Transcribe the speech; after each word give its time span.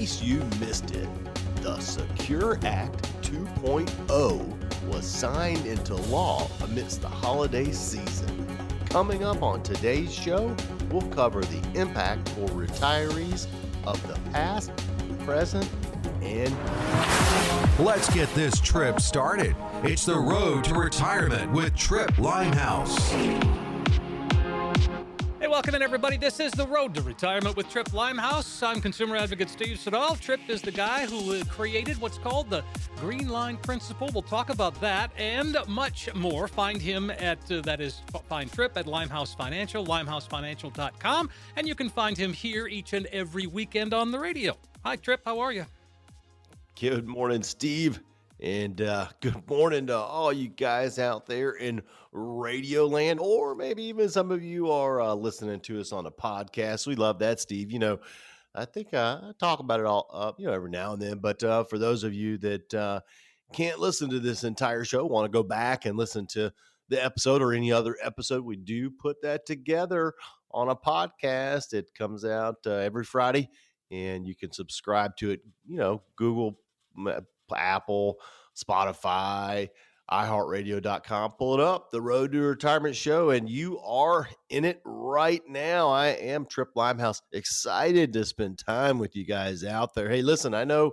case 0.00 0.22
you 0.22 0.38
missed 0.58 0.92
it, 0.92 1.08
the 1.56 1.78
Secure 1.78 2.58
Act 2.64 3.02
2.0 3.20 4.86
was 4.86 5.04
signed 5.04 5.66
into 5.66 5.94
law 5.94 6.48
amidst 6.62 7.02
the 7.02 7.08
holiday 7.08 7.70
season. 7.70 8.46
Coming 8.88 9.24
up 9.24 9.42
on 9.42 9.62
today's 9.62 10.10
show, 10.10 10.56
we'll 10.90 11.06
cover 11.10 11.42
the 11.42 11.78
impact 11.78 12.30
for 12.30 12.46
retirees 12.48 13.46
of 13.84 14.00
the 14.08 14.18
past, 14.30 14.72
present, 15.18 15.68
and 16.22 16.56
Let's 17.78 18.12
get 18.14 18.32
this 18.34 18.58
trip 18.58 19.00
started. 19.00 19.54
It's 19.82 20.06
the 20.06 20.18
road 20.18 20.64
to 20.64 20.74
retirement 20.74 21.52
with 21.52 21.76
Tripp 21.76 22.18
Limehouse. 22.18 23.12
Welcome 25.50 25.74
in, 25.74 25.82
everybody. 25.82 26.16
This 26.16 26.38
is 26.38 26.52
The 26.52 26.64
Road 26.64 26.94
to 26.94 27.02
Retirement 27.02 27.56
with 27.56 27.68
Tripp 27.68 27.92
Limehouse. 27.92 28.62
I'm 28.62 28.80
consumer 28.80 29.16
advocate 29.16 29.50
Steve 29.50 29.80
Siddall. 29.80 30.14
Tripp 30.14 30.48
is 30.48 30.62
the 30.62 30.70
guy 30.70 31.06
who 31.06 31.34
uh, 31.34 31.42
created 31.48 32.00
what's 32.00 32.18
called 32.18 32.48
the 32.48 32.62
Green 33.00 33.28
Line 33.28 33.56
Principle. 33.56 34.08
We'll 34.14 34.22
talk 34.22 34.50
about 34.50 34.80
that 34.80 35.10
and 35.18 35.56
much 35.66 36.14
more. 36.14 36.46
Find 36.46 36.80
him 36.80 37.10
at, 37.10 37.50
uh, 37.50 37.62
that 37.62 37.80
is, 37.80 38.00
find 38.28 38.50
Tripp 38.52 38.76
at 38.76 38.86
Limehouse 38.86 39.34
Financial, 39.34 39.84
limehousefinancial.com, 39.84 41.30
and 41.56 41.66
you 41.66 41.74
can 41.74 41.90
find 41.90 42.16
him 42.16 42.32
here 42.32 42.68
each 42.68 42.92
and 42.92 43.06
every 43.06 43.48
weekend 43.48 43.92
on 43.92 44.12
the 44.12 44.20
radio. 44.20 44.56
Hi, 44.84 44.94
Tripp. 44.94 45.22
How 45.24 45.40
are 45.40 45.52
you? 45.52 45.66
Good 46.78 47.08
morning, 47.08 47.42
Steve. 47.42 47.98
And 48.42 48.80
uh, 48.80 49.08
good 49.20 49.46
morning 49.50 49.88
to 49.88 49.96
all 49.96 50.32
you 50.32 50.48
guys 50.48 50.98
out 50.98 51.26
there 51.26 51.50
in 51.50 51.82
Radio 52.10 52.86
Land, 52.86 53.20
or 53.20 53.54
maybe 53.54 53.82
even 53.84 54.08
some 54.08 54.30
of 54.30 54.42
you 54.42 54.70
are 54.70 54.98
uh, 54.98 55.12
listening 55.12 55.60
to 55.60 55.78
us 55.78 55.92
on 55.92 56.06
a 56.06 56.10
podcast. 56.10 56.86
We 56.86 56.94
love 56.94 57.18
that, 57.18 57.38
Steve. 57.38 57.70
You 57.70 57.80
know, 57.80 57.98
I 58.54 58.64
think 58.64 58.94
uh, 58.94 59.20
I 59.22 59.32
talk 59.38 59.58
about 59.58 59.80
it 59.80 59.84
all, 59.84 60.08
uh, 60.10 60.32
you 60.38 60.46
know, 60.46 60.54
every 60.54 60.70
now 60.70 60.94
and 60.94 61.02
then. 61.02 61.18
But 61.18 61.42
uh, 61.44 61.64
for 61.64 61.76
those 61.78 62.02
of 62.02 62.14
you 62.14 62.38
that 62.38 62.72
uh, 62.72 63.00
can't 63.52 63.78
listen 63.78 64.08
to 64.08 64.20
this 64.20 64.42
entire 64.42 64.84
show, 64.84 65.04
want 65.04 65.26
to 65.26 65.36
go 65.36 65.42
back 65.42 65.84
and 65.84 65.98
listen 65.98 66.26
to 66.28 66.50
the 66.88 67.04
episode 67.04 67.42
or 67.42 67.52
any 67.52 67.70
other 67.70 67.94
episode, 68.02 68.42
we 68.42 68.56
do 68.56 68.90
put 68.90 69.20
that 69.20 69.44
together 69.44 70.14
on 70.50 70.70
a 70.70 70.76
podcast. 70.76 71.74
It 71.74 71.92
comes 71.94 72.24
out 72.24 72.56
uh, 72.64 72.70
every 72.70 73.04
Friday, 73.04 73.50
and 73.90 74.26
you 74.26 74.34
can 74.34 74.50
subscribe 74.50 75.18
to 75.18 75.28
it. 75.30 75.40
You 75.68 75.76
know, 75.76 76.02
Google 76.16 76.58
Apple, 77.56 78.16
Spotify, 78.56 79.68
iHeartRadio.com. 80.10 81.32
Pull 81.38 81.54
it 81.54 81.60
up, 81.60 81.90
the 81.90 82.00
Road 82.00 82.32
to 82.32 82.40
Retirement 82.40 82.96
Show, 82.96 83.30
and 83.30 83.48
you 83.48 83.78
are 83.80 84.28
in 84.48 84.64
it 84.64 84.80
right 84.84 85.42
now. 85.48 85.88
I 85.88 86.08
am 86.08 86.46
Tripp 86.46 86.70
Limehouse, 86.74 87.22
excited 87.32 88.12
to 88.12 88.24
spend 88.24 88.58
time 88.58 88.98
with 88.98 89.14
you 89.14 89.24
guys 89.24 89.64
out 89.64 89.94
there. 89.94 90.08
Hey, 90.08 90.22
listen, 90.22 90.52
I 90.52 90.64
know 90.64 90.92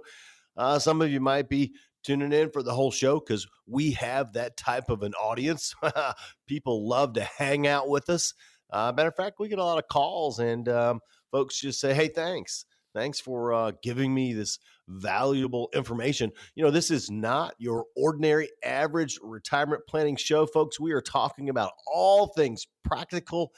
uh, 0.55 0.77
some 0.79 1.01
of 1.01 1.09
you 1.09 1.19
might 1.19 1.49
be 1.49 1.73
tuning 2.03 2.31
in 2.31 2.49
for 2.51 2.61
the 2.61 2.73
whole 2.73 2.91
show 2.91 3.19
because 3.19 3.47
we 3.65 3.91
have 3.91 4.33
that 4.33 4.55
type 4.55 4.89
of 4.89 5.01
an 5.01 5.13
audience. 5.15 5.73
People 6.47 6.87
love 6.87 7.13
to 7.13 7.23
hang 7.23 7.67
out 7.67 7.89
with 7.89 8.09
us. 8.09 8.33
Uh, 8.69 8.93
matter 8.95 9.09
of 9.09 9.15
fact, 9.15 9.39
we 9.39 9.47
get 9.47 9.59
a 9.59 9.63
lot 9.63 9.77
of 9.77 9.87
calls, 9.87 10.39
and 10.39 10.69
um, 10.69 10.99
folks 11.31 11.59
just 11.59 11.79
say, 11.79 11.93
"Hey, 11.93 12.09
thanks." 12.09 12.65
Thanks 12.97 13.19
for 13.19 13.53
uh, 13.53 13.73
giving 13.83 14.11
me 14.11 14.33
this 14.33 14.57
valuable 14.87 15.69
information. 15.75 16.31
You 16.55 16.63
know, 16.63 16.71
this 16.71 16.89
is 16.89 17.11
not 17.11 17.53
your 17.59 17.85
ordinary 17.95 18.49
average 18.63 19.19
retirement 19.21 19.83
planning 19.87 20.15
show, 20.15 20.47
folks. 20.47 20.79
We 20.79 20.93
are 20.93 21.01
talking 21.01 21.49
about 21.49 21.73
all 21.85 22.33
things 22.35 22.65
practical, 22.83 23.51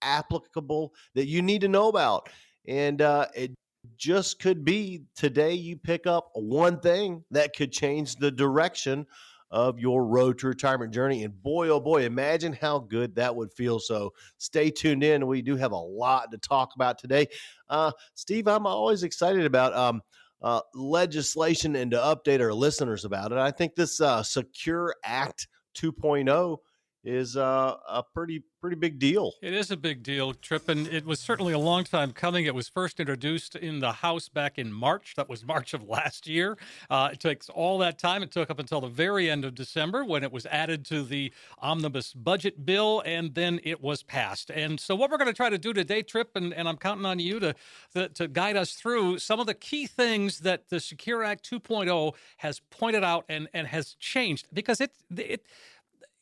applicable 0.00 0.92
that 1.16 1.26
you 1.26 1.42
need 1.42 1.62
to 1.62 1.68
know 1.68 1.88
about. 1.88 2.28
And 2.68 3.02
uh, 3.02 3.26
it 3.34 3.50
just 3.96 4.38
could 4.38 4.64
be 4.64 5.02
today 5.16 5.54
you 5.54 5.76
pick 5.76 6.06
up 6.06 6.30
one 6.34 6.78
thing 6.78 7.24
that 7.32 7.56
could 7.56 7.72
change 7.72 8.14
the 8.14 8.30
direction 8.30 9.06
of 9.50 9.78
your 9.78 10.04
road 10.04 10.38
to 10.38 10.48
retirement 10.48 10.92
journey. 10.92 11.24
And 11.24 11.42
boy, 11.42 11.68
oh 11.68 11.80
boy, 11.80 12.04
imagine 12.04 12.52
how 12.52 12.80
good 12.80 13.14
that 13.16 13.34
would 13.34 13.52
feel. 13.52 13.78
So 13.78 14.12
stay 14.38 14.70
tuned 14.70 15.04
in. 15.04 15.26
We 15.26 15.42
do 15.42 15.56
have 15.56 15.72
a 15.72 15.76
lot 15.76 16.30
to 16.32 16.38
talk 16.38 16.72
about 16.74 16.98
today. 16.98 17.28
Uh, 17.68 17.92
Steve, 18.14 18.48
I'm 18.48 18.66
always 18.66 19.02
excited 19.02 19.44
about 19.44 19.74
um, 19.74 20.02
uh, 20.42 20.60
legislation 20.74 21.76
and 21.76 21.90
to 21.90 21.96
update 21.96 22.40
our 22.40 22.52
listeners 22.52 23.04
about 23.04 23.32
it. 23.32 23.38
I 23.38 23.50
think 23.50 23.74
this 23.74 24.00
uh, 24.00 24.22
Secure 24.22 24.94
Act 25.04 25.48
2.0 25.76 26.58
is 27.04 27.36
uh, 27.36 27.76
a 27.88 28.02
pretty 28.02 28.42
pretty 28.64 28.76
big 28.76 28.98
deal. 28.98 29.34
It 29.42 29.52
is 29.52 29.70
a 29.70 29.76
big 29.76 30.02
deal, 30.02 30.32
Tripp, 30.32 30.70
and 30.70 30.86
it 30.88 31.04
was 31.04 31.20
certainly 31.20 31.52
a 31.52 31.58
long 31.58 31.84
time 31.84 32.12
coming. 32.12 32.46
It 32.46 32.54
was 32.54 32.66
first 32.66 32.98
introduced 32.98 33.56
in 33.56 33.80
the 33.80 33.92
House 33.92 34.30
back 34.30 34.58
in 34.58 34.72
March. 34.72 35.12
That 35.16 35.28
was 35.28 35.44
March 35.46 35.74
of 35.74 35.86
last 35.86 36.26
year. 36.26 36.56
Uh, 36.88 37.10
it 37.12 37.20
takes 37.20 37.50
all 37.50 37.76
that 37.78 37.98
time. 37.98 38.22
It 38.22 38.30
took 38.30 38.48
up 38.48 38.58
until 38.58 38.80
the 38.80 38.88
very 38.88 39.28
end 39.28 39.44
of 39.44 39.54
December 39.54 40.02
when 40.02 40.22
it 40.22 40.32
was 40.32 40.46
added 40.46 40.86
to 40.86 41.02
the 41.02 41.30
omnibus 41.58 42.14
budget 42.14 42.64
bill, 42.64 43.02
and 43.04 43.34
then 43.34 43.60
it 43.64 43.82
was 43.82 44.02
passed. 44.02 44.50
And 44.50 44.80
so, 44.80 44.94
what 44.94 45.10
we're 45.10 45.18
going 45.18 45.28
to 45.28 45.36
try 45.36 45.50
to 45.50 45.58
do 45.58 45.74
today, 45.74 46.00
Tripp, 46.00 46.34
and, 46.34 46.54
and 46.54 46.66
I'm 46.66 46.78
counting 46.78 47.04
on 47.04 47.18
you 47.18 47.38
to, 47.40 47.54
to 47.92 48.08
to 48.08 48.28
guide 48.28 48.56
us 48.56 48.72
through 48.72 49.18
some 49.18 49.40
of 49.40 49.46
the 49.46 49.54
key 49.54 49.86
things 49.86 50.38
that 50.40 50.70
the 50.70 50.80
Secure 50.80 51.22
Act 51.22 51.48
2.0 51.48 52.14
has 52.38 52.60
pointed 52.70 53.04
out 53.04 53.26
and 53.28 53.46
and 53.52 53.66
has 53.66 53.94
changed 54.00 54.48
because 54.54 54.80
it 54.80 54.92
it 55.14 55.44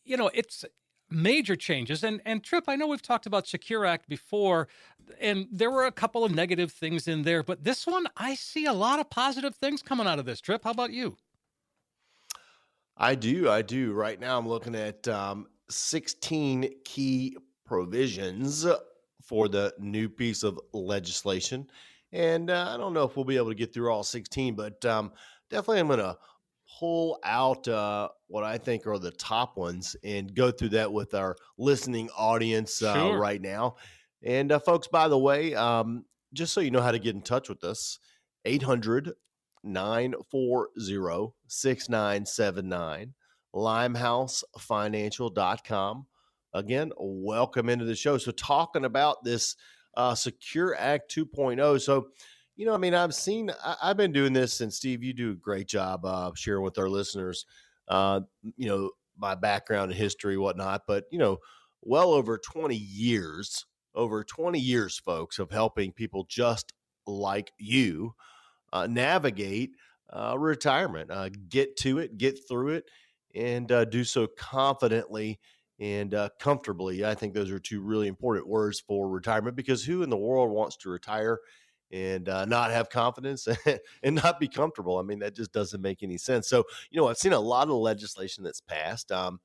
you 0.04 0.16
know, 0.16 0.30
it's 0.34 0.64
major 1.10 1.56
changes. 1.56 2.02
And 2.02 2.20
and 2.24 2.42
Tripp, 2.42 2.64
I 2.68 2.76
know 2.76 2.86
we've 2.86 3.02
talked 3.02 3.26
about 3.26 3.46
Secure 3.46 3.84
Act 3.84 4.08
before, 4.08 4.68
and 5.20 5.46
there 5.50 5.70
were 5.70 5.84
a 5.84 5.92
couple 5.92 6.24
of 6.24 6.34
negative 6.34 6.72
things 6.72 7.06
in 7.08 7.22
there, 7.22 7.42
but 7.42 7.64
this 7.64 7.86
one 7.86 8.06
I 8.16 8.34
see 8.34 8.66
a 8.66 8.72
lot 8.72 9.00
of 9.00 9.10
positive 9.10 9.54
things 9.54 9.82
coming 9.82 10.06
out 10.06 10.18
of 10.18 10.24
this. 10.24 10.40
Tripp, 10.40 10.64
how 10.64 10.70
about 10.70 10.92
you? 10.92 11.16
I 12.96 13.14
do, 13.14 13.48
I 13.48 13.62
do. 13.62 13.92
Right 13.92 14.20
now, 14.20 14.38
I'm 14.38 14.48
looking 14.48 14.74
at 14.74 15.08
um, 15.08 15.46
16 15.70 16.70
key 16.84 17.36
provisions 17.64 18.66
for 19.22 19.48
the 19.48 19.72
new 19.78 20.08
piece 20.08 20.42
of 20.42 20.60
legislation. 20.72 21.66
And 22.12 22.50
uh, 22.50 22.70
I 22.72 22.76
don't 22.76 22.92
know 22.92 23.04
if 23.04 23.16
we'll 23.16 23.24
be 23.24 23.36
able 23.36 23.48
to 23.48 23.54
get 23.54 23.72
through 23.72 23.90
all 23.90 24.02
16, 24.02 24.54
but 24.54 24.84
um, 24.84 25.12
definitely 25.48 25.80
I'm 25.80 25.86
going 25.86 25.98
to 26.00 26.18
pull 26.82 27.18
out 27.22 27.68
uh, 27.68 28.08
what 28.26 28.42
I 28.42 28.58
think 28.58 28.88
are 28.88 28.98
the 28.98 29.12
top 29.12 29.56
ones 29.56 29.94
and 30.02 30.34
go 30.34 30.50
through 30.50 30.70
that 30.70 30.92
with 30.92 31.14
our 31.14 31.36
listening 31.56 32.10
audience 32.18 32.82
uh, 32.82 32.92
Sure. 32.92 33.20
right 33.20 33.40
now. 33.40 33.76
And 34.24 34.50
uh, 34.50 34.58
folks, 34.58 34.88
by 34.88 35.06
the 35.06 35.16
way, 35.16 35.54
um, 35.54 36.04
just 36.32 36.52
so 36.52 36.60
you 36.60 36.72
know 36.72 36.80
how 36.80 36.90
to 36.90 36.98
get 36.98 37.14
in 37.14 37.22
touch 37.22 37.48
with 37.48 37.62
us, 37.62 38.00
800 38.44 39.12
940 39.62 40.70
6979, 41.46 43.14
limehousefinancial.com. 43.54 46.06
Again, 46.52 46.92
welcome 46.98 47.68
into 47.68 47.84
the 47.84 47.94
show. 47.94 48.18
So, 48.18 48.32
talking 48.32 48.84
about 48.84 49.22
this 49.22 49.54
uh, 49.96 50.16
Secure 50.16 50.74
Act 50.76 51.14
2.0. 51.14 51.80
So, 51.80 52.08
you 52.56 52.66
know, 52.66 52.74
I 52.74 52.78
mean, 52.78 52.94
I've 52.94 53.14
seen, 53.14 53.50
I, 53.64 53.76
I've 53.82 53.96
been 53.96 54.12
doing 54.12 54.32
this, 54.32 54.60
and 54.60 54.72
Steve, 54.72 55.02
you 55.02 55.12
do 55.12 55.32
a 55.32 55.34
great 55.34 55.68
job 55.68 56.04
uh, 56.04 56.30
sharing 56.34 56.62
with 56.62 56.78
our 56.78 56.88
listeners, 56.88 57.46
uh, 57.88 58.20
you 58.56 58.68
know, 58.68 58.90
my 59.16 59.34
background 59.34 59.90
and 59.90 59.98
history, 59.98 60.36
whatnot. 60.36 60.82
But, 60.86 61.04
you 61.10 61.18
know, 61.18 61.38
well 61.82 62.12
over 62.12 62.38
20 62.38 62.76
years, 62.76 63.66
over 63.94 64.24
20 64.24 64.58
years, 64.58 64.98
folks, 64.98 65.38
of 65.38 65.50
helping 65.50 65.92
people 65.92 66.26
just 66.28 66.72
like 67.06 67.52
you 67.58 68.14
uh, 68.72 68.86
navigate 68.86 69.70
uh, 70.12 70.36
retirement, 70.38 71.10
uh, 71.10 71.30
get 71.48 71.76
to 71.78 71.98
it, 71.98 72.18
get 72.18 72.38
through 72.48 72.68
it, 72.68 72.84
and 73.34 73.70
uh, 73.72 73.84
do 73.84 74.04
so 74.04 74.26
confidently 74.26 75.38
and 75.80 76.14
uh, 76.14 76.28
comfortably. 76.38 77.04
I 77.04 77.14
think 77.14 77.34
those 77.34 77.50
are 77.50 77.58
two 77.58 77.80
really 77.80 78.08
important 78.08 78.46
words 78.46 78.80
for 78.80 79.08
retirement 79.08 79.56
because 79.56 79.84
who 79.84 80.02
in 80.02 80.10
the 80.10 80.16
world 80.16 80.50
wants 80.50 80.76
to 80.78 80.90
retire 80.90 81.38
and 81.92 82.28
uh, 82.28 82.44
not 82.44 82.70
have 82.70 82.88
confidence 82.88 83.46
and 84.02 84.14
not 84.16 84.40
be 84.40 84.48
comfortable? 84.48 84.98
I 84.98 85.02
mean, 85.02 85.18
that 85.20 85.34
just 85.34 85.52
doesn't 85.52 85.80
make 85.80 86.02
any 86.02 86.18
sense. 86.18 86.48
So, 86.48 86.64
you 86.90 87.00
know, 87.00 87.08
I've 87.08 87.18
seen 87.18 87.32
a 87.32 87.40
lot 87.40 87.68
of 87.68 87.74
legislation 87.74 88.44
that's 88.44 88.60
passed. 88.60 89.12
Um, 89.12 89.40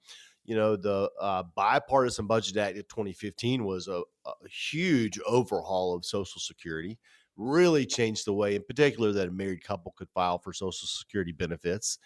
you 0.45 0.55
know, 0.55 0.77
the 0.77 1.11
uh, 1.19 1.44
bipartisan 1.55 2.25
budget 2.25 2.57
act 2.57 2.77
of 2.77 2.88
2015 2.88 3.65
was 3.65 3.88
a, 3.89 4.01
a 4.25 4.49
huge 4.49 5.19
overhaul 5.27 5.95
of 5.95 6.05
Social 6.05 6.39
Security. 6.39 6.97
Really 7.35 7.85
changed 7.85 8.25
the 8.25 8.33
way, 8.33 8.55
in 8.55 8.63
particular, 8.63 9.11
that 9.11 9.27
a 9.27 9.31
married 9.31 9.63
couple 9.63 9.93
could 9.97 10.09
file 10.09 10.39
for 10.39 10.53
Social 10.53 10.88
Security 10.88 11.33
benefits. 11.33 12.00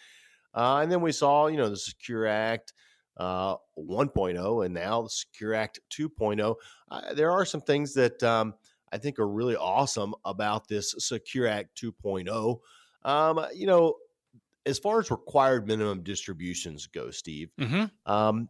Uh, 0.54 0.80
and 0.82 0.90
then 0.90 1.00
we 1.00 1.12
saw, 1.12 1.46
you 1.46 1.56
know, 1.56 1.70
the 1.70 1.76
Secure 1.76 2.26
Act 2.26 2.74
uh, 3.16 3.56
1.0 3.78 4.64
and 4.64 4.74
now 4.74 5.02
the 5.02 5.10
Secure 5.10 5.54
Act 5.54 5.80
2.0. 5.90 6.54
Uh, 6.90 7.14
there 7.14 7.30
are 7.30 7.44
some 7.44 7.60
things 7.60 7.94
that 7.94 8.22
um, 8.22 8.54
I 8.92 8.98
think 8.98 9.18
are 9.18 9.28
really 9.28 9.56
awesome 9.56 10.14
about 10.24 10.68
this 10.68 10.94
Secure 10.98 11.46
Act 11.46 11.80
2.0. 11.82 12.58
Um, 13.04 13.46
you 13.54 13.66
know, 13.66 13.94
as 14.66 14.78
far 14.78 15.00
as 15.00 15.10
required 15.10 15.66
minimum 15.66 16.02
distributions 16.02 16.86
go, 16.86 17.10
Steve, 17.10 17.50
Mm-hmm. 17.58 18.12
um, 18.12 18.48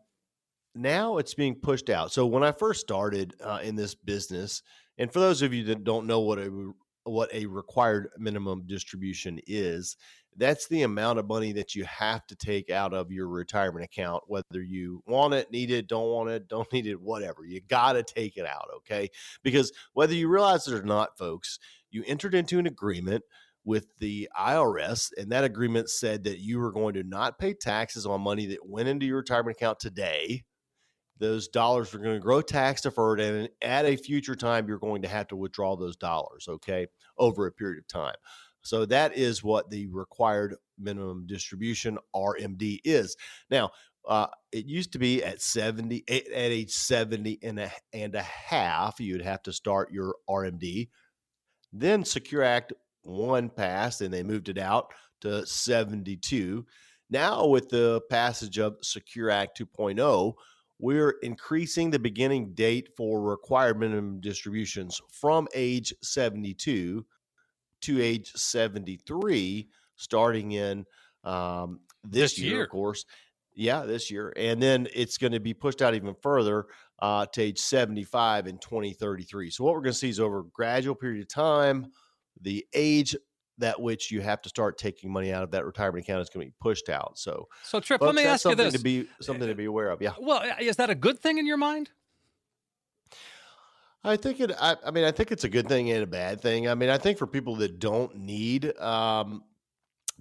now 0.75 1.19
it's 1.19 1.35
being 1.35 1.55
pushed 1.55 1.91
out. 1.91 2.13
So 2.13 2.27
when 2.27 2.43
I 2.43 2.53
first 2.53 2.81
started 2.81 3.35
uh, 3.43 3.61
in 3.63 3.77
this 3.77 3.95
business, 3.95 4.63
and 4.99 5.13
for 5.13 5.21
those 5.21 5.43
of 5.43 5.53
you 5.55 5.65
that 5.65 5.85
don't 5.85 6.07
know 6.07 6.21
what 6.21 6.39
a 6.39 6.73
what 7.05 7.33
a 7.35 7.47
required 7.47 8.09
minimum 8.19 8.63
distribution 8.67 9.41
is. 9.47 9.97
That's 10.37 10.67
the 10.69 10.83
amount 10.83 11.19
of 11.19 11.27
money 11.27 11.53
that 11.53 11.75
you 11.75 11.85
have 11.85 12.27
to 12.29 12.37
take 12.37 12.71
out 12.71 12.95
of 12.95 13.13
your 13.13 13.29
retirement 13.29 13.85
account, 13.85 14.25
whether 14.27 14.63
you 14.63 15.03
want 15.07 15.35
it, 15.35 15.51
need 15.51 15.71
it, 15.71 15.87
don't 15.87 16.09
want 16.09 16.31
it, 16.31 16.49
don't 16.49 16.73
need 16.73 16.87
it, 16.87 17.01
whatever. 17.01 17.45
You 17.45 17.61
got 17.61 17.95
to 17.95 18.03
take 18.03 18.37
it 18.37 18.47
out, 18.47 18.69
okay? 18.79 19.11
Because 19.43 19.73
whether 19.93 20.15
you 20.15 20.29
realize 20.29 20.67
it 20.67 20.75
or 20.75 20.83
not, 20.83 21.19
folks, 21.19 21.59
you 21.91 22.03
entered 22.07 22.35
into 22.35 22.59
an 22.59 22.67
agreement 22.67 23.25
with 23.65 23.87
the 23.99 24.29
IRS, 24.39 25.11
and 25.17 25.31
that 25.31 25.45
agreement 25.45 25.89
said 25.89 26.25
that 26.25 26.41
you 26.41 26.59
were 26.59 26.73
going 26.73 26.95
to 26.95 27.05
not 27.05 27.39
pay 27.39 27.55
taxes 27.55 28.07
on 28.07 28.21
money 28.21 28.47
that 28.47 28.67
went 28.67 28.89
into 28.89 29.07
your 29.07 29.19
retirement 29.19 29.57
account 29.57 29.79
today. 29.79 30.43
Those 31.19 31.47
dollars 31.47 31.95
are 31.95 31.99
going 31.99 32.17
to 32.17 32.21
grow 32.21 32.43
tax 32.43 32.81
deferred, 32.81 33.21
and 33.21 33.49
at 33.61 33.85
a 33.85 33.97
future 33.97 34.35
time, 34.35 34.67
you're 34.67 34.79
going 34.79 35.03
to 35.03 35.09
have 35.09 35.29
to 35.29 35.37
withdraw 35.37 35.77
those 35.77 35.97
dollars, 35.97 36.47
okay, 36.49 36.89
over 37.19 37.47
a 37.47 37.53
period 37.53 37.79
of 37.79 37.87
time. 37.87 38.17
So 38.63 38.87
that 38.87 39.17
is 39.17 39.43
what 39.43 39.71
the 39.71 39.87
required 39.89 40.57
minimum 40.79 41.27
distribution 41.27 41.99
RMD 42.15 42.81
is. 42.85 43.17
Now, 43.51 43.71
uh, 44.09 44.27
it 44.51 44.67
used 44.67 44.93
to 44.93 44.99
be 44.99 45.23
at 45.23 45.41
70 45.41 46.05
at 46.09 46.25
age 46.35 46.71
70 46.71 47.39
and 47.43 47.61
a, 47.61 47.71
and 47.93 48.15
a 48.15 48.23
half 48.23 48.99
you'd 48.99 49.23
have 49.23 49.43
to 49.45 49.53
start 49.53 49.93
your 49.93 50.17
rmd 50.29 50.89
then 51.73 52.05
secure 52.05 52.43
act 52.43 52.73
1 53.03 53.51
passed 53.51 54.01
and 54.01 54.13
they 54.13 54.23
moved 54.23 54.49
it 54.49 54.59
out 54.59 54.93
to 55.21 55.47
72 55.47 56.67
now 57.11 57.47
with 57.47 57.69
the 57.69 58.01
passage 58.11 58.59
of 58.59 58.77
secure 58.83 59.31
act 59.31 59.61
2.0 59.61 60.35
we're 60.81 61.15
increasing 61.23 61.91
the 61.91 61.99
beginning 61.99 62.55
date 62.55 62.89
for 62.97 63.23
required 63.23 63.79
minimum 63.79 64.21
distributions 64.21 65.01
from 65.13 65.47
age 65.55 65.95
72 66.03 67.07
to 67.83 68.03
age 68.03 68.33
73 68.35 69.69
starting 69.97 70.53
in 70.53 70.85
um, 71.25 71.81
this, 72.05 72.33
this 72.35 72.39
year, 72.39 72.55
year, 72.55 72.65
of 72.65 72.71
course. 72.71 73.05
Yeah, 73.55 73.83
this 73.83 74.11
year. 74.11 74.33
And 74.37 74.63
then 74.63 74.89
it's 74.95 75.19
going 75.19 75.33
to 75.33 75.41
be 75.41 75.55
pushed 75.55 75.83
out 75.83 75.95
even 75.95 76.15
further 76.23 76.67
uh, 77.01 77.27
to 77.27 77.43
age 77.43 77.59
75 77.59 78.47
in 78.47 78.59
2033. 78.59 79.51
So, 79.51 79.65
what 79.65 79.75
we're 79.75 79.81
going 79.81 79.93
to 79.93 79.99
see 79.99 80.09
is 80.09 80.21
over 80.21 80.41
a 80.41 80.45
gradual 80.53 80.95
period 80.95 81.21
of 81.21 81.29
time, 81.29 81.89
the 82.41 82.65
age 82.75 83.15
that 83.59 83.81
which 83.81 84.11
you 84.11 84.21
have 84.23 84.41
to 84.43 84.49
start 84.49 84.79
taking 84.79 85.13
money 85.13 85.33
out 85.33 85.43
of 85.43 85.51
that 85.51 85.67
retirement 85.67 86.05
account 86.05 86.23
is 86.23 86.31
going 86.31 86.47
to 86.47 86.51
be 86.51 86.55
pushed 86.61 86.89
out. 86.89 87.19
So, 87.19 87.49
so 87.63 87.81
Tripp, 87.81 88.01
let 88.01 88.15
me 88.15 88.25
ask 88.25 88.45
you 88.45 88.55
this: 88.55 88.73
to 88.73 88.81
be 88.81 89.07
something 89.21 89.47
to 89.47 89.55
be 89.55 89.67
aware 89.67 89.91
of. 89.91 90.01
Yeah. 90.01 90.13
Well, 90.19 90.43
is 90.61 90.77
that 90.77 90.91
a 90.91 90.95
good 90.95 91.19
thing 91.19 91.39
in 91.39 91.47
your 91.47 91.59
mind? 91.59 91.91
I 94.05 94.17
think 94.17 94.41
it. 94.41 94.51
I, 94.61 94.77
I, 94.85 94.91
mean, 94.91 95.05
I 95.05 95.13
think 95.13 95.31
it's 95.31 95.45
a 95.45 95.49
good 95.49 95.69
thing 95.69 95.91
and 95.91 96.03
a 96.03 96.07
bad 96.07 96.41
thing. 96.41 96.69
I 96.69 96.75
mean, 96.75 96.89
I 96.89 96.99
think 96.99 97.19
for 97.19 97.27
people 97.27 97.57
that 97.57 97.79
don't 97.79 98.17
need 98.17 98.77
um, 98.79 99.45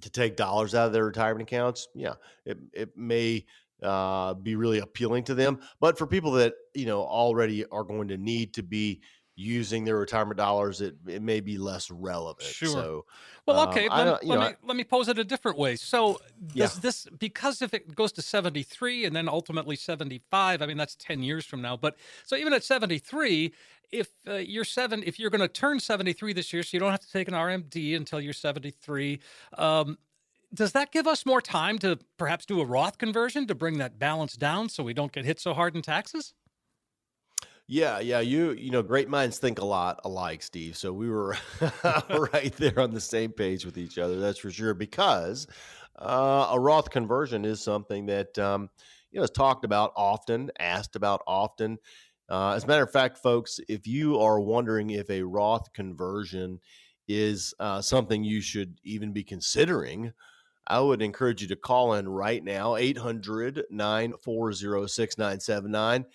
to 0.01 0.09
take 0.09 0.35
dollars 0.35 0.75
out 0.75 0.87
of 0.87 0.93
their 0.93 1.05
retirement 1.05 1.49
accounts, 1.49 1.87
yeah, 1.95 2.13
it 2.45 2.59
it 2.73 2.95
may 2.95 3.45
uh, 3.81 4.35
be 4.35 4.55
really 4.55 4.79
appealing 4.79 5.23
to 5.25 5.33
them. 5.33 5.59
But 5.79 5.97
for 5.97 6.05
people 6.05 6.31
that 6.33 6.53
you 6.75 6.85
know 6.85 7.01
already 7.01 7.65
are 7.65 7.83
going 7.83 8.07
to 8.09 8.17
need 8.17 8.53
to 8.53 8.63
be 8.63 9.01
using 9.41 9.83
their 9.83 9.97
retirement 9.97 10.37
dollars, 10.37 10.81
it, 10.81 10.95
it 11.07 11.21
may 11.21 11.39
be 11.39 11.57
less 11.57 11.89
relevant. 11.89 12.47
Sure. 12.47 12.69
So, 12.69 13.05
well, 13.45 13.67
okay. 13.69 13.87
Um, 13.87 14.07
let, 14.07 14.25
let 14.25 14.39
me 14.39 14.55
let 14.63 14.77
me 14.77 14.83
pose 14.83 15.07
it 15.07 15.17
a 15.17 15.23
different 15.23 15.57
way. 15.57 15.75
So, 15.75 16.19
does 16.47 16.75
yeah. 16.75 16.81
this 16.81 17.07
because 17.17 17.61
if 17.61 17.73
it 17.73 17.95
goes 17.95 18.11
to 18.13 18.21
seventy 18.21 18.63
three 18.63 19.05
and 19.05 19.15
then 19.15 19.27
ultimately 19.27 19.75
seventy 19.75 20.21
five? 20.29 20.61
I 20.61 20.67
mean, 20.67 20.77
that's 20.77 20.95
ten 20.95 21.23
years 21.23 21.45
from 21.45 21.61
now. 21.61 21.75
But 21.75 21.97
so 22.25 22.35
even 22.35 22.53
at 22.53 22.63
seventy 22.63 22.99
three, 22.99 23.53
if 23.91 24.09
uh, 24.27 24.35
you're 24.35 24.63
seven, 24.63 25.03
if 25.05 25.19
you're 25.19 25.31
going 25.31 25.41
to 25.41 25.47
turn 25.47 25.79
seventy 25.79 26.13
three 26.13 26.33
this 26.33 26.53
year, 26.53 26.63
so 26.63 26.69
you 26.75 26.79
don't 26.79 26.91
have 26.91 27.01
to 27.01 27.11
take 27.11 27.27
an 27.27 27.33
RMD 27.33 27.95
until 27.95 28.21
you're 28.21 28.33
seventy 28.33 28.71
three. 28.71 29.19
Um, 29.57 29.97
does 30.53 30.73
that 30.73 30.91
give 30.91 31.07
us 31.07 31.25
more 31.25 31.41
time 31.41 31.79
to 31.79 31.97
perhaps 32.17 32.45
do 32.45 32.59
a 32.59 32.65
Roth 32.65 32.97
conversion 32.97 33.47
to 33.47 33.55
bring 33.55 33.77
that 33.77 33.97
balance 33.97 34.35
down 34.35 34.67
so 34.69 34.83
we 34.83 34.93
don't 34.93 35.11
get 35.11 35.23
hit 35.23 35.39
so 35.39 35.53
hard 35.53 35.75
in 35.75 35.81
taxes? 35.81 36.33
Yeah, 37.73 37.99
yeah, 38.01 38.19
you 38.19 38.51
you 38.51 38.69
know, 38.69 38.83
great 38.83 39.07
minds 39.07 39.37
think 39.37 39.59
a 39.59 39.63
lot 39.65 40.01
alike, 40.03 40.43
Steve. 40.43 40.75
So 40.75 40.91
we 40.91 41.09
were 41.09 41.37
right 42.33 42.53
there 42.57 42.77
on 42.81 42.93
the 42.93 42.99
same 42.99 43.31
page 43.31 43.63
with 43.63 43.77
each 43.77 43.97
other. 43.97 44.19
That's 44.19 44.39
for 44.39 44.51
sure. 44.51 44.73
Because 44.73 45.47
uh, 45.97 46.49
a 46.51 46.59
Roth 46.59 46.89
conversion 46.89 47.45
is 47.45 47.61
something 47.63 48.07
that 48.07 48.37
um, 48.37 48.69
you 49.09 49.19
know 49.19 49.23
is 49.23 49.29
talked 49.29 49.63
about 49.63 49.93
often, 49.95 50.51
asked 50.59 50.97
about 50.97 51.21
often. 51.25 51.77
Uh, 52.29 52.51
as 52.51 52.65
a 52.65 52.67
matter 52.67 52.83
of 52.83 52.91
fact, 52.91 53.19
folks, 53.19 53.57
if 53.69 53.87
you 53.87 54.19
are 54.19 54.41
wondering 54.41 54.89
if 54.89 55.09
a 55.09 55.21
Roth 55.23 55.71
conversion 55.71 56.59
is 57.07 57.53
uh, 57.61 57.81
something 57.81 58.21
you 58.21 58.41
should 58.41 58.79
even 58.83 59.13
be 59.13 59.23
considering, 59.23 60.11
I 60.67 60.81
would 60.81 61.01
encourage 61.01 61.41
you 61.41 61.47
to 61.49 61.55
call 61.55 61.93
in 61.93 62.09
right 62.09 62.43
now, 62.43 62.75
800 62.75 63.63
940 63.69 64.87
6979 64.89 66.05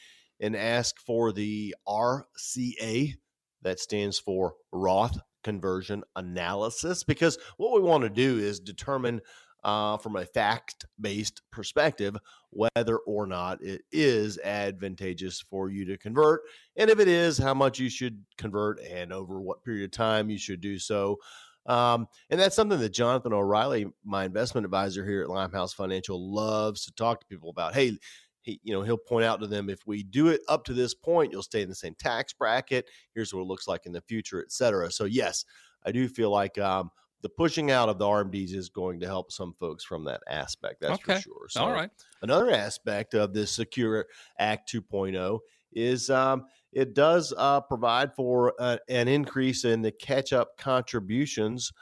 and 0.41 0.57
ask 0.57 0.99
for 1.01 1.33
the 1.33 1.75
RCA, 1.89 3.15
that 3.63 3.81
stands 3.81 4.19
for 4.19 4.55
Roth 4.73 5.19
Conversion 5.43 6.05
Analysis, 6.15 7.05
because 7.05 7.39
what 7.57 7.75
we 7.75 7.81
want 7.81 8.05
to 8.05 8.11
do 8.11 8.39
is 8.39 8.61
determine 8.61 9.21
uh, 9.65 9.97
from 9.97 10.15
a 10.15 10.25
fact 10.25 10.87
based 11.01 11.43
perspective 11.51 12.17
whether 12.51 12.99
or 12.99 13.27
not 13.27 13.61
it 13.63 13.83
is 13.91 14.39
advantageous 14.39 15.41
for 15.41 15.69
you 15.69 15.85
to 15.85 15.99
convert. 15.99 16.43
And 16.77 16.89
if 16.89 17.01
it 17.01 17.09
is, 17.09 17.37
how 17.37 17.53
much 17.53 17.81
you 17.81 17.91
should 17.91 18.25
convert 18.39 18.81
and 18.81 19.13
over 19.13 19.41
what 19.41 19.65
period 19.65 19.85
of 19.87 19.91
time 19.91 20.31
you 20.31 20.39
should 20.39 20.61
do 20.61 20.79
so. 20.79 21.19
Um, 21.67 22.07
and 22.31 22.39
that's 22.39 22.55
something 22.55 22.79
that 22.79 22.91
Jonathan 22.91 23.33
O'Reilly, 23.33 23.87
my 24.05 24.25
investment 24.25 24.65
advisor 24.65 25.05
here 25.05 25.23
at 25.23 25.29
Limehouse 25.29 25.73
Financial, 25.73 26.33
loves 26.33 26.85
to 26.85 26.93
talk 26.93 27.21
to 27.21 27.27
people 27.27 27.51
about. 27.51 27.75
Hey, 27.75 27.99
he, 28.47 28.61
you 28.63 28.73
know, 28.73 28.83
he'll 28.83 28.97
point 28.97 29.25
out 29.25 29.41
to 29.41 29.47
them 29.49 29.69
if 29.69 29.81
we 29.87 30.05
do 30.05 30.29
it 30.29 30.41
up 30.49 30.65
to 30.65 30.73
this 30.73 30.95
point, 30.95 31.33
you'll 31.33 31.43
stay 31.43 31.63
in 31.63 31.69
the 31.69 31.75
same 31.75 31.97
tax 31.99 32.33
bracket. 32.33 32.89
Here's 33.13 33.35
what 33.35 33.41
it 33.41 33.49
looks 33.49 33.67
like 33.67 33.87
in 33.87 33.93
the 33.93 34.01
future, 34.01 34.41
et 34.41 34.53
cetera. 34.53 34.91
So 34.93 35.05
yes, 35.05 35.45
I 35.85 35.91
do 35.91 36.07
feel 36.07 36.31
like 36.31 36.57
um, 36.59 36.91
the 37.23 37.29
pushing 37.29 37.73
out 37.73 37.89
of 37.89 37.99
the 37.99 38.05
RMDs 38.05 38.55
is 38.55 38.69
going 38.69 39.01
to 39.01 39.07
help 39.07 39.33
some 39.33 39.53
folks 39.59 39.85
from 39.85 40.05
that 40.05 40.21
aspect. 40.29 40.81
That's 40.81 40.93
okay. 40.93 41.17
for 41.17 41.21
sure. 41.21 41.47
So 41.49 41.63
All 41.63 41.73
right. 41.73 41.91
Another 42.23 42.53
aspect 42.53 43.15
of 43.15 43.35
this 43.35 43.51
Secure 43.51 44.07
Act 44.39 44.73
2.0 44.73 45.41
is 45.73 46.09
um, 46.09 46.45
it 46.73 46.95
does 46.95 47.35
uh, 47.37 47.61
provide 47.63 48.15
for 48.15 48.55
uh, 48.61 48.77
an 48.89 49.09
increase 49.09 49.65
in 49.65 49.83
the 49.83 49.91
catch 49.91 50.33
up 50.33 50.57
contributions 50.57 51.73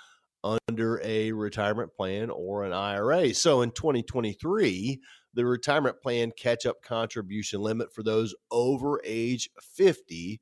under 0.68 1.00
a 1.04 1.30
retirement 1.32 1.92
plan 1.94 2.30
or 2.30 2.64
an 2.64 2.72
IRA. 2.72 3.34
So 3.34 3.60
in 3.60 3.70
2023, 3.70 5.00
the 5.34 5.44
retirement 5.44 6.00
plan 6.00 6.32
catch 6.36 6.66
up 6.66 6.82
contribution 6.82 7.60
limit 7.60 7.92
for 7.92 8.02
those 8.02 8.34
over 8.50 9.00
age 9.04 9.50
50 9.60 10.40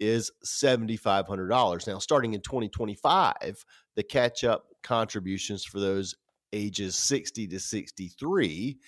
is 0.00 0.30
$7,500. 0.44 1.86
Now, 1.86 1.98
starting 1.98 2.34
in 2.34 2.40
2025, 2.40 3.64
the 3.94 4.02
catch 4.02 4.44
up 4.44 4.66
contributions 4.82 5.64
for 5.64 5.78
those 5.78 6.14
ages 6.52 6.96
60 6.96 7.46
to 7.48 7.60
63 7.60 8.78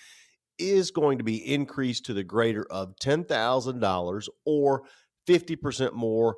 is 0.57 0.91
going 0.91 1.17
to 1.17 1.23
be 1.23 1.53
increased 1.53 2.05
to 2.05 2.13
the 2.13 2.23
greater 2.23 2.65
of 2.69 2.95
$10,000 2.97 4.29
or 4.45 4.83
50% 5.27 5.93
more 5.93 6.37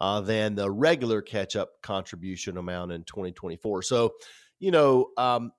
uh, 0.00 0.20
than 0.20 0.54
the 0.54 0.70
regular 0.70 1.22
catch 1.22 1.56
up 1.56 1.70
contribution 1.82 2.58
amount 2.58 2.92
in 2.92 3.02
2024. 3.04 3.82
So, 3.82 4.14
you 4.58 4.70
know, 4.70 5.10
um, 5.16 5.52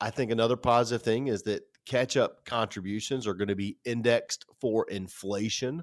I 0.00 0.10
think 0.10 0.30
another 0.30 0.56
positive 0.56 1.02
thing 1.02 1.28
is 1.28 1.42
that 1.44 1.62
catch 1.88 2.16
up 2.16 2.44
contributions 2.44 3.26
are 3.26 3.34
going 3.34 3.48
to 3.48 3.56
be 3.56 3.78
indexed 3.84 4.44
for 4.60 4.86
inflation 4.90 5.82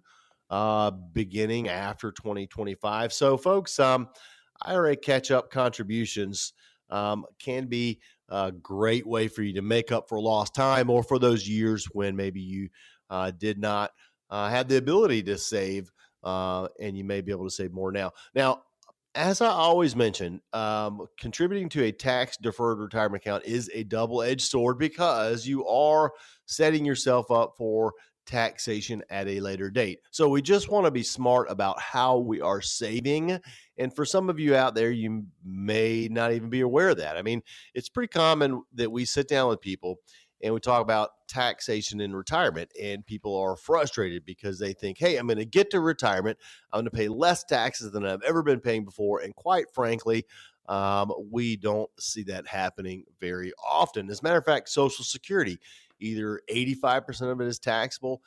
uh, 0.49 0.91
beginning 0.91 1.67
after 1.67 2.11
2025. 2.11 3.11
So, 3.11 3.35
folks, 3.35 3.79
um, 3.79 4.09
IRA 4.61 4.95
catch 4.95 5.31
up 5.31 5.49
contributions 5.49 6.53
um, 6.89 7.25
can 7.39 7.65
be 7.65 7.99
a 8.29 8.51
great 8.51 9.05
way 9.05 9.27
for 9.27 9.41
you 9.41 9.53
to 9.53 9.61
make 9.61 9.91
up 9.91 10.07
for 10.07 10.21
lost 10.21 10.53
time 10.55 10.89
or 10.89 11.03
for 11.03 11.19
those 11.19 11.47
years 11.49 11.85
when 11.91 12.15
maybe 12.15 12.41
you 12.41 12.69
uh, 13.09 13.31
did 13.31 13.59
not 13.59 13.91
uh, 14.29 14.49
have 14.49 14.67
the 14.67 14.77
ability 14.77 15.23
to 15.23 15.37
save 15.37 15.91
uh, 16.23 16.67
and 16.79 16.97
you 16.97 17.03
may 17.03 17.21
be 17.21 17.31
able 17.31 17.45
to 17.45 17.51
save 17.53 17.71
more 17.71 17.91
now. 17.91 18.11
Now, 18.33 18.63
as 19.15 19.41
I 19.41 19.47
always 19.47 19.95
mention, 19.95 20.41
um, 20.53 21.07
contributing 21.19 21.69
to 21.69 21.83
a 21.83 21.91
tax 21.91 22.37
deferred 22.37 22.79
retirement 22.79 23.23
account 23.23 23.45
is 23.45 23.71
a 23.73 23.83
double 23.83 24.21
edged 24.21 24.41
sword 24.41 24.77
because 24.77 25.47
you 25.47 25.65
are 25.67 26.11
setting 26.45 26.85
yourself 26.85 27.31
up 27.31 27.55
for 27.57 27.93
taxation 28.25 29.03
at 29.09 29.27
a 29.27 29.39
later 29.39 29.69
date. 29.69 29.99
So 30.11 30.27
we 30.27 30.41
just 30.41 30.69
want 30.69 30.85
to 30.85 30.91
be 30.91 31.03
smart 31.03 31.49
about 31.49 31.79
how 31.79 32.17
we 32.17 32.41
are 32.41 32.61
saving. 32.61 33.39
And 33.77 33.95
for 33.95 34.03
some 34.03 34.29
of 34.29 34.39
you 34.39 34.55
out 34.55 34.75
there, 34.75 34.91
you 34.91 35.25
may 35.43 36.07
not 36.09 36.31
even 36.31 36.49
be 36.49 36.61
aware 36.61 36.89
of 36.89 36.97
that. 36.97 37.17
I 37.17 37.21
mean, 37.21 37.41
it's 37.73 37.89
pretty 37.89 38.11
common 38.11 38.63
that 38.73 38.91
we 38.91 39.05
sit 39.05 39.27
down 39.27 39.49
with 39.49 39.61
people 39.61 39.97
and 40.45 40.53
we 40.53 40.59
talk 40.59 40.83
about 40.83 41.09
taxation 41.27 41.99
in 41.99 42.15
retirement. 42.15 42.71
And 42.79 43.03
people 43.03 43.35
are 43.35 43.55
frustrated 43.55 44.25
because 44.25 44.59
they 44.59 44.73
think, 44.73 44.99
hey, 44.99 45.17
I'm 45.17 45.25
going 45.25 45.39
to 45.39 45.45
get 45.45 45.71
to 45.71 45.79
retirement. 45.79 46.37
I'm 46.71 46.77
going 46.77 46.85
to 46.85 46.91
pay 46.91 47.07
less 47.07 47.43
taxes 47.43 47.91
than 47.91 48.05
I've 48.05 48.21
ever 48.21 48.43
been 48.43 48.59
paying 48.59 48.85
before. 48.85 49.21
And 49.21 49.35
quite 49.35 49.65
frankly, 49.73 50.25
um, 50.69 51.11
we 51.31 51.55
don't 51.55 51.89
see 51.99 52.21
that 52.23 52.45
happening 52.45 53.05
very 53.19 53.53
often. 53.67 54.07
As 54.11 54.19
a 54.19 54.23
matter 54.23 54.37
of 54.37 54.45
fact, 54.45 54.69
Social 54.69 55.03
Security, 55.03 55.57
either 55.99 56.39
85% 56.47 57.31
of 57.31 57.41
it 57.41 57.47
is 57.47 57.57
taxable, 57.57 58.21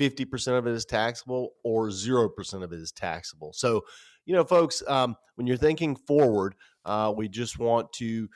50% 0.00 0.58
of 0.58 0.66
it 0.66 0.72
is 0.72 0.86
taxable, 0.86 1.52
or 1.64 1.88
0% 1.88 2.62
of 2.62 2.72
it 2.72 2.80
is 2.80 2.92
taxable. 2.92 3.52
So, 3.52 3.84
you 4.24 4.34
know, 4.34 4.44
folks, 4.44 4.82
um, 4.88 5.16
when 5.34 5.46
you're 5.46 5.58
thinking 5.58 5.96
forward, 5.96 6.54
uh, 6.86 7.12
we 7.14 7.28
just 7.28 7.58
want 7.58 7.92
to 7.94 8.30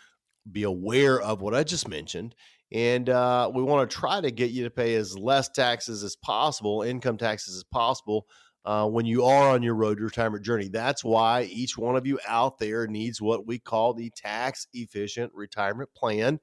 be 0.50 0.64
aware 0.64 1.20
of 1.20 1.40
what 1.40 1.54
I 1.54 1.62
just 1.62 1.88
mentioned. 1.88 2.34
And 2.72 3.10
uh, 3.10 3.50
we 3.54 3.62
want 3.62 3.88
to 3.88 3.96
try 3.96 4.20
to 4.20 4.30
get 4.30 4.50
you 4.50 4.64
to 4.64 4.70
pay 4.70 4.94
as 4.94 5.18
less 5.18 5.48
taxes 5.50 6.02
as 6.02 6.16
possible, 6.16 6.82
income 6.82 7.18
taxes 7.18 7.56
as 7.56 7.64
possible, 7.64 8.26
uh, 8.64 8.88
when 8.88 9.04
you 9.04 9.24
are 9.24 9.50
on 9.50 9.62
your 9.62 9.74
road 9.74 9.98
to 9.98 10.04
retirement 10.04 10.44
journey. 10.44 10.68
That's 10.68 11.04
why 11.04 11.42
each 11.42 11.76
one 11.76 11.96
of 11.96 12.06
you 12.06 12.18
out 12.26 12.58
there 12.58 12.86
needs 12.86 13.20
what 13.20 13.46
we 13.46 13.58
call 13.58 13.92
the 13.92 14.10
tax 14.16 14.66
efficient 14.72 15.32
retirement 15.34 15.90
plan. 15.94 16.40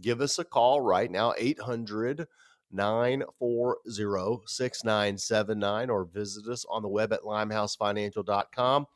Give 0.00 0.20
us 0.20 0.38
a 0.38 0.44
call 0.44 0.80
right 0.80 1.10
now, 1.10 1.34
800 1.36 2.26
940 2.70 4.42
6979, 4.46 5.90
or 5.90 6.04
visit 6.04 6.46
us 6.46 6.64
on 6.70 6.82
the 6.82 6.88
web 6.88 7.12
at 7.12 7.22
limehousefinancial.com. 7.22 8.86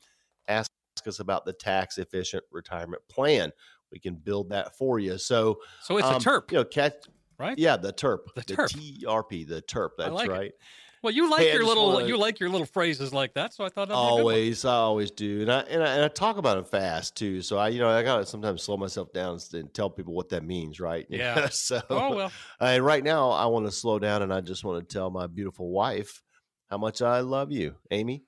Ask 0.49 0.71
us 1.07 1.21
about 1.21 1.45
the 1.45 1.53
tax 1.53 1.99
efficient 1.99 2.45
retirement 2.51 3.03
plan. 3.11 3.53
We 3.93 3.99
can 3.99 4.15
build 4.15 4.51
that 4.51 4.77
for 4.77 4.99
you. 4.99 5.19
So, 5.19 5.61
so 5.83 5.99
it's 5.99 6.07
um, 6.07 6.17
a 6.17 6.19
TERP. 6.19 6.53
You 6.53 6.59
know, 6.59 6.65
catch, 6.65 6.95
right? 7.39 7.59
Yeah, 7.59 7.77
the 7.77 7.93
TERP. 7.93 8.35
The, 8.35 8.43
TERP. 8.43 8.73
the 8.73 9.05
TRP, 9.05 9.49
the 9.49 9.63
TERP. 9.63 9.91
That's 9.99 10.13
like 10.13 10.31
right. 10.31 10.47
It. 10.47 10.59
Well, 11.03 11.13
you 11.13 11.29
like 11.29 11.41
hey, 11.41 11.53
your 11.53 11.65
little 11.65 11.95
wanna... 11.95 12.07
you 12.07 12.17
like 12.17 12.39
your 12.39 12.49
little 12.49 12.67
phrases 12.67 13.13
like 13.13 13.35
that, 13.35 13.53
so 13.53 13.65
I 13.65 13.71
thought 13.71 13.91
always, 13.91 14.65
I 14.65 14.75
always 14.75 15.11
do, 15.11 15.41
and 15.43 15.51
I, 15.51 15.61
and 15.63 15.83
I 15.83 15.95
and 15.95 16.05
I 16.05 16.09
talk 16.09 16.37
about 16.37 16.59
it 16.59 16.69
fast 16.69 17.17
too. 17.17 17.43
So 17.43 17.59
I, 17.59 17.69
you 17.69 17.81
know, 17.81 17.89
I 17.89 18.05
gotta 18.05 18.25
sometimes 18.25 18.63
slow 18.63 18.77
myself 18.77 19.13
down 19.13 19.41
and 19.53 19.75
tell 19.75 19.91
people 19.91 20.15
what 20.15 20.29
that 20.29 20.45
means, 20.45 20.79
right? 20.79 21.07
Yeah. 21.13 21.49
so, 21.49 21.83
oh 21.91 22.15
well. 22.15 22.33
And 22.61 22.85
right 22.85 23.03
now, 23.03 23.31
I 23.31 23.47
want 23.47 23.67
to 23.67 23.73
slow 23.73 23.99
down, 23.99 24.23
and 24.23 24.33
I 24.33 24.41
just 24.41 24.65
want 24.65 24.89
to 24.89 24.93
tell 24.93 25.11
my 25.11 25.27
beautiful 25.27 25.71
wife 25.71 26.23
how 26.71 26.79
much 26.79 27.03
I 27.03 27.21
love 27.21 27.51
you, 27.51 27.75
Amy. 27.91 28.23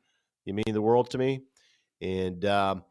You 0.45 0.55
mean 0.55 0.65
the 0.73 0.83
world 0.83 1.11
to 1.11 1.19
me, 1.19 1.43
and 2.01 2.45
um, 2.45 2.83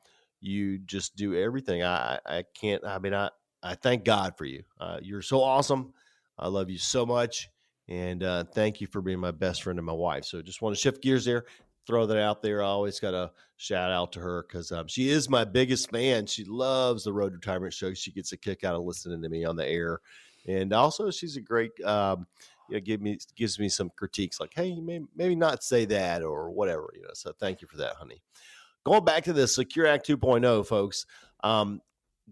you 0.43 0.77
just 0.79 1.15
do 1.15 1.35
everything. 1.35 1.83
I 1.83 2.19
I 2.25 2.43
can't. 2.53 2.83
I 2.85 2.99
mean, 2.99 3.13
I 3.13 3.29
I 3.63 3.75
thank 3.75 4.03
God 4.03 4.37
for 4.37 4.45
you. 4.45 4.63
Uh, 4.79 4.99
you're 5.01 5.21
so 5.21 5.41
awesome. 5.41 5.93
I 6.37 6.47
love 6.47 6.69
you 6.69 6.77
so 6.77 7.05
much 7.05 7.49
and 7.89 8.23
uh, 8.23 8.43
thank 8.53 8.81
you 8.81 8.87
for 8.87 9.01
being 9.01 9.19
my 9.19 9.31
best 9.31 9.63
friend 9.63 9.77
and 9.77 9.85
my 9.85 9.93
wife. 9.93 10.25
So 10.25 10.41
just 10.41 10.61
want 10.61 10.75
to 10.75 10.81
shift 10.81 11.01
gears 11.01 11.25
there, 11.25 11.45
throw 11.85 12.05
that 12.05 12.17
out 12.17 12.41
there. 12.41 12.61
I 12.61 12.67
always 12.67 12.99
got 12.99 13.11
to 13.11 13.31
shout 13.57 13.91
out 13.91 14.13
to 14.13 14.19
her 14.19 14.45
because 14.47 14.71
um, 14.71 14.87
she 14.87 15.09
is 15.09 15.29
my 15.29 15.43
biggest 15.43 15.91
fan. 15.91 16.25
She 16.25 16.45
loves 16.45 17.03
the 17.03 17.13
Road 17.13 17.33
Retirement 17.33 17.73
Show. 17.73 17.93
She 17.93 18.11
gets 18.11 18.31
a 18.31 18.37
kick 18.37 18.63
out 18.63 18.75
of 18.75 18.83
listening 18.83 19.21
to 19.21 19.29
me 19.29 19.43
on 19.43 19.55
the 19.55 19.67
air, 19.67 19.99
and 20.47 20.73
also 20.73 21.11
she's 21.11 21.37
a 21.37 21.41
great. 21.41 21.71
Um, 21.83 22.27
you 22.69 22.75
know, 22.75 22.81
give 22.81 23.01
me 23.01 23.19
gives 23.35 23.59
me 23.59 23.67
some 23.67 23.91
critiques 23.97 24.39
like, 24.39 24.53
"Hey, 24.55 24.79
may 24.79 25.01
maybe 25.15 25.35
not 25.35 25.63
say 25.63 25.83
that 25.85 26.23
or 26.23 26.49
whatever." 26.49 26.89
You 26.95 27.01
know, 27.01 27.09
so 27.13 27.33
thank 27.37 27.61
you 27.61 27.67
for 27.67 27.75
that, 27.77 27.97
honey. 27.97 28.21
Going 28.85 29.05
back 29.05 29.23
to 29.25 29.33
the 29.33 29.47
Secure 29.47 29.87
Act 29.87 30.07
2.0, 30.07 30.65
folks. 30.67 31.05
Um, 31.43 31.81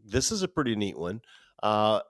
this 0.05 0.31
is 0.31 0.43
a 0.43 0.47
pretty 0.47 0.75
neat 0.75 0.97
one. 0.97 1.21
Uh, 1.61 2.01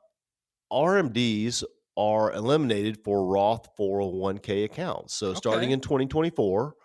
RMDs 0.71 1.63
are 1.97 2.31
eliminated 2.31 3.03
for 3.03 3.25
Roth 3.25 3.67
401k 3.77 4.65
accounts. 4.65 5.15
So 5.15 5.29
okay. 5.29 5.37
starting 5.37 5.71
in 5.71 5.81
2024, 5.81 6.75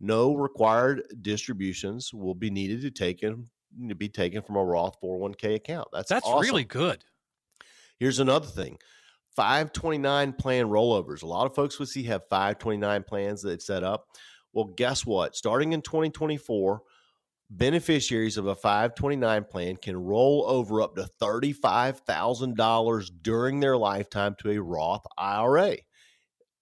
no 0.00 0.34
required 0.34 1.02
distributions 1.20 2.12
will 2.12 2.34
be 2.34 2.50
needed 2.50 2.80
to 2.82 2.90
take 2.90 3.20
to 3.20 3.94
be 3.96 4.08
taken 4.08 4.42
from 4.42 4.56
a 4.56 4.64
Roth 4.64 4.96
401k 5.02 5.56
account. 5.56 5.88
That's 5.92 6.08
that's 6.08 6.26
awesome. 6.26 6.40
really 6.40 6.64
good. 6.64 7.04
Here's 7.98 8.20
another 8.20 8.46
thing. 8.46 8.78
529 9.36 10.32
plan 10.34 10.66
rollovers. 10.66 11.22
A 11.22 11.26
lot 11.26 11.46
of 11.46 11.54
folks 11.54 11.78
we 11.78 11.86
see 11.86 12.04
have 12.04 12.22
529 12.28 13.02
plans 13.04 13.42
that 13.42 13.48
they've 13.48 13.62
set 13.62 13.82
up. 13.82 14.06
Well, 14.52 14.66
guess 14.76 15.04
what? 15.04 15.34
Starting 15.34 15.72
in 15.72 15.82
2024, 15.82 16.82
beneficiaries 17.56 18.36
of 18.36 18.46
a 18.46 18.54
529 18.54 19.44
plan 19.44 19.76
can 19.76 19.96
roll 19.96 20.44
over 20.46 20.82
up 20.82 20.96
to 20.96 21.08
$35,000 21.20 23.10
during 23.22 23.60
their 23.60 23.76
lifetime 23.76 24.34
to 24.40 24.50
a 24.50 24.62
Roth 24.62 25.06
IRA. 25.16 25.76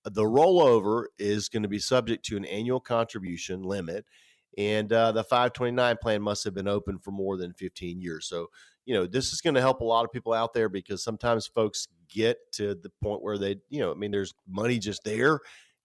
The 0.05 0.23
rollover 0.23 1.05
is 1.19 1.49
going 1.49 1.63
to 1.63 1.69
be 1.69 1.79
subject 1.79 2.25
to 2.27 2.37
an 2.37 2.45
annual 2.45 2.81
contribution 2.81 3.63
limit, 3.63 4.05
and 4.59 4.93
uh, 4.93 5.13
the 5.13 5.25
529 5.25 5.97
plan 6.03 6.21
must 6.21 6.45
have 6.45 6.55
been 6.55 6.69
open 6.69 6.99
for 6.99 7.13
more 7.13 7.37
than 7.37 7.55
15 7.55 8.01
years. 8.01 8.27
So, 8.27 8.49
you 8.85 8.95
know, 8.95 9.07
this 9.07 9.33
is 9.33 9.41
going 9.41 9.55
to 9.55 9.61
help 9.61 9.81
a 9.81 9.85
lot 9.85 10.05
of 10.05 10.13
people 10.13 10.33
out 10.33 10.53
there 10.53 10.69
because 10.69 11.05
sometimes 11.05 11.47
folks 11.47 11.87
get 12.09 12.39
to 12.53 12.75
the 12.75 12.91
point 13.01 13.23
where 13.23 13.39
they, 13.39 13.57
you 13.71 13.81
know, 13.81 13.93
I 13.93 13.95
mean, 13.95 14.11
there's 14.11 14.35
money 14.49 14.79
just 14.79 15.05
there 15.05 15.39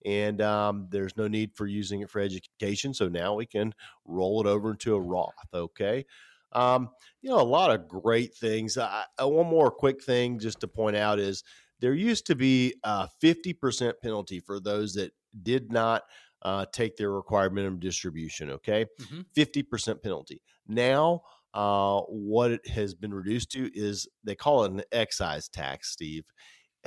and 0.05 0.41
um, 0.41 0.87
there's 0.89 1.17
no 1.17 1.27
need 1.27 1.51
for 1.55 1.67
using 1.67 2.01
it 2.01 2.09
for 2.09 2.19
education. 2.19 2.93
So 2.93 3.07
now 3.07 3.35
we 3.35 3.45
can 3.45 3.73
roll 4.05 4.41
it 4.41 4.47
over 4.47 4.71
into 4.71 4.95
a 4.95 4.99
Roth. 4.99 5.33
Okay. 5.53 6.05
Um, 6.53 6.89
you 7.21 7.29
know, 7.29 7.39
a 7.39 7.43
lot 7.43 7.71
of 7.71 7.87
great 7.87 8.33
things. 8.33 8.77
Uh, 8.77 9.03
one 9.19 9.47
more 9.47 9.69
quick 9.69 10.03
thing 10.03 10.39
just 10.39 10.59
to 10.61 10.67
point 10.67 10.95
out 10.95 11.19
is 11.19 11.43
there 11.79 11.93
used 11.93 12.25
to 12.27 12.35
be 12.35 12.73
a 12.83 13.07
50% 13.21 13.93
penalty 14.01 14.39
for 14.39 14.59
those 14.59 14.93
that 14.93 15.11
did 15.43 15.71
not 15.71 16.03
uh, 16.41 16.65
take 16.71 16.95
their 16.95 17.11
required 17.11 17.53
minimum 17.53 17.79
distribution. 17.79 18.51
Okay. 18.51 18.85
Mm-hmm. 19.01 19.21
50% 19.35 20.01
penalty. 20.01 20.41
Now, 20.67 21.21
uh, 21.53 22.01
what 22.01 22.51
it 22.51 22.67
has 22.67 22.93
been 22.93 23.13
reduced 23.13 23.51
to 23.51 23.69
is 23.73 24.07
they 24.23 24.35
call 24.35 24.63
it 24.63 24.71
an 24.71 24.83
excise 24.91 25.49
tax, 25.49 25.89
Steve 25.89 26.23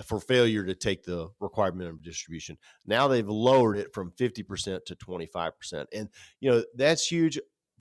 for 0.04 0.20
failure 0.20 0.64
to 0.64 0.74
take 0.74 1.04
the 1.04 1.28
required 1.40 1.76
minimum 1.76 2.00
distribution. 2.02 2.56
Now 2.86 3.08
they've 3.08 3.28
lowered 3.28 3.76
it 3.76 3.92
from 3.94 4.12
50% 4.12 4.84
to 4.84 4.96
25%. 4.96 5.86
And, 5.92 6.08
you 6.40 6.50
know, 6.50 6.64
that's 6.74 7.06
huge. 7.06 7.38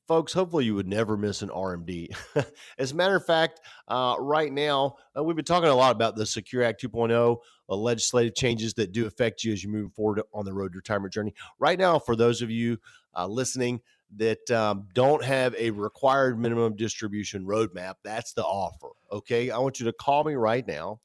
Folks, 0.07 0.33
hopefully 0.33 0.65
you 0.65 0.73
would 0.73 0.88
never 0.88 1.15
miss 1.15 1.43
an 1.43 1.49
RMD. 1.49 2.15
As 2.79 2.91
a 2.91 2.95
matter 2.95 3.15
of 3.15 3.25
fact, 3.25 3.59
uh, 3.88 4.15
right 4.17 4.51
now, 4.51 4.95
uh, 5.15 5.23
we've 5.23 5.35
been 5.35 5.45
talking 5.45 5.69
a 5.69 5.75
lot 5.75 5.95
about 5.95 6.15
the 6.15 6.25
Secure 6.25 6.63
Act 6.63 6.81
2.0, 6.83 7.38
uh, 7.69 7.75
legislative 7.75 8.33
changes 8.33 8.73
that 8.73 8.91
do 8.91 9.05
affect 9.05 9.43
you 9.43 9.53
as 9.53 9.63
you 9.63 9.69
move 9.69 9.93
forward 9.93 10.21
on 10.33 10.45
the 10.45 10.53
road 10.53 10.71
to 10.71 10.77
retirement 10.77 11.13
journey. 11.13 11.35
Right 11.59 11.77
now, 11.77 11.99
for 11.99 12.15
those 12.15 12.41
of 12.41 12.49
you 12.49 12.79
uh, 13.15 13.27
listening 13.27 13.81
that 14.15 14.49
um, 14.49 14.88
don't 14.95 15.23
have 15.23 15.53
a 15.55 15.69
required 15.69 16.39
minimum 16.39 16.75
distribution 16.75 17.45
roadmap, 17.45 17.95
that's 18.03 18.33
the 18.33 18.43
offer. 18.43 18.89
Okay. 19.11 19.51
I 19.51 19.59
want 19.59 19.79
you 19.79 19.85
to 19.85 19.93
call 19.93 20.23
me 20.23 20.33
right 20.33 20.67
now 20.67 21.01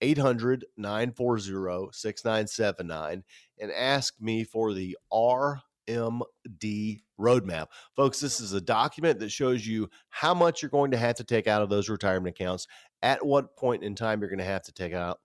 800 0.00 0.64
940 0.76 1.88
6979 1.92 3.24
and 3.60 3.72
ask 3.72 4.14
me 4.20 4.44
for 4.44 4.74
the 4.74 4.96
RMD 5.12 7.02
roadmap. 7.18 7.68
Folks, 7.94 8.20
this 8.20 8.40
is 8.40 8.52
a 8.52 8.60
document 8.60 9.18
that 9.20 9.30
shows 9.30 9.66
you 9.66 9.88
how 10.08 10.34
much 10.34 10.62
you're 10.62 10.70
going 10.70 10.90
to 10.90 10.96
have 10.96 11.16
to 11.16 11.24
take 11.24 11.46
out 11.46 11.62
of 11.62 11.68
those 11.68 11.88
retirement 11.88 12.38
accounts, 12.38 12.66
at 13.02 13.24
what 13.24 13.56
point 13.56 13.82
in 13.82 13.94
time 13.94 14.20
you're 14.20 14.30
going 14.30 14.38
to 14.38 14.44
have 14.44 14.62
to 14.64 14.72
take 14.72 14.92
out 14.92 15.20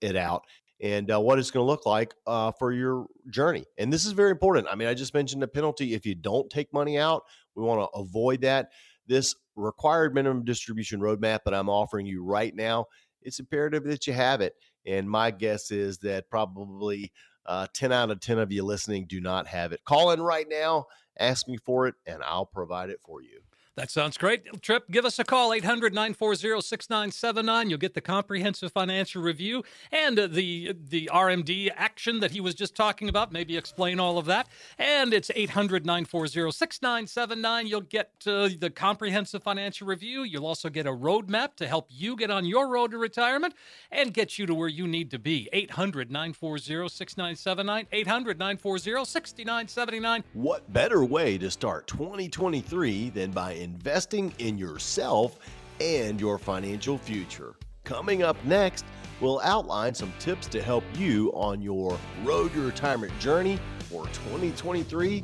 it 0.00 0.16
out. 0.16 0.44
And 0.82 1.10
uh, 1.10 1.18
what 1.20 1.38
it's 1.38 1.50
going 1.50 1.64
to 1.64 1.70
look 1.70 1.86
like 1.86 2.14
uh, 2.26 2.52
for 2.58 2.70
your 2.70 3.06
journey. 3.30 3.64
And 3.78 3.90
this 3.90 4.04
is 4.04 4.12
very 4.12 4.30
important. 4.30 4.66
I 4.70 4.74
mean, 4.74 4.88
I 4.88 4.94
just 4.94 5.14
mentioned 5.14 5.40
the 5.40 5.48
penalty 5.48 5.94
if 5.94 6.04
you 6.04 6.14
don't 6.14 6.50
take 6.50 6.70
money 6.72 6.98
out. 6.98 7.22
We 7.54 7.62
want 7.62 7.80
to 7.80 7.98
avoid 7.98 8.42
that. 8.42 8.68
This 9.06 9.34
required 9.54 10.14
minimum 10.14 10.44
distribution 10.44 11.00
roadmap 11.00 11.44
that 11.44 11.54
I'm 11.54 11.70
offering 11.70 12.04
you 12.04 12.22
right 12.22 12.54
now 12.54 12.86
it's 13.26 13.40
imperative 13.40 13.84
that 13.84 14.06
you 14.06 14.12
have 14.12 14.40
it. 14.40 14.54
And 14.86 15.10
my 15.10 15.30
guess 15.32 15.70
is 15.70 15.98
that 15.98 16.30
probably 16.30 17.12
uh, 17.44 17.66
10 17.74 17.92
out 17.92 18.10
of 18.10 18.20
10 18.20 18.38
of 18.38 18.52
you 18.52 18.64
listening 18.64 19.06
do 19.06 19.20
not 19.20 19.46
have 19.48 19.72
it. 19.72 19.84
Call 19.84 20.12
in 20.12 20.22
right 20.22 20.46
now, 20.48 20.86
ask 21.18 21.46
me 21.48 21.56
for 21.58 21.88
it, 21.88 21.96
and 22.06 22.22
I'll 22.22 22.46
provide 22.46 22.90
it 22.90 23.00
for 23.04 23.20
you. 23.20 23.40
That 23.76 23.90
sounds 23.90 24.16
great. 24.16 24.62
Tripp, 24.62 24.90
give 24.90 25.04
us 25.04 25.18
a 25.18 25.24
call, 25.24 25.52
800 25.52 25.92
940 25.92 26.62
6979. 26.62 27.68
You'll 27.68 27.78
get 27.78 27.92
the 27.92 28.00
comprehensive 28.00 28.72
financial 28.72 29.20
review 29.20 29.64
and 29.92 30.16
the, 30.16 30.74
the 30.88 31.10
RMD 31.12 31.70
action 31.76 32.20
that 32.20 32.30
he 32.30 32.40
was 32.40 32.54
just 32.54 32.74
talking 32.74 33.10
about. 33.10 33.32
Maybe 33.32 33.54
explain 33.54 34.00
all 34.00 34.16
of 34.16 34.24
that. 34.26 34.48
And 34.78 35.12
it's 35.12 35.30
800 35.34 35.84
940 35.84 36.52
6979. 36.52 37.66
You'll 37.66 37.82
get 37.82 38.12
uh, 38.26 38.48
the 38.58 38.70
comprehensive 38.74 39.42
financial 39.42 39.86
review. 39.86 40.22
You'll 40.22 40.46
also 40.46 40.70
get 40.70 40.86
a 40.86 40.92
roadmap 40.92 41.56
to 41.56 41.66
help 41.66 41.88
you 41.90 42.16
get 42.16 42.30
on 42.30 42.46
your 42.46 42.68
road 42.68 42.92
to 42.92 42.98
retirement 42.98 43.52
and 43.90 44.14
get 44.14 44.38
you 44.38 44.46
to 44.46 44.54
where 44.54 44.68
you 44.68 44.86
need 44.86 45.10
to 45.10 45.18
be. 45.18 45.50
800 45.52 46.10
940 46.10 46.88
6979. 46.88 47.88
800 47.92 48.38
940 48.38 49.04
6979. 49.04 50.24
What 50.32 50.72
better 50.72 51.04
way 51.04 51.36
to 51.36 51.50
start 51.50 51.86
2023 51.88 53.10
than 53.10 53.32
by 53.32 53.65
investing 53.66 54.32
in 54.38 54.56
yourself 54.56 55.40
and 55.80 56.20
your 56.20 56.38
financial 56.38 56.96
future. 56.96 57.56
Coming 57.82 58.22
up 58.22 58.36
next, 58.44 58.84
we'll 59.20 59.40
outline 59.40 59.92
some 59.92 60.12
tips 60.20 60.46
to 60.48 60.62
help 60.62 60.84
you 60.94 61.32
on 61.34 61.60
your 61.60 61.98
road 62.22 62.52
to 62.52 62.64
retirement 62.64 63.18
journey 63.18 63.58
for 63.90 64.04
2023 64.06 65.22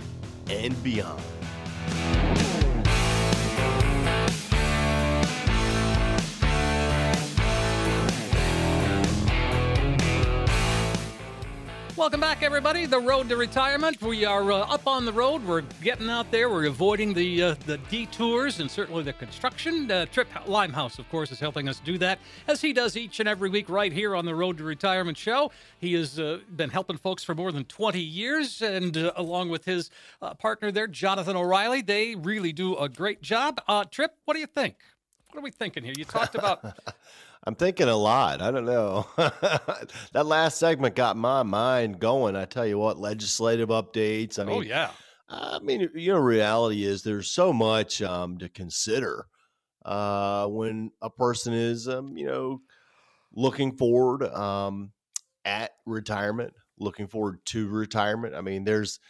and 0.50 0.82
beyond. 0.82 1.22
Welcome 12.02 12.18
back, 12.18 12.42
everybody. 12.42 12.84
The 12.84 12.98
road 12.98 13.28
to 13.28 13.36
retirement. 13.36 14.02
We 14.02 14.24
are 14.24 14.50
uh, 14.50 14.58
up 14.62 14.88
on 14.88 15.04
the 15.04 15.12
road. 15.12 15.46
We're 15.46 15.60
getting 15.84 16.10
out 16.10 16.32
there. 16.32 16.50
We're 16.50 16.66
avoiding 16.66 17.14
the 17.14 17.42
uh, 17.44 17.54
the 17.64 17.78
detours 17.78 18.58
and 18.58 18.68
certainly 18.68 19.04
the 19.04 19.12
construction. 19.12 19.88
Uh, 19.88 20.06
Tripp 20.06 20.26
Limehouse, 20.48 20.98
of 20.98 21.08
course, 21.10 21.30
is 21.30 21.38
helping 21.38 21.68
us 21.68 21.78
do 21.78 21.98
that 21.98 22.18
as 22.48 22.60
he 22.60 22.72
does 22.72 22.96
each 22.96 23.20
and 23.20 23.28
every 23.28 23.48
week 23.48 23.68
right 23.68 23.92
here 23.92 24.16
on 24.16 24.24
the 24.24 24.34
Road 24.34 24.58
to 24.58 24.64
Retirement 24.64 25.16
show. 25.16 25.52
He 25.78 25.92
has 25.92 26.18
uh, 26.18 26.40
been 26.56 26.70
helping 26.70 26.96
folks 26.96 27.22
for 27.22 27.36
more 27.36 27.52
than 27.52 27.66
20 27.66 28.00
years, 28.00 28.60
and 28.62 28.96
uh, 28.96 29.12
along 29.14 29.50
with 29.50 29.64
his 29.64 29.88
uh, 30.20 30.34
partner 30.34 30.72
there, 30.72 30.88
Jonathan 30.88 31.36
O'Reilly, 31.36 31.82
they 31.82 32.16
really 32.16 32.52
do 32.52 32.76
a 32.76 32.88
great 32.88 33.22
job. 33.22 33.60
Tripp, 33.92 34.16
what 34.24 34.34
do 34.34 34.40
you 34.40 34.48
think? 34.48 34.74
What 35.32 35.40
are 35.40 35.44
we 35.44 35.50
thinking 35.50 35.82
here? 35.82 35.94
You 35.96 36.04
talked 36.04 36.34
about 36.34 36.62
I'm 37.44 37.54
thinking 37.54 37.88
a 37.88 37.96
lot. 37.96 38.42
I 38.42 38.50
don't 38.50 38.66
know. 38.66 39.06
that 39.16 40.26
last 40.26 40.58
segment 40.58 40.94
got 40.94 41.16
my 41.16 41.42
mind 41.42 41.98
going. 41.98 42.36
I 42.36 42.44
tell 42.44 42.66
you 42.66 42.78
what, 42.78 42.98
legislative 42.98 43.70
updates. 43.70 44.38
I 44.38 44.42
oh, 44.42 44.46
mean, 44.46 44.56
oh 44.58 44.60
yeah. 44.60 44.90
I 45.30 45.58
mean, 45.60 45.88
you 45.94 46.12
know, 46.12 46.18
reality 46.18 46.84
is 46.84 47.02
there's 47.02 47.30
so 47.30 47.50
much 47.50 48.02
um, 48.02 48.36
to 48.38 48.50
consider 48.50 49.26
uh, 49.86 50.46
when 50.48 50.90
a 51.00 51.08
person 51.08 51.54
is, 51.54 51.88
um, 51.88 52.14
you 52.14 52.26
know, 52.26 52.60
looking 53.32 53.74
forward 53.78 54.24
um, 54.24 54.92
at 55.46 55.70
retirement, 55.86 56.52
looking 56.78 57.08
forward 57.08 57.38
to 57.46 57.68
retirement. 57.68 58.34
I 58.34 58.42
mean, 58.42 58.64
there's 58.64 59.00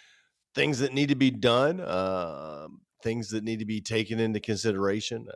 things 0.55 0.79
that 0.79 0.95
need 0.95 1.09
to 1.09 1.17
be 1.17 1.33
done, 1.33 1.81
uh, 1.81 2.69
things 3.03 3.31
that 3.31 3.43
need 3.43 3.59
to 3.59 3.65
be 3.67 3.81
taken 3.81 4.21
into 4.21 4.39
consideration 4.39 5.27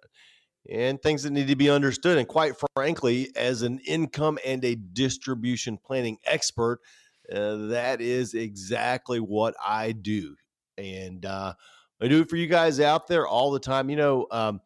and 0.70 1.00
things 1.00 1.23
that 1.23 1.30
need 1.30 1.49
to 1.49 1.56
be 1.56 1.70
understood. 1.70 2.18
And 2.18 2.26
quite 2.26 2.54
frankly, 2.75 3.30
as 3.37 3.62
an 3.62 3.80
income 3.87 4.38
and 4.44 4.64
a 4.64 4.75
distribution 4.75 5.78
planning 5.78 6.18
expert, 6.25 6.80
uh, 7.32 7.68
that 7.68 8.00
is 8.00 8.35
exactly 8.35 9.18
what 9.18 9.54
I 9.64 9.92
do. 9.92 10.37
And 10.78 11.25
uh, 11.25 11.54
I 12.00 12.08
do 12.08 12.20
it 12.20 12.30
for 12.30 12.37
you 12.37 12.46
guys 12.46 12.80
out 12.80 13.06
there 13.06 13.26
all 13.26 13.50
the 13.50 13.61
time. 13.61 13.90
You 13.90 13.96
know, 13.96 14.26
um, 14.30 14.61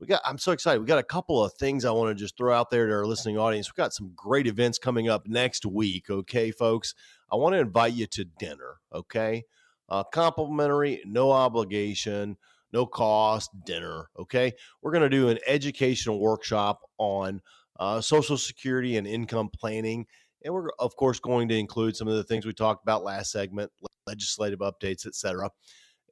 we 0.00 0.06
got, 0.06 0.20
I'm 0.24 0.38
so 0.38 0.52
excited. 0.52 0.80
We 0.80 0.86
got 0.86 0.98
a 0.98 1.02
couple 1.04 1.42
of 1.42 1.52
things 1.54 1.84
I 1.84 1.90
want 1.90 2.16
to 2.16 2.22
just 2.22 2.36
throw 2.36 2.54
out 2.54 2.70
there 2.70 2.86
to 2.86 2.92
our 2.92 3.06
listening 3.06 3.38
audience. 3.38 3.68
We've 3.68 3.82
got 3.82 3.92
some 3.92 4.12
great 4.14 4.46
events 4.46 4.78
coming 4.78 5.08
up 5.08 5.26
next 5.26 5.66
week. 5.66 6.08
Okay, 6.08 6.50
folks. 6.50 6.94
I 7.30 7.36
want 7.36 7.54
to 7.54 7.58
invite 7.58 7.94
you 7.94 8.06
to 8.06 8.24
dinner. 8.24 8.76
Okay. 8.94 9.44
Uh, 9.88 10.04
complimentary, 10.04 11.02
no 11.04 11.32
obligation 11.32 12.36
no 12.72 12.86
cost 12.86 13.50
dinner. 13.64 14.08
Okay. 14.18 14.52
We're 14.82 14.92
going 14.92 15.02
to 15.02 15.08
do 15.08 15.28
an 15.28 15.38
educational 15.46 16.20
workshop 16.20 16.80
on 16.98 17.40
uh, 17.78 18.00
Social 18.00 18.36
Security 18.36 18.96
and 18.96 19.06
income 19.06 19.50
planning. 19.52 20.06
And 20.44 20.54
we're, 20.54 20.70
of 20.78 20.96
course, 20.96 21.18
going 21.18 21.48
to 21.48 21.58
include 21.58 21.96
some 21.96 22.08
of 22.08 22.14
the 22.14 22.24
things 22.24 22.46
we 22.46 22.52
talked 22.52 22.84
about 22.84 23.04
last 23.04 23.32
segment, 23.32 23.72
legislative 24.06 24.60
updates, 24.60 25.06
etc. 25.06 25.50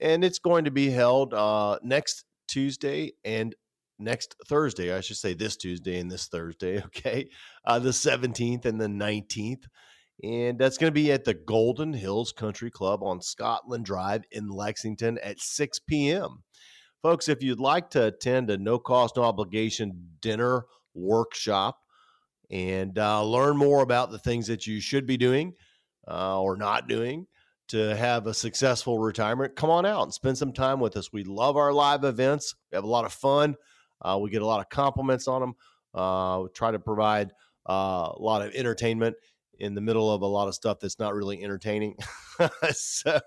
And 0.00 0.24
it's 0.24 0.38
going 0.38 0.64
to 0.64 0.70
be 0.70 0.90
held 0.90 1.32
uh, 1.32 1.78
next 1.82 2.24
Tuesday 2.48 3.12
and 3.24 3.54
next 3.98 4.36
Thursday. 4.46 4.94
I 4.94 5.00
should 5.00 5.16
say 5.16 5.34
this 5.34 5.56
Tuesday 5.56 5.98
and 5.98 6.10
this 6.10 6.28
Thursday. 6.28 6.82
Okay. 6.86 7.28
Uh, 7.64 7.78
the 7.78 7.90
17th 7.90 8.64
and 8.64 8.80
the 8.80 8.86
19th. 8.86 9.64
And 10.22 10.58
that's 10.58 10.78
going 10.78 10.88
to 10.90 10.94
be 10.94 11.12
at 11.12 11.24
the 11.24 11.34
Golden 11.34 11.92
Hills 11.92 12.32
Country 12.32 12.70
Club 12.70 13.02
on 13.02 13.20
Scotland 13.20 13.84
Drive 13.84 14.24
in 14.30 14.48
Lexington 14.48 15.18
at 15.18 15.40
6 15.40 15.78
p.m. 15.80 16.42
Folks, 17.02 17.28
if 17.28 17.42
you'd 17.42 17.60
like 17.60 17.90
to 17.90 18.06
attend 18.06 18.50
a 18.50 18.56
no 18.56 18.78
cost, 18.78 19.16
no 19.16 19.22
obligation 19.22 20.08
dinner 20.20 20.66
workshop 20.94 21.78
and 22.50 22.98
uh, 22.98 23.22
learn 23.24 23.56
more 23.56 23.82
about 23.82 24.10
the 24.10 24.18
things 24.18 24.46
that 24.46 24.66
you 24.66 24.80
should 24.80 25.06
be 25.06 25.16
doing 25.16 25.54
uh, 26.08 26.40
or 26.40 26.56
not 26.56 26.88
doing 26.88 27.26
to 27.68 27.96
have 27.96 28.26
a 28.26 28.34
successful 28.34 28.98
retirement, 28.98 29.56
come 29.56 29.70
on 29.70 29.84
out 29.84 30.04
and 30.04 30.14
spend 30.14 30.38
some 30.38 30.52
time 30.52 30.78
with 30.78 30.96
us. 30.96 31.12
We 31.12 31.24
love 31.24 31.56
our 31.56 31.72
live 31.72 32.04
events, 32.04 32.54
we 32.70 32.76
have 32.76 32.84
a 32.84 32.88
lot 32.88 33.04
of 33.04 33.12
fun, 33.12 33.56
uh, 34.02 34.18
we 34.20 34.30
get 34.30 34.42
a 34.42 34.46
lot 34.46 34.60
of 34.60 34.68
compliments 34.68 35.26
on 35.26 35.40
them. 35.40 35.54
Uh, 35.94 36.42
we 36.42 36.48
try 36.50 36.70
to 36.70 36.78
provide 36.78 37.32
uh, 37.68 38.12
a 38.14 38.20
lot 38.20 38.42
of 38.42 38.54
entertainment 38.54 39.16
in 39.58 39.74
the 39.74 39.80
middle 39.80 40.12
of 40.12 40.22
a 40.22 40.26
lot 40.26 40.48
of 40.48 40.54
stuff 40.54 40.78
that's 40.78 40.98
not 40.98 41.14
really 41.14 41.42
entertaining. 41.42 41.96
so 42.70 43.18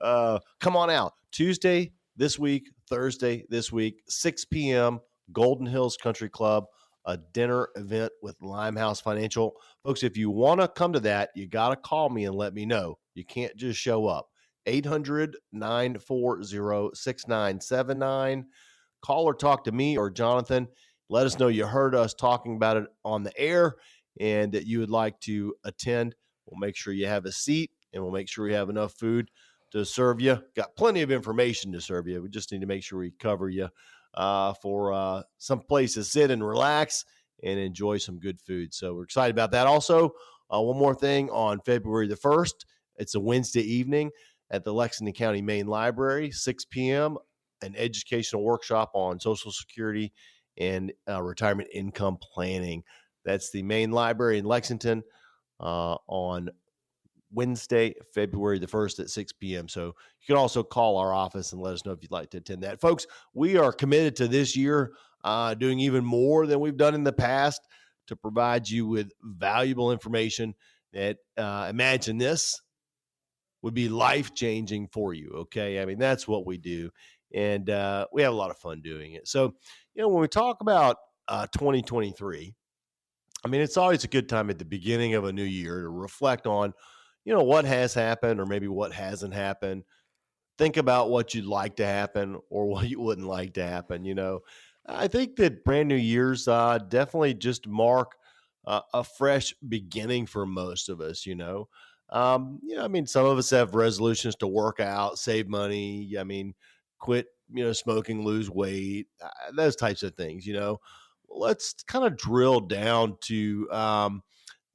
uh, 0.00 0.38
come 0.60 0.76
on 0.76 0.90
out 0.90 1.14
Tuesday 1.32 1.92
this 2.16 2.38
week, 2.38 2.70
Thursday 2.88 3.44
this 3.48 3.72
week, 3.72 4.02
6 4.08 4.44
p.m., 4.46 5.00
Golden 5.32 5.66
Hills 5.66 5.96
Country 5.96 6.28
Club, 6.28 6.64
a 7.04 7.16
dinner 7.32 7.68
event 7.76 8.12
with 8.22 8.40
Limehouse 8.40 9.00
Financial. 9.00 9.54
Folks, 9.84 10.02
if 10.02 10.16
you 10.16 10.30
want 10.30 10.60
to 10.60 10.68
come 10.68 10.92
to 10.92 11.00
that, 11.00 11.30
you 11.34 11.48
got 11.48 11.70
to 11.70 11.76
call 11.76 12.10
me 12.10 12.24
and 12.24 12.34
let 12.34 12.54
me 12.54 12.66
know. 12.66 12.98
You 13.14 13.24
can't 13.24 13.56
just 13.56 13.80
show 13.80 14.06
up. 14.06 14.28
800 14.66 15.36
940 15.52 16.90
6979. 16.94 18.46
Call 19.02 19.24
or 19.24 19.34
talk 19.34 19.64
to 19.64 19.72
me 19.72 19.96
or 19.96 20.10
Jonathan. 20.10 20.68
Let 21.08 21.26
us 21.26 21.38
know 21.38 21.48
you 21.48 21.66
heard 21.66 21.94
us 21.94 22.14
talking 22.14 22.56
about 22.56 22.76
it 22.76 22.84
on 23.04 23.22
the 23.22 23.38
air 23.38 23.76
and 24.18 24.52
that 24.52 24.66
you 24.66 24.80
would 24.80 24.90
like 24.90 25.20
to 25.20 25.54
attend, 25.64 26.14
we'll 26.46 26.58
make 26.58 26.76
sure 26.76 26.92
you 26.92 27.06
have 27.06 27.26
a 27.26 27.32
seat 27.32 27.70
and 27.92 28.02
we'll 28.02 28.12
make 28.12 28.28
sure 28.28 28.44
we 28.44 28.54
have 28.54 28.70
enough 28.70 28.94
food 28.94 29.30
to 29.72 29.84
serve 29.84 30.20
you. 30.20 30.42
Got 30.54 30.76
plenty 30.76 31.02
of 31.02 31.10
information 31.10 31.72
to 31.72 31.80
serve 31.80 32.06
you. 32.06 32.22
We 32.22 32.28
just 32.28 32.52
need 32.52 32.60
to 32.60 32.66
make 32.66 32.82
sure 32.82 32.98
we 32.98 33.12
cover 33.12 33.48
you 33.48 33.68
uh, 34.14 34.54
for 34.54 34.92
uh, 34.92 35.22
some 35.38 35.60
place 35.60 35.94
to 35.94 36.04
sit 36.04 36.30
and 36.30 36.46
relax 36.46 37.04
and 37.42 37.58
enjoy 37.58 37.98
some 37.98 38.18
good 38.18 38.40
food. 38.40 38.72
So 38.72 38.94
we're 38.94 39.04
excited 39.04 39.34
about 39.34 39.50
that. 39.52 39.66
Also, 39.66 40.12
uh, 40.52 40.60
one 40.60 40.78
more 40.78 40.94
thing 40.94 41.28
on 41.30 41.60
February 41.60 42.08
the 42.08 42.16
1st, 42.16 42.64
it's 42.96 43.14
a 43.14 43.20
Wednesday 43.20 43.62
evening 43.62 44.10
at 44.50 44.64
the 44.64 44.72
Lexington 44.72 45.12
County 45.12 45.42
Main 45.42 45.66
Library, 45.66 46.30
6 46.30 46.64
p.m., 46.66 47.18
an 47.62 47.74
educational 47.76 48.42
workshop 48.42 48.90
on 48.94 49.18
Social 49.18 49.50
Security 49.50 50.12
and 50.58 50.92
uh, 51.08 51.22
retirement 51.22 51.68
income 51.72 52.18
planning. 52.20 52.82
That's 53.24 53.50
the 53.50 53.62
main 53.62 53.90
library 53.90 54.38
in 54.38 54.44
Lexington 54.44 55.02
uh, 55.58 55.96
on 56.06 56.50
Wednesday, 57.32 57.94
February 58.14 58.58
the 58.58 58.66
1st 58.66 59.00
at 59.00 59.10
6 59.10 59.32
p.m. 59.34 59.68
So 59.68 59.86
you 59.86 60.26
can 60.26 60.36
also 60.36 60.62
call 60.62 60.98
our 60.98 61.12
office 61.12 61.52
and 61.52 61.60
let 61.60 61.74
us 61.74 61.84
know 61.84 61.92
if 61.92 61.98
you'd 62.02 62.10
like 62.12 62.30
to 62.30 62.38
attend 62.38 62.62
that. 62.62 62.80
Folks, 62.80 63.06
we 63.34 63.56
are 63.56 63.72
committed 63.72 64.16
to 64.16 64.28
this 64.28 64.56
year 64.56 64.92
uh, 65.24 65.54
doing 65.54 65.80
even 65.80 66.04
more 66.04 66.46
than 66.46 66.60
we've 66.60 66.76
done 66.76 66.94
in 66.94 67.04
the 67.04 67.12
past 67.12 67.60
to 68.06 68.16
provide 68.16 68.68
you 68.68 68.86
with 68.86 69.10
valuable 69.22 69.90
information 69.90 70.54
that 70.92 71.18
uh, 71.36 71.66
imagine 71.68 72.18
this 72.18 72.60
would 73.62 73.74
be 73.74 73.88
life 73.88 74.34
changing 74.34 74.86
for 74.86 75.12
you. 75.12 75.30
Okay. 75.34 75.80
I 75.80 75.84
mean, 75.84 75.98
that's 75.98 76.28
what 76.28 76.46
we 76.46 76.58
do. 76.58 76.90
And 77.34 77.68
uh, 77.68 78.06
we 78.12 78.22
have 78.22 78.32
a 78.32 78.36
lot 78.36 78.50
of 78.50 78.58
fun 78.58 78.80
doing 78.80 79.14
it. 79.14 79.26
So, 79.26 79.54
you 79.94 80.02
know, 80.02 80.08
when 80.08 80.20
we 80.20 80.28
talk 80.28 80.58
about 80.60 80.96
uh, 81.26 81.48
2023, 81.48 82.54
I 83.44 83.48
mean, 83.48 83.60
it's 83.60 83.76
always 83.76 84.04
a 84.04 84.08
good 84.08 84.28
time 84.28 84.50
at 84.50 84.58
the 84.58 84.64
beginning 84.64 85.14
of 85.14 85.24
a 85.24 85.32
new 85.32 85.42
year 85.42 85.82
to 85.82 85.88
reflect 85.88 86.46
on, 86.46 86.72
you 87.26 87.34
know, 87.34 87.42
what 87.42 87.64
has 87.64 87.92
happened 87.92 88.40
or 88.40 88.46
maybe 88.46 88.68
what 88.68 88.92
hasn't 88.92 89.34
happened. 89.34 89.82
Think 90.58 90.76
about 90.76 91.10
what 91.10 91.34
you'd 91.34 91.44
like 91.44 91.76
to 91.76 91.86
happen 91.86 92.38
or 92.48 92.66
what 92.70 92.88
you 92.88 93.00
wouldn't 93.00 93.26
like 93.26 93.54
to 93.54 93.66
happen. 93.66 94.04
You 94.04 94.14
know, 94.14 94.40
I 94.86 95.08
think 95.08 95.36
that 95.36 95.64
brand 95.64 95.88
new 95.88 95.96
years 95.96 96.48
uh, 96.48 96.78
definitely 96.78 97.34
just 97.34 97.66
mark 97.66 98.12
uh, 98.64 98.82
a 98.94 99.02
fresh 99.04 99.54
beginning 99.68 100.26
for 100.26 100.46
most 100.46 100.88
of 100.88 101.00
us. 101.00 101.26
You 101.26 101.34
know, 101.34 101.68
um, 102.10 102.60
you 102.62 102.76
know, 102.76 102.84
I 102.84 102.88
mean, 102.88 103.06
some 103.08 103.26
of 103.26 103.38
us 103.38 103.50
have 103.50 103.74
resolutions 103.74 104.36
to 104.36 104.46
work 104.46 104.78
out, 104.78 105.18
save 105.18 105.48
money. 105.48 106.14
I 106.18 106.22
mean, 106.22 106.54
quit, 107.00 107.26
you 107.52 107.64
know, 107.64 107.72
smoking, 107.72 108.24
lose 108.24 108.48
weight, 108.48 109.08
uh, 109.20 109.50
those 109.56 109.74
types 109.74 110.04
of 110.04 110.14
things. 110.14 110.46
You 110.46 110.54
know, 110.54 110.80
let's 111.28 111.74
kind 111.88 112.04
of 112.04 112.16
drill 112.16 112.60
down 112.60 113.16
to 113.22 113.68
um, 113.72 114.22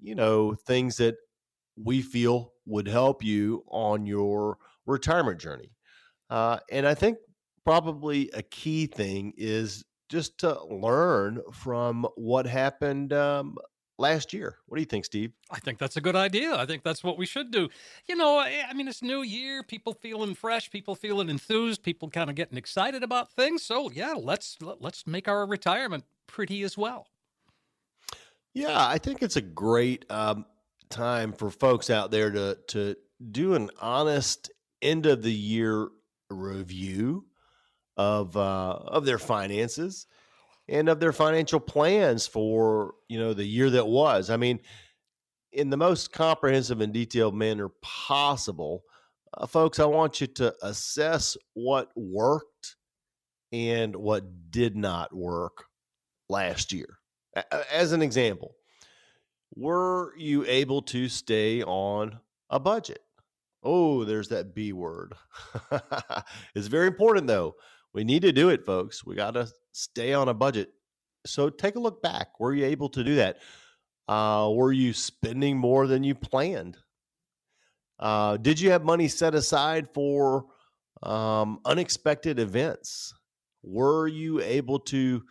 you 0.01 0.15
know 0.15 0.53
things 0.53 0.97
that 0.97 1.15
we 1.75 2.01
feel 2.01 2.53
would 2.65 2.87
help 2.87 3.23
you 3.23 3.63
on 3.67 4.05
your 4.05 4.57
retirement 4.85 5.39
journey 5.39 5.71
uh, 6.29 6.57
and 6.71 6.87
i 6.87 6.93
think 6.93 7.17
probably 7.63 8.29
a 8.33 8.41
key 8.41 8.87
thing 8.87 9.33
is 9.37 9.83
just 10.09 10.37
to 10.39 10.61
learn 10.65 11.41
from 11.53 12.05
what 12.15 12.45
happened 12.45 13.13
um, 13.13 13.55
last 13.97 14.33
year. 14.33 14.57
What 14.65 14.75
do 14.75 14.81
you 14.81 14.85
think, 14.85 15.05
Steve? 15.05 15.31
I 15.49 15.59
think 15.59 15.77
that's 15.77 15.95
a 15.95 16.01
good 16.01 16.17
idea. 16.17 16.53
I 16.55 16.65
think 16.65 16.83
that's 16.83 17.03
what 17.03 17.17
we 17.17 17.25
should 17.25 17.51
do. 17.51 17.69
You 18.07 18.17
know, 18.17 18.39
I 18.39 18.73
mean, 18.73 18.89
it's 18.89 19.01
new 19.01 19.21
year, 19.21 19.63
people 19.63 19.93
feeling 19.93 20.35
fresh, 20.35 20.69
people 20.69 20.95
feeling 20.95 21.29
enthused, 21.29 21.83
people 21.83 22.09
kind 22.09 22.29
of 22.29 22.35
getting 22.35 22.57
excited 22.57 23.03
about 23.03 23.31
things. 23.31 23.63
So, 23.63 23.89
yeah, 23.89 24.13
let's 24.17 24.57
let's 24.61 25.07
make 25.07 25.29
our 25.29 25.45
retirement 25.45 26.03
pretty 26.27 26.63
as 26.63 26.77
well. 26.77 27.07
Yeah, 28.53 28.85
I 28.85 28.97
think 28.97 29.21
it's 29.21 29.37
a 29.37 29.41
great 29.41 30.03
um, 30.09 30.45
time 30.91 31.33
for 31.33 31.49
folks 31.49 31.89
out 31.89 32.11
there 32.11 32.31
to 32.31 32.57
to 32.67 32.95
do 33.31 33.53
an 33.53 33.69
honest 33.79 34.51
end 34.81 35.05
of 35.05 35.21
the 35.21 35.31
year 35.31 35.89
review 36.29 37.25
of 37.97 38.35
uh, 38.37 38.79
of 38.85 39.05
their 39.05 39.19
finances 39.19 40.07
and 40.67 40.89
of 40.89 40.99
their 40.99 41.13
financial 41.13 41.59
plans 41.59 42.27
for 42.27 42.93
you 43.07 43.19
know 43.19 43.33
the 43.33 43.45
year 43.45 43.69
that 43.69 43.87
was. 43.87 44.29
I 44.29 44.37
mean, 44.37 44.59
in 45.51 45.69
the 45.69 45.77
most 45.77 46.11
comprehensive 46.11 46.81
and 46.81 46.93
detailed 46.93 47.35
manner 47.35 47.69
possible, 47.81 48.83
uh, 49.37 49.45
folks. 49.45 49.79
I 49.79 49.85
want 49.85 50.21
you 50.21 50.27
to 50.27 50.53
assess 50.61 51.37
what 51.53 51.89
worked 51.95 52.75
and 53.51 53.95
what 53.95 54.51
did 54.51 54.75
not 54.75 55.13
work 55.15 55.65
last 56.29 56.71
year. 56.73 56.97
As 57.71 57.91
an 57.91 58.01
example, 58.01 58.55
were 59.55 60.13
you 60.17 60.45
able 60.45 60.81
to 60.83 61.09
stay 61.09 61.63
on 61.63 62.19
a 62.49 62.59
budget? 62.59 63.01
Oh, 63.63 64.05
there's 64.05 64.29
that 64.29 64.55
B 64.55 64.73
word. 64.73 65.13
it's 66.55 66.67
very 66.67 66.87
important, 66.87 67.27
though. 67.27 67.55
We 67.93 68.03
need 68.03 68.21
to 68.23 68.31
do 68.31 68.49
it, 68.49 68.65
folks. 68.65 69.05
We 69.05 69.15
got 69.15 69.35
to 69.35 69.47
stay 69.71 70.13
on 70.13 70.29
a 70.29 70.33
budget. 70.33 70.73
So 71.25 71.49
take 71.49 71.75
a 71.75 71.79
look 71.79 72.01
back. 72.01 72.39
Were 72.39 72.53
you 72.53 72.65
able 72.65 72.89
to 72.89 73.03
do 73.03 73.15
that? 73.15 73.39
Uh, 74.07 74.49
were 74.51 74.71
you 74.71 74.93
spending 74.93 75.57
more 75.57 75.87
than 75.87 76.03
you 76.03 76.15
planned? 76.15 76.77
Uh, 77.99 78.37
did 78.37 78.59
you 78.59 78.71
have 78.71 78.83
money 78.83 79.07
set 79.07 79.35
aside 79.35 79.87
for 79.93 80.45
um, 81.03 81.59
unexpected 81.65 82.39
events? 82.39 83.13
Were 83.61 84.07
you 84.07 84.41
able 84.41 84.79
to 84.79 85.23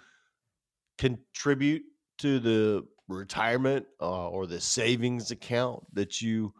contribute 0.98 1.82
to 2.18 2.38
the 2.38 2.86
retirement 3.12 3.86
uh, 4.00 4.28
or 4.28 4.46
the 4.46 4.60
savings 4.60 5.30
account 5.30 5.82
that 5.94 6.20
you 6.20 6.52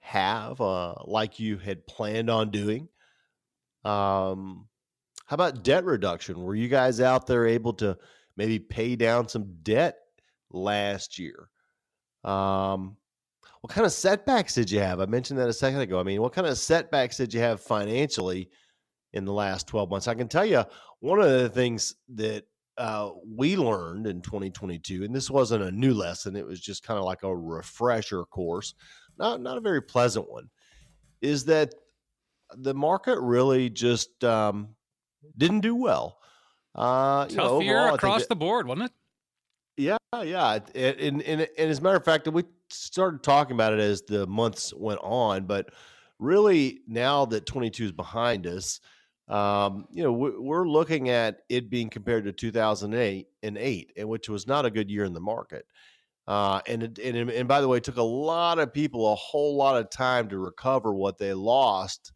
have, 0.00 0.60
uh, 0.60 0.94
like 1.04 1.40
you 1.40 1.58
had 1.58 1.86
planned 1.86 2.30
on 2.30 2.50
doing? 2.50 2.88
Um, 3.84 4.68
how 5.26 5.34
about 5.34 5.64
debt 5.64 5.84
reduction? 5.84 6.42
Were 6.42 6.54
you 6.54 6.68
guys 6.68 7.00
out 7.00 7.26
there 7.26 7.46
able 7.46 7.72
to 7.74 7.98
maybe 8.36 8.58
pay 8.58 8.96
down 8.96 9.28
some 9.28 9.56
debt 9.62 9.96
last 10.50 11.18
year? 11.18 11.48
Um, 12.24 12.96
what 13.60 13.72
kind 13.72 13.86
of 13.86 13.92
setbacks 13.92 14.54
did 14.54 14.70
you 14.70 14.78
have? 14.78 15.00
I 15.00 15.06
mentioned 15.06 15.38
that 15.40 15.48
a 15.48 15.52
second 15.52 15.80
ago. 15.80 15.98
I 15.98 16.04
mean, 16.04 16.22
what 16.22 16.32
kind 16.32 16.46
of 16.46 16.56
setbacks 16.56 17.16
did 17.16 17.34
you 17.34 17.40
have 17.40 17.60
financially 17.60 18.50
in 19.12 19.24
the 19.24 19.32
last 19.32 19.66
12 19.66 19.90
months? 19.90 20.08
I 20.08 20.14
can 20.14 20.28
tell 20.28 20.46
you 20.46 20.64
one 21.00 21.20
of 21.20 21.30
the 21.30 21.48
things 21.48 21.94
that 22.14 22.44
uh, 22.78 23.10
we 23.26 23.56
learned 23.56 24.06
in 24.06 24.20
2022, 24.20 25.04
and 25.04 25.14
this 25.14 25.30
wasn't 25.30 25.62
a 25.62 25.70
new 25.70 25.94
lesson, 25.94 26.36
it 26.36 26.46
was 26.46 26.60
just 26.60 26.82
kind 26.82 26.98
of 26.98 27.04
like 27.04 27.22
a 27.22 27.34
refresher 27.34 28.24
course, 28.24 28.74
not, 29.18 29.40
not 29.40 29.56
a 29.56 29.60
very 29.60 29.80
pleasant 29.80 30.30
one, 30.30 30.50
is 31.20 31.44
that 31.46 31.74
the 32.54 32.74
market 32.74 33.18
really 33.20 33.70
just 33.70 34.22
um, 34.24 34.68
didn't 35.36 35.60
do 35.60 35.74
well. 35.74 36.18
Uh, 36.74 37.24
Tough 37.24 37.30
you 37.30 37.36
know, 37.36 37.60
year 37.60 37.78
overall, 37.78 37.94
across 37.94 38.26
the 38.26 38.36
board, 38.36 38.66
wasn't 38.66 38.90
it? 38.90 38.92
Yeah, 39.78 40.22
yeah. 40.22 40.58
And, 40.74 41.22
and, 41.22 41.22
and, 41.22 41.48
as 41.58 41.78
a 41.78 41.82
matter 41.82 41.96
of 41.96 42.04
fact, 42.04 42.28
we 42.28 42.44
started 42.70 43.22
talking 43.22 43.54
about 43.54 43.72
it 43.72 43.80
as 43.80 44.02
the 44.02 44.26
months 44.26 44.72
went 44.74 45.00
on, 45.02 45.44
but 45.44 45.70
really 46.18 46.80
now 46.86 47.24
that 47.26 47.46
22 47.46 47.86
is 47.86 47.92
behind 47.92 48.46
us, 48.46 48.80
um, 49.28 49.86
you 49.90 50.04
know, 50.04 50.12
we're 50.12 50.68
looking 50.68 51.08
at 51.08 51.38
it 51.48 51.68
being 51.68 51.90
compared 51.90 52.24
to 52.24 52.32
2008 52.32 53.26
and 53.42 53.58
eight, 53.58 53.92
and 53.96 54.08
which 54.08 54.28
was 54.28 54.46
not 54.46 54.66
a 54.66 54.70
good 54.70 54.90
year 54.90 55.04
in 55.04 55.14
the 55.14 55.20
market. 55.20 55.66
Uh, 56.28 56.60
and, 56.66 56.82
it, 56.82 56.98
and 56.98 57.30
and 57.30 57.48
by 57.48 57.60
the 57.60 57.68
way, 57.68 57.78
it 57.78 57.84
took 57.84 57.96
a 57.96 58.02
lot 58.02 58.58
of 58.58 58.72
people 58.72 59.12
a 59.12 59.16
whole 59.16 59.56
lot 59.56 59.76
of 59.76 59.90
time 59.90 60.28
to 60.28 60.38
recover 60.38 60.92
what 60.94 61.18
they 61.18 61.34
lost 61.34 62.12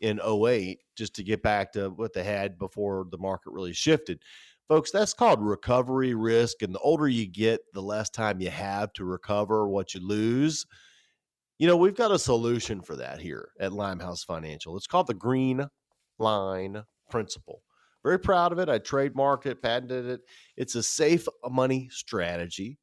in 0.00 0.18
08 0.18 0.78
just 0.96 1.14
to 1.14 1.22
get 1.22 1.42
back 1.42 1.72
to 1.72 1.90
what 1.90 2.12
they 2.12 2.24
had 2.24 2.58
before 2.58 3.06
the 3.10 3.18
market 3.18 3.50
really 3.52 3.72
shifted. 3.72 4.20
Folks, 4.68 4.90
that's 4.90 5.14
called 5.14 5.42
recovery 5.42 6.14
risk. 6.14 6.62
And 6.62 6.74
the 6.74 6.78
older 6.78 7.08
you 7.08 7.26
get, 7.26 7.60
the 7.74 7.82
less 7.82 8.08
time 8.08 8.40
you 8.40 8.50
have 8.50 8.92
to 8.94 9.04
recover 9.04 9.68
what 9.68 9.94
you 9.94 10.00
lose. 10.00 10.64
You 11.58 11.66
know, 11.66 11.76
we've 11.76 11.96
got 11.96 12.12
a 12.12 12.18
solution 12.18 12.80
for 12.80 12.96
that 12.96 13.20
here 13.20 13.50
at 13.60 13.72
Limehouse 13.72 14.24
Financial. 14.24 14.76
It's 14.76 14.86
called 14.86 15.08
the 15.08 15.14
Green 15.14 15.66
Line 16.20 16.82
Principle. 17.10 17.62
Very 18.02 18.18
proud 18.18 18.52
of 18.52 18.58
it. 18.58 18.68
I 18.68 18.78
trademarked 18.78 19.46
it, 19.46 19.62
patented 19.62 20.06
it. 20.06 20.20
It's 20.56 20.74
a 20.74 20.82
safe 20.82 21.26
money 21.50 21.88
strategy 21.90 22.78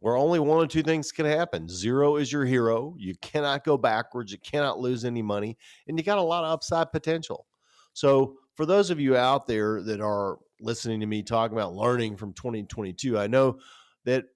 where 0.00 0.16
only 0.16 0.38
one 0.38 0.58
or 0.58 0.66
two 0.66 0.82
things 0.82 1.12
can 1.12 1.26
happen. 1.26 1.68
Zero 1.68 2.16
is 2.16 2.30
your 2.30 2.44
hero. 2.44 2.94
You 2.98 3.14
cannot 3.22 3.64
go 3.64 3.76
backwards. 3.76 4.32
You 4.32 4.38
cannot 4.38 4.78
lose 4.78 5.04
any 5.04 5.22
money. 5.22 5.56
And 5.86 5.98
you 5.98 6.04
got 6.04 6.18
a 6.18 6.22
lot 6.22 6.44
of 6.44 6.50
upside 6.50 6.92
potential. 6.92 7.46
So, 7.94 8.36
for 8.54 8.66
those 8.66 8.90
of 8.90 9.00
you 9.00 9.16
out 9.16 9.46
there 9.46 9.82
that 9.82 10.00
are 10.00 10.38
listening 10.60 11.00
to 11.00 11.06
me 11.06 11.22
talking 11.22 11.56
about 11.56 11.74
learning 11.74 12.16
from 12.16 12.32
2022, 12.34 13.18
I 13.18 13.26
know 13.26 13.58
that 14.04 14.26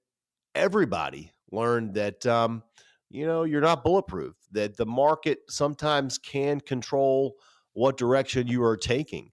everybody 0.55 1.33
learned 1.53 1.95
that, 1.95 2.27
um, 2.27 2.63
you 3.11 3.27
know, 3.27 3.45
you're 3.45 3.61
not 3.61 3.85
bulletproof, 3.85 4.35
that 4.53 4.77
the 4.77 4.87
market 4.87 5.39
sometimes 5.49 6.19
can 6.19 6.61
control 6.61 7.35
what 7.79 7.97
direction 7.97 8.47
you 8.49 8.63
are 8.63 8.77
taking, 8.77 9.31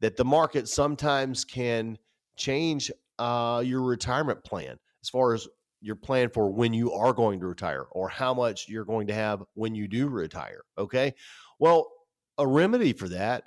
that 0.00 0.16
the 0.16 0.24
market 0.24 0.68
sometimes 0.68 1.44
can 1.44 1.98
change 2.36 2.90
uh, 3.18 3.62
your 3.64 3.82
retirement 3.82 4.42
plan 4.44 4.78
as 5.02 5.08
far 5.08 5.34
as 5.34 5.46
your 5.80 5.96
plan 5.96 6.28
for 6.28 6.50
when 6.50 6.74
you 6.74 6.92
are 6.92 7.12
going 7.12 7.40
to 7.40 7.46
retire 7.46 7.86
or 7.92 8.08
how 8.08 8.34
much 8.34 8.68
you're 8.68 8.84
going 8.84 9.06
to 9.06 9.14
have 9.14 9.42
when 9.54 9.74
you 9.74 9.88
do 9.88 10.08
retire. 10.08 10.62
Okay. 10.76 11.14
Well, 11.58 11.90
a 12.38 12.46
remedy 12.46 12.92
for 12.92 13.08
that 13.08 13.44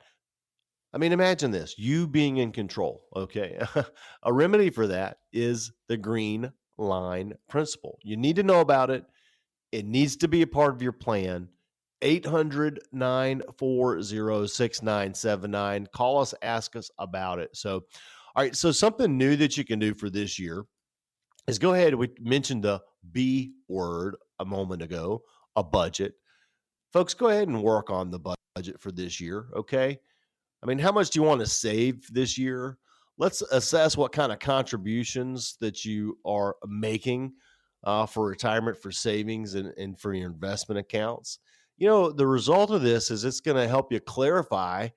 I 0.93 0.99
mean, 0.99 1.11
imagine 1.11 1.49
this 1.51 1.75
you 1.77 2.07
being 2.07 2.37
in 2.37 2.51
control. 2.51 3.03
Okay. 3.15 3.59
a 4.23 4.31
remedy 4.31 4.69
for 4.69 4.87
that 4.87 5.17
is 5.31 5.71
the 5.87 5.97
green 5.97 6.51
line 6.77 7.33
principle. 7.49 7.97
You 8.03 8.15
need 8.15 8.35
to 8.35 8.43
know 8.43 8.61
about 8.61 8.89
it, 8.91 9.03
it 9.71 9.85
needs 9.85 10.15
to 10.17 10.27
be 10.27 10.43
a 10.43 10.47
part 10.47 10.73
of 10.75 10.81
your 10.81 10.91
plan. 10.91 11.49
800 12.03 12.81
940 12.91 14.47
6979. 14.47 15.87
Call 15.93 16.19
us, 16.19 16.35
ask 16.43 16.75
us 16.75 16.91
about 16.99 17.39
it. 17.39 17.49
So, 17.55 17.83
all 18.35 18.43
right. 18.43 18.55
So, 18.55 18.71
something 18.71 19.17
new 19.17 19.35
that 19.37 19.57
you 19.57 19.63
can 19.63 19.79
do 19.79 19.93
for 19.93 20.09
this 20.09 20.37
year 20.37 20.65
is 21.47 21.57
go 21.57 21.73
ahead. 21.73 21.95
We 21.95 22.09
mentioned 22.19 22.63
the 22.63 22.81
B 23.11 23.53
word 23.67 24.15
a 24.39 24.45
moment 24.45 24.81
ago, 24.81 25.23
a 25.55 25.63
budget. 25.63 26.13
Folks, 26.91 27.13
go 27.13 27.29
ahead 27.29 27.47
and 27.47 27.63
work 27.63 27.89
on 27.89 28.11
the 28.11 28.19
budget 28.55 28.79
for 28.79 28.91
this 28.91 29.19
year. 29.19 29.47
Okay. 29.55 29.97
I 30.61 30.65
mean, 30.65 30.79
how 30.79 30.91
much 30.91 31.09
do 31.09 31.19
you 31.19 31.23
want 31.23 31.41
to 31.41 31.47
save 31.47 32.07
this 32.13 32.37
year? 32.37 32.77
Let's 33.17 33.41
assess 33.41 33.97
what 33.97 34.11
kind 34.11 34.31
of 34.31 34.39
contributions 34.39 35.57
that 35.59 35.83
you 35.85 36.17
are 36.25 36.55
making 36.65 37.33
uh, 37.83 38.05
for 38.05 38.27
retirement, 38.27 38.77
for 38.77 38.91
savings, 38.91 39.55
and, 39.55 39.73
and 39.77 39.99
for 39.99 40.13
your 40.13 40.29
investment 40.29 40.79
accounts. 40.79 41.39
You 41.83 41.89
know, 41.89 42.11
the 42.13 42.25
result 42.25 42.71
of 42.71 42.81
this 42.81 43.11
is 43.11 43.25
it's 43.25 43.41
going 43.41 43.57
to 43.57 43.67
help 43.67 43.91
you 43.91 43.99
clarify 43.99 44.87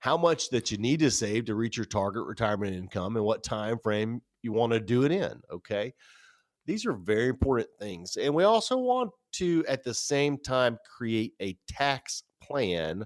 how 0.00 0.16
much 0.16 0.50
that 0.50 0.72
you 0.72 0.76
need 0.76 0.98
to 0.98 1.08
save 1.08 1.44
to 1.44 1.54
reach 1.54 1.76
your 1.76 1.86
target 1.86 2.26
retirement 2.26 2.74
income 2.74 3.14
and 3.14 3.24
what 3.24 3.44
time 3.44 3.78
frame 3.78 4.22
you 4.42 4.52
want 4.52 4.72
to 4.72 4.80
do 4.80 5.04
it 5.04 5.12
in. 5.12 5.40
Okay. 5.52 5.94
These 6.66 6.84
are 6.84 6.94
very 6.94 7.28
important 7.28 7.68
things. 7.78 8.16
And 8.16 8.34
we 8.34 8.42
also 8.42 8.76
want 8.76 9.12
to, 9.34 9.64
at 9.68 9.84
the 9.84 9.94
same 9.94 10.36
time, 10.36 10.78
create 10.96 11.34
a 11.40 11.56
tax 11.68 12.24
plan 12.42 13.04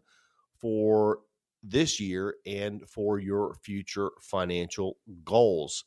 for 0.59 1.19
this 1.63 2.01
year 2.01 2.37
and 2.47 2.89
for 2.89 3.19
your 3.19 3.55
future 3.63 4.13
financial 4.23 4.97
goals. 5.27 5.85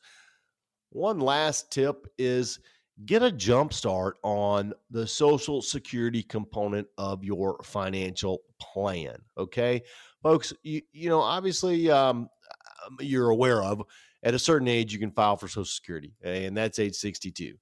One 0.90 1.18
last 1.18 1.72
tip 1.72 2.06
is 2.16 2.60
get 3.06 3.22
a 3.22 3.32
jump 3.32 3.72
start 3.72 4.16
on 4.22 4.72
the 4.90 5.06
social 5.06 5.62
security 5.62 6.22
component 6.22 6.86
of 6.98 7.24
your 7.24 7.58
financial 7.62 8.40
plan. 8.60 9.16
Okay, 9.38 9.82
folks, 10.22 10.52
you, 10.62 10.82
you 10.92 11.08
know, 11.08 11.20
obviously, 11.20 11.90
um, 11.90 12.28
um 12.86 12.96
you're 13.00 13.30
aware 13.30 13.62
of 13.62 13.82
at 14.22 14.34
a 14.34 14.38
certain 14.38 14.68
age, 14.68 14.92
you 14.92 14.98
can 14.98 15.12
file 15.12 15.36
for 15.36 15.48
Social 15.48 15.64
Security, 15.64 16.12
and 16.22 16.56
that's 16.56 16.78
age 16.78 16.94
62. 16.94 17.54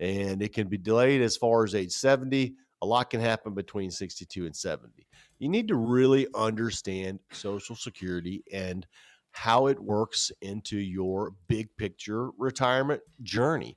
And 0.00 0.42
it 0.42 0.52
can 0.52 0.68
be 0.68 0.78
delayed 0.78 1.22
as 1.22 1.36
far 1.36 1.64
as 1.64 1.74
age 1.74 1.90
70. 1.90 2.54
A 2.80 2.86
lot 2.86 3.10
can 3.10 3.20
happen 3.20 3.52
between 3.54 3.90
62 3.90 4.46
and 4.46 4.54
70 4.54 5.08
you 5.38 5.48
need 5.48 5.68
to 5.68 5.76
really 5.76 6.26
understand 6.34 7.20
Social 7.32 7.76
Security 7.76 8.42
and 8.52 8.86
how 9.32 9.68
it 9.68 9.78
works 9.78 10.32
into 10.40 10.78
your 10.78 11.32
big 11.48 11.68
picture 11.76 12.30
retirement 12.38 13.00
journey. 13.22 13.76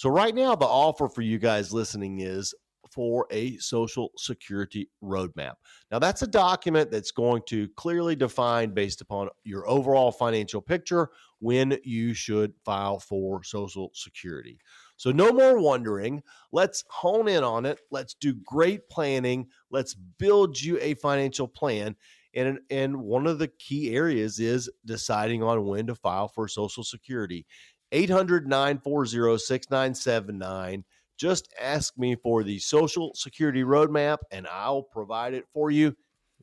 So, 0.00 0.08
right 0.08 0.34
now, 0.34 0.54
the 0.54 0.64
offer 0.64 1.10
for 1.10 1.20
you 1.20 1.36
guys 1.36 1.74
listening 1.74 2.20
is 2.20 2.54
for 2.90 3.26
a 3.30 3.58
Social 3.58 4.12
Security 4.16 4.88
roadmap. 5.04 5.56
Now, 5.90 5.98
that's 5.98 6.22
a 6.22 6.26
document 6.26 6.90
that's 6.90 7.10
going 7.10 7.42
to 7.48 7.68
clearly 7.76 8.16
define, 8.16 8.72
based 8.72 9.02
upon 9.02 9.28
your 9.44 9.68
overall 9.68 10.10
financial 10.10 10.62
picture, 10.62 11.10
when 11.40 11.76
you 11.84 12.14
should 12.14 12.54
file 12.64 12.98
for 12.98 13.44
Social 13.44 13.90
Security. 13.92 14.58
So, 14.96 15.12
no 15.12 15.32
more 15.32 15.60
wondering. 15.60 16.22
Let's 16.50 16.82
hone 16.88 17.28
in 17.28 17.44
on 17.44 17.66
it. 17.66 17.82
Let's 17.90 18.14
do 18.14 18.32
great 18.42 18.88
planning. 18.88 19.48
Let's 19.70 19.92
build 19.92 20.58
you 20.58 20.78
a 20.80 20.94
financial 20.94 21.46
plan. 21.46 21.94
And, 22.32 22.60
and 22.70 23.02
one 23.02 23.26
of 23.26 23.38
the 23.38 23.48
key 23.48 23.94
areas 23.94 24.38
is 24.38 24.70
deciding 24.86 25.42
on 25.42 25.66
when 25.66 25.88
to 25.88 25.94
file 25.94 26.28
for 26.28 26.48
Social 26.48 26.84
Security. 26.84 27.44
800 27.92 28.46
940 28.46 29.38
6979. 29.38 30.84
Just 31.18 31.52
ask 31.60 31.98
me 31.98 32.16
for 32.16 32.42
the 32.42 32.58
Social 32.58 33.12
Security 33.14 33.62
Roadmap 33.62 34.18
and 34.30 34.46
I'll 34.50 34.82
provide 34.82 35.34
it 35.34 35.44
for 35.52 35.70
you. 35.70 35.94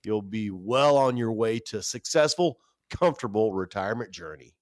You'll 0.03 0.21
be 0.21 0.51
well 0.51 0.97
on 0.97 1.17
your 1.17 1.31
way 1.31 1.59
to 1.67 1.79
a 1.79 1.83
successful, 1.83 2.59
comfortable 2.89 3.53
retirement 3.53 4.11
journey. 4.11 4.56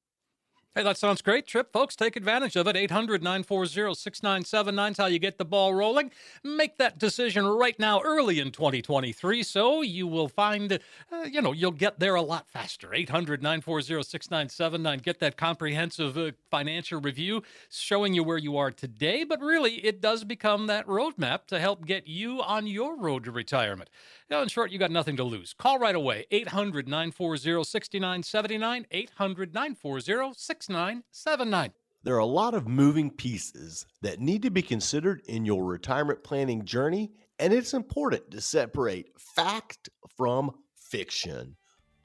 Hey, 0.78 0.84
that 0.84 0.98
sounds 0.98 1.22
great, 1.22 1.48
Tripp. 1.48 1.72
Folks, 1.72 1.96
take 1.96 2.18
advantage 2.18 2.58
of 2.58 2.68
it. 2.68 2.76
800 2.76 3.24
940 3.24 3.96
6979 3.96 4.92
is 4.92 4.98
how 4.98 5.06
you 5.06 5.20
get 5.20 5.38
the 5.38 5.46
ball 5.46 5.74
rolling. 5.74 6.12
Make 6.44 6.76
that 6.80 7.00
decision 7.00 7.46
right 7.46 7.80
now, 7.80 8.02
early 8.02 8.42
in 8.42 8.52
2023, 8.52 9.42
so 9.42 9.82
you 9.82 10.06
will 10.06 10.28
find, 10.28 10.74
uh, 10.74 11.24
you 11.32 11.42
know, 11.42 11.54
you'll 11.54 11.72
get 11.72 12.02
there 12.02 12.16
a 12.16 12.22
lot 12.22 12.50
faster. 12.50 12.94
800 12.94 13.42
940 13.42 14.04
6979. 14.04 15.00
Get 15.00 15.22
that 15.22 15.38
comprehensive 15.38 16.18
uh, 16.18 16.32
financial 16.52 17.00
review 17.00 17.42
showing 17.70 18.14
you 18.14 18.26
where 18.26 18.38
you 18.38 18.58
are 18.58 18.70
today, 18.70 19.24
but 19.24 19.40
really, 19.40 19.76
it 19.76 20.02
does 20.02 20.26
become 20.26 20.68
that 20.68 20.86
roadmap 20.88 21.46
to 21.48 21.58
help 21.58 21.86
get 21.86 22.06
you 22.06 22.42
on 22.42 22.68
your 22.68 22.98
road 22.98 23.24
to 23.24 23.32
retirement. 23.32 23.90
Now, 24.30 24.42
in 24.42 24.48
short, 24.48 24.72
you 24.72 24.80
got 24.80 24.92
nothing 24.92 25.18
to 25.18 25.24
lose. 25.24 25.54
Call 25.54 25.78
right 25.78 25.96
away 25.96 26.26
800 26.32 26.88
940 26.88 27.64
6979. 27.64 28.88
800 28.90 29.54
940 29.54 30.34
6979. 30.36 31.72
There 32.04 32.16
are 32.16 32.20
a 32.20 32.26
lot 32.26 32.54
of 32.54 32.68
moving 32.68 33.10
pieces 33.10 33.86
that 34.02 34.20
need 34.20 34.44
to 34.44 34.52
be 34.52 34.62
considered 34.62 35.22
in 35.28 35.46
your 35.46 35.64
retirement 35.64 36.24
planning 36.24 36.64
journey, 36.64 37.12
and 37.40 37.52
it's 37.52 37.74
important 37.74 38.32
to 38.32 38.42
separate 38.42 39.10
fact 39.20 39.90
from 40.16 40.52
fiction. 40.76 41.56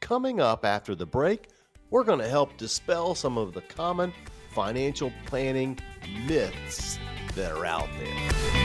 Coming 0.00 0.40
up 0.40 0.64
after 0.64 0.94
the 0.94 1.06
break, 1.06 1.48
we're 1.90 2.04
going 2.04 2.18
to 2.18 2.28
help 2.28 2.56
dispel 2.56 3.14
some 3.14 3.36
of 3.36 3.52
the 3.52 3.60
common 3.62 4.12
financial 4.54 5.12
planning 5.26 5.78
myths 6.26 6.98
that 7.34 7.52
are 7.52 7.66
out 7.66 7.88
there. 7.98 8.59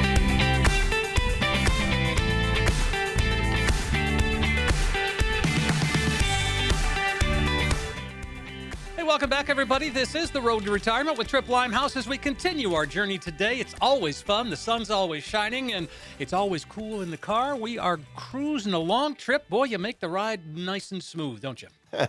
Welcome 9.06 9.30
back, 9.30 9.52
everybody. 9.52 9.90
This 9.90 10.16
is 10.16 10.32
the 10.32 10.42
Road 10.42 10.66
to 10.66 10.72
Retirement 10.72 11.16
with 11.16 11.28
Tripp 11.28 11.48
Limehouse 11.48 11.96
as 11.96 12.08
we 12.08 12.18
continue 12.18 12.74
our 12.74 12.88
journey 12.88 13.20
today. 13.20 13.60
It's 13.60 13.76
always 13.80 14.20
fun. 14.20 14.50
The 14.50 14.58
sun's 14.58 14.90
always 14.90 15.24
shining, 15.24 15.74
and 15.74 15.88
it's 16.18 16.34
always 16.34 16.66
cool 16.66 17.02
in 17.02 17.12
the 17.12 17.18
car. 17.18 17.56
We 17.56 17.78
are 17.78 18.00
cruising 18.16 18.74
along. 18.74 19.18
Tripp, 19.18 19.48
boy, 19.48 19.66
you 19.66 19.78
make 19.78 20.00
the 20.00 20.10
ride 20.10 20.58
nice 20.58 20.92
and 20.92 21.04
smooth, 21.04 21.40
don't 21.40 21.62
you? 21.62 21.68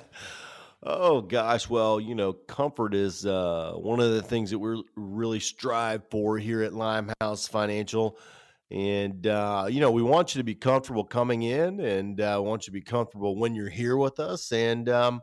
oh 0.84 1.20
gosh, 1.20 1.68
well, 1.68 2.00
you 2.00 2.14
know, 2.14 2.32
comfort 2.32 2.94
is 2.94 3.26
uh, 3.26 3.74
one 3.76 4.00
of 4.00 4.12
the 4.12 4.22
things 4.22 4.50
that 4.50 4.58
we 4.58 4.82
really 4.96 5.38
strive 5.38 6.02
for 6.10 6.38
here 6.38 6.62
at 6.62 6.72
Limehouse 6.72 7.46
Financial. 7.46 8.18
And, 8.70 9.26
uh, 9.26 9.66
you 9.68 9.80
know, 9.80 9.90
we 9.90 10.02
want 10.02 10.34
you 10.34 10.40
to 10.40 10.44
be 10.44 10.54
comfortable 10.54 11.04
coming 11.04 11.42
in 11.42 11.78
and 11.78 12.18
uh, 12.22 12.40
want 12.42 12.62
you 12.62 12.70
to 12.70 12.72
be 12.72 12.80
comfortable 12.80 13.36
when 13.36 13.54
you're 13.54 13.68
here 13.68 13.98
with 13.98 14.18
us. 14.18 14.50
And, 14.50 14.88
um, 14.88 15.20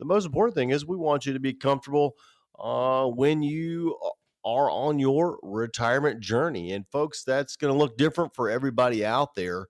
the 0.00 0.06
most 0.06 0.24
important 0.24 0.56
thing 0.56 0.70
is 0.70 0.84
we 0.84 0.96
want 0.96 1.26
you 1.26 1.34
to 1.34 1.38
be 1.38 1.52
comfortable 1.52 2.16
uh, 2.58 3.06
when 3.06 3.42
you 3.42 3.96
are 4.44 4.70
on 4.70 4.98
your 4.98 5.38
retirement 5.42 6.20
journey. 6.20 6.72
And 6.72 6.88
folks, 6.88 7.22
that's 7.22 7.56
going 7.56 7.72
to 7.72 7.78
look 7.78 7.98
different 7.98 8.34
for 8.34 8.50
everybody 8.50 9.04
out 9.04 9.34
there. 9.34 9.66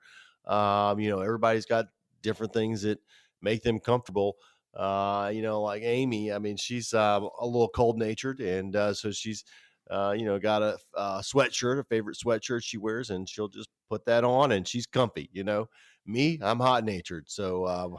Um, 0.47 1.01
you 1.01 1.11
know, 1.11 1.21
everybody's 1.21 1.67
got 1.67 1.87
different 2.23 2.53
things 2.53 2.83
that 2.83 3.01
make 3.43 3.63
them 3.63 3.81
comfortable. 3.81 4.37
Uh, 4.75 5.33
you 5.35 5.43
know, 5.43 5.63
like 5.63 5.83
Amy, 5.83 6.33
I 6.33 6.39
mean, 6.39 6.57
she's 6.57 6.95
uh, 6.95 7.21
a 7.41 7.47
little 7.47 7.69
cold 7.69 7.99
natured, 7.99 8.39
and 8.39 8.77
uh, 8.77 8.95
so 8.95 9.11
she's, 9.11 9.45
uh, 9.91 10.15
you 10.17 10.25
know, 10.25 10.39
got 10.39 10.63
a, 10.63 10.79
a, 10.95 11.23
sweatshirt, 11.23 11.81
a 11.81 11.85
favorite 11.85 12.17
sweatshirt 12.25 12.63
she 12.63 12.79
wears, 12.79 13.11
and 13.11 13.29
she'll 13.29 13.49
just 13.49 13.69
put 13.89 14.05
that 14.05 14.23
on, 14.23 14.53
and 14.53 14.69
she's 14.69 14.87
comfy. 14.87 15.29
You 15.33 15.43
know, 15.43 15.69
me, 16.11 16.39
I'm 16.43 16.61
hot 16.61 16.85
natured. 16.85 17.31
So, 17.31 17.67
um, 17.67 17.97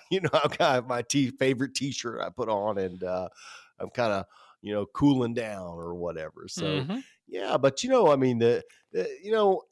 you 0.10 0.20
know, 0.20 0.30
I've 0.32 0.56
got 0.56 0.86
my 0.86 1.02
t- 1.02 1.30
favorite 1.30 1.74
t 1.74 1.92
shirt 1.92 2.20
I 2.20 2.30
put 2.30 2.48
on 2.48 2.78
and 2.78 3.02
uh, 3.02 3.28
I'm 3.78 3.90
kind 3.90 4.12
of, 4.12 4.24
you 4.62 4.72
know, 4.72 4.86
cooling 4.86 5.34
down 5.34 5.66
or 5.66 5.94
whatever. 5.94 6.46
So, 6.48 6.64
mm-hmm. 6.64 6.98
yeah, 7.26 7.56
but 7.56 7.82
you 7.82 7.90
know, 7.90 8.10
I 8.12 8.16
mean, 8.16 8.38
the, 8.38 8.62
the, 8.92 9.08
you 9.22 9.32
know, 9.32 9.62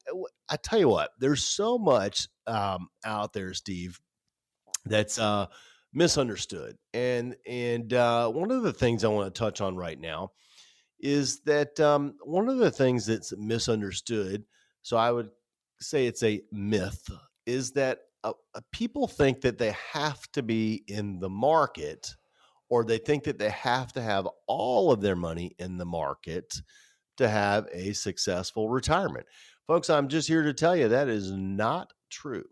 I 0.48 0.56
tell 0.56 0.78
you 0.78 0.88
what, 0.88 1.10
there's 1.18 1.44
so 1.44 1.78
much 1.78 2.28
um, 2.46 2.88
out 3.04 3.32
there, 3.32 3.52
Steve, 3.54 3.98
that's 4.84 5.18
uh, 5.18 5.46
misunderstood. 5.92 6.76
And, 6.94 7.36
and 7.46 7.92
uh, 7.92 8.30
one 8.30 8.50
of 8.50 8.62
the 8.62 8.72
things 8.72 9.04
I 9.04 9.08
want 9.08 9.34
to 9.34 9.38
touch 9.38 9.60
on 9.60 9.76
right 9.76 9.98
now 9.98 10.32
is 11.00 11.40
that 11.40 11.78
um, 11.80 12.14
one 12.24 12.48
of 12.48 12.58
the 12.58 12.70
things 12.70 13.06
that's 13.06 13.36
misunderstood. 13.36 14.44
So 14.82 14.96
I 14.96 15.10
would 15.10 15.30
say 15.80 16.06
it's 16.06 16.22
a 16.22 16.42
myth 16.52 17.08
is 17.46 17.72
that 17.72 18.00
uh, 18.24 18.32
uh, 18.54 18.60
people 18.72 19.06
think 19.06 19.40
that 19.42 19.58
they 19.58 19.74
have 19.92 20.20
to 20.32 20.42
be 20.42 20.82
in 20.88 21.20
the 21.20 21.28
market 21.28 22.14
or 22.68 22.84
they 22.84 22.98
think 22.98 23.24
that 23.24 23.38
they 23.38 23.50
have 23.50 23.92
to 23.92 24.02
have 24.02 24.28
all 24.48 24.90
of 24.90 25.00
their 25.00 25.16
money 25.16 25.52
in 25.58 25.78
the 25.78 25.84
market 25.84 26.60
to 27.16 27.28
have 27.28 27.66
a 27.72 27.92
successful 27.92 28.68
retirement. 28.68 29.26
Folks, 29.66 29.88
I'm 29.88 30.08
just 30.08 30.28
here 30.28 30.42
to 30.42 30.52
tell 30.52 30.76
you 30.76 30.88
that 30.88 31.08
is 31.08 31.30
not 31.32 31.92
true 32.10 32.48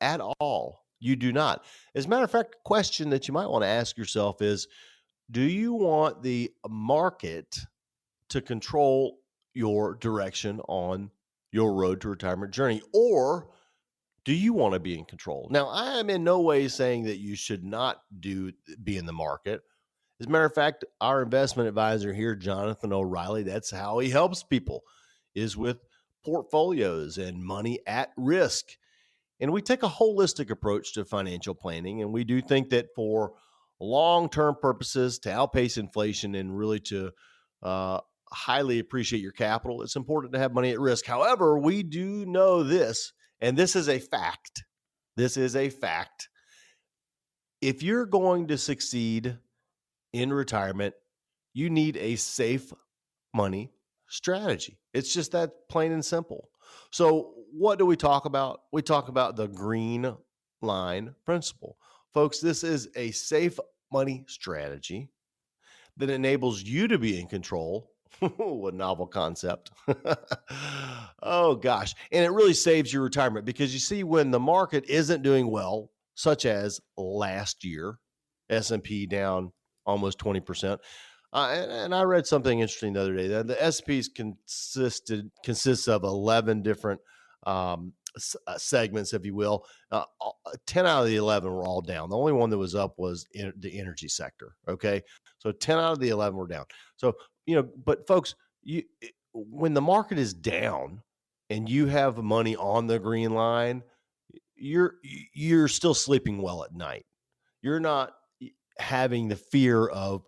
at 0.00 0.20
all. 0.40 0.84
You 1.00 1.16
do 1.16 1.32
not. 1.32 1.64
As 1.94 2.06
a 2.06 2.08
matter 2.08 2.24
of 2.24 2.30
fact, 2.30 2.54
a 2.54 2.58
question 2.64 3.10
that 3.10 3.28
you 3.28 3.34
might 3.34 3.48
want 3.48 3.62
to 3.62 3.68
ask 3.68 3.96
yourself 3.98 4.40
is 4.40 4.66
Do 5.30 5.42
you 5.42 5.74
want 5.74 6.22
the 6.22 6.50
market 6.68 7.58
to 8.30 8.40
control 8.40 9.18
your 9.54 9.94
direction 9.94 10.60
on 10.68 11.10
your 11.52 11.74
road 11.74 12.00
to 12.02 12.08
retirement 12.08 12.52
journey? 12.52 12.82
Or 12.92 13.48
do 14.26 14.34
you 14.34 14.52
want 14.52 14.74
to 14.74 14.80
be 14.80 14.98
in 14.98 15.04
control? 15.04 15.46
Now, 15.52 15.68
I 15.68 16.00
am 16.00 16.10
in 16.10 16.24
no 16.24 16.40
way 16.40 16.66
saying 16.66 17.04
that 17.04 17.18
you 17.18 17.36
should 17.36 17.64
not 17.64 18.00
do 18.18 18.52
be 18.82 18.96
in 18.96 19.06
the 19.06 19.12
market. 19.12 19.62
As 20.20 20.26
a 20.26 20.30
matter 20.30 20.44
of 20.44 20.54
fact, 20.54 20.84
our 21.00 21.22
investment 21.22 21.68
advisor 21.68 22.12
here, 22.12 22.34
Jonathan 22.34 22.92
O'Reilly, 22.92 23.44
that's 23.44 23.70
how 23.70 24.00
he 24.00 24.10
helps 24.10 24.42
people 24.42 24.82
is 25.36 25.56
with 25.56 25.78
portfolios 26.24 27.18
and 27.18 27.44
money 27.44 27.78
at 27.86 28.10
risk. 28.16 28.66
And 29.38 29.52
we 29.52 29.62
take 29.62 29.84
a 29.84 29.88
holistic 29.88 30.50
approach 30.50 30.94
to 30.94 31.04
financial 31.04 31.54
planning. 31.54 32.02
And 32.02 32.12
we 32.12 32.24
do 32.24 32.40
think 32.40 32.70
that 32.70 32.88
for 32.96 33.34
long 33.78 34.28
term 34.28 34.56
purposes, 34.60 35.20
to 35.20 35.32
outpace 35.32 35.76
inflation 35.76 36.34
and 36.34 36.58
really 36.58 36.80
to 36.80 37.12
uh, 37.62 38.00
highly 38.32 38.80
appreciate 38.80 39.22
your 39.22 39.30
capital, 39.30 39.82
it's 39.82 39.94
important 39.94 40.32
to 40.32 40.40
have 40.40 40.52
money 40.52 40.72
at 40.72 40.80
risk. 40.80 41.06
However, 41.06 41.60
we 41.60 41.84
do 41.84 42.26
know 42.26 42.64
this 42.64 43.12
and 43.40 43.56
this 43.56 43.76
is 43.76 43.88
a 43.88 43.98
fact. 43.98 44.64
This 45.16 45.36
is 45.36 45.56
a 45.56 45.70
fact. 45.70 46.28
If 47.60 47.82
you're 47.82 48.06
going 48.06 48.48
to 48.48 48.58
succeed 48.58 49.38
in 50.12 50.32
retirement, 50.32 50.94
you 51.54 51.70
need 51.70 51.96
a 51.96 52.16
safe 52.16 52.72
money 53.34 53.72
strategy. 54.08 54.78
It's 54.92 55.12
just 55.12 55.32
that 55.32 55.68
plain 55.70 55.92
and 55.92 56.04
simple. 56.04 56.50
So, 56.90 57.32
what 57.52 57.78
do 57.78 57.86
we 57.86 57.96
talk 57.96 58.26
about? 58.26 58.60
We 58.72 58.82
talk 58.82 59.08
about 59.08 59.36
the 59.36 59.48
green 59.48 60.14
line 60.60 61.14
principle. 61.24 61.78
Folks, 62.12 62.40
this 62.40 62.62
is 62.64 62.88
a 62.96 63.10
safe 63.12 63.58
money 63.92 64.24
strategy 64.28 65.10
that 65.96 66.10
enables 66.10 66.62
you 66.62 66.88
to 66.88 66.98
be 66.98 67.18
in 67.18 67.26
control 67.26 67.90
what 68.20 68.74
novel 68.74 69.06
concept. 69.06 69.70
oh 71.22 71.54
gosh. 71.56 71.94
And 72.12 72.24
it 72.24 72.30
really 72.30 72.54
saves 72.54 72.92
your 72.92 73.02
retirement 73.02 73.44
because 73.46 73.72
you 73.72 73.80
see 73.80 74.04
when 74.04 74.30
the 74.30 74.40
market 74.40 74.84
isn't 74.88 75.22
doing 75.22 75.50
well, 75.50 75.90
such 76.14 76.46
as 76.46 76.80
last 76.96 77.64
year, 77.64 77.98
S&P 78.48 79.06
down 79.06 79.52
almost 79.84 80.18
20%. 80.18 80.78
Uh, 81.32 81.48
and, 81.52 81.70
and, 81.70 81.94
I 81.94 82.02
read 82.04 82.26
something 82.26 82.60
interesting 82.60 82.92
the 82.92 83.02
other 83.02 83.14
day. 83.14 83.28
That 83.28 83.46
the, 83.48 83.54
SPs 83.56 84.06
consisted 84.14 85.30
consists 85.44 85.88
of 85.88 86.02
11 86.04 86.62
different 86.62 87.00
um, 87.46 87.92
segments, 88.56 89.12
if 89.12 89.24
you 89.24 89.34
will. 89.34 89.64
Uh, 89.90 90.04
10 90.66 90.86
out 90.86 91.02
of 91.02 91.08
the 91.08 91.16
11 91.16 91.50
were 91.50 91.64
all 91.64 91.80
down. 91.80 92.10
The 92.10 92.16
only 92.16 92.32
one 92.32 92.50
that 92.50 92.58
was 92.58 92.74
up 92.74 92.94
was 92.98 93.26
in 93.34 93.52
the 93.58 93.78
energy 93.78 94.08
sector. 94.08 94.56
Okay. 94.68 95.02
So 95.38 95.52
10 95.52 95.78
out 95.78 95.92
of 95.92 96.00
the 96.00 96.08
11 96.08 96.36
were 96.36 96.46
down. 96.46 96.64
So 96.96 97.14
you 97.46 97.56
know, 97.56 97.68
but 97.84 98.06
folks, 98.06 98.34
you 98.62 98.82
when 99.32 99.74
the 99.74 99.80
market 99.80 100.18
is 100.18 100.34
down, 100.34 101.02
and 101.50 101.68
you 101.68 101.86
have 101.86 102.18
money 102.18 102.56
on 102.56 102.86
the 102.86 102.98
green 102.98 103.32
line, 103.32 103.82
you're 104.56 104.94
you're 105.32 105.68
still 105.68 105.94
sleeping 105.94 106.42
well 106.42 106.64
at 106.64 106.74
night. 106.74 107.06
You're 107.62 107.80
not 107.80 108.14
having 108.78 109.28
the 109.28 109.36
fear 109.36 109.86
of 109.86 110.26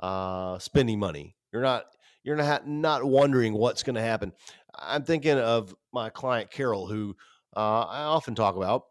uh, 0.00 0.58
spending 0.58 0.98
money. 0.98 1.36
You're 1.52 1.62
not 1.62 1.86
you're 2.22 2.36
not 2.36 2.68
not 2.68 3.04
wondering 3.04 3.54
what's 3.54 3.82
going 3.82 3.96
to 3.96 4.02
happen. 4.02 4.32
I'm 4.80 5.04
thinking 5.04 5.38
of 5.38 5.74
my 5.92 6.10
client 6.10 6.50
Carol, 6.50 6.86
who 6.86 7.16
uh, 7.56 7.80
I 7.82 8.02
often 8.04 8.34
talk 8.34 8.56
about. 8.56 8.84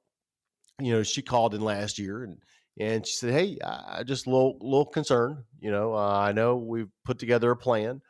You 0.79 0.93
know, 0.93 1.03
she 1.03 1.21
called 1.21 1.55
in 1.55 1.61
last 1.61 1.97
year 1.97 2.23
and 2.23 2.37
and 2.79 3.05
she 3.05 3.15
said, 3.15 3.33
"Hey, 3.33 3.57
I 3.63 4.03
just 4.03 4.27
a 4.27 4.29
little 4.29 4.57
little 4.61 4.85
concerned. 4.85 5.43
You 5.59 5.71
know, 5.71 5.93
uh, 5.95 6.19
I 6.19 6.31
know 6.31 6.57
we've 6.57 6.91
put 7.03 7.19
together 7.19 7.51
a 7.51 7.57
plan, 7.57 8.01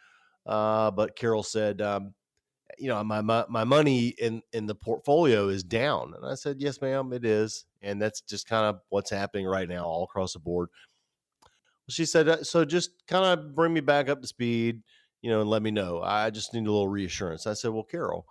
uh, 0.45 0.91
but 0.91 1.15
Carol 1.15 1.43
said, 1.43 1.81
um, 1.81 2.13
you 2.77 2.89
know, 2.89 3.01
my, 3.03 3.21
my 3.21 3.45
my 3.47 3.63
money 3.63 4.09
in 4.19 4.41
in 4.53 4.65
the 4.65 4.75
portfolio 4.75 5.47
is 5.47 5.63
down." 5.63 6.13
And 6.15 6.25
I 6.25 6.35
said, 6.35 6.57
"Yes, 6.59 6.81
ma'am, 6.81 7.13
it 7.13 7.25
is, 7.25 7.65
and 7.81 8.01
that's 8.01 8.21
just 8.21 8.47
kind 8.47 8.65
of 8.65 8.81
what's 8.89 9.09
happening 9.09 9.45
right 9.45 9.69
now 9.69 9.85
all 9.85 10.03
across 10.03 10.33
the 10.33 10.39
board." 10.39 10.69
She 11.89 12.05
said, 12.05 12.27
uh, 12.27 12.43
"So 12.43 12.65
just 12.65 12.91
kind 13.07 13.25
of 13.25 13.55
bring 13.55 13.73
me 13.73 13.79
back 13.79 14.09
up 14.09 14.21
to 14.21 14.27
speed, 14.27 14.81
you 15.21 15.29
know, 15.29 15.41
and 15.41 15.49
let 15.49 15.61
me 15.61 15.71
know. 15.71 16.01
I 16.01 16.29
just 16.29 16.53
need 16.53 16.67
a 16.67 16.71
little 16.71 16.87
reassurance." 16.87 17.47
I 17.47 17.53
said, 17.53 17.71
"Well, 17.71 17.83
Carol." 17.83 18.25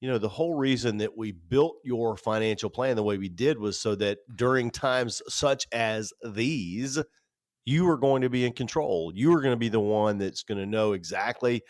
you 0.00 0.08
know, 0.08 0.18
the 0.18 0.28
whole 0.28 0.54
reason 0.54 0.96
that 0.98 1.16
we 1.16 1.32
built 1.32 1.76
your 1.84 2.16
financial 2.16 2.70
plan 2.70 2.96
the 2.96 3.02
way 3.02 3.18
we 3.18 3.28
did 3.28 3.58
was 3.58 3.78
so 3.78 3.94
that 3.96 4.18
during 4.34 4.70
times 4.70 5.20
such 5.28 5.66
as 5.72 6.12
these, 6.24 6.98
you 7.66 7.84
were 7.84 7.98
going 7.98 8.22
to 8.22 8.30
be 8.30 8.46
in 8.46 8.52
control. 8.52 9.12
You 9.14 9.30
were 9.30 9.42
going 9.42 9.52
to 9.52 9.58
be 9.58 9.68
the 9.68 9.80
one 9.80 10.16
that's 10.16 10.42
going 10.42 10.58
to 10.58 10.66
know 10.66 10.94
exactly 10.94 11.62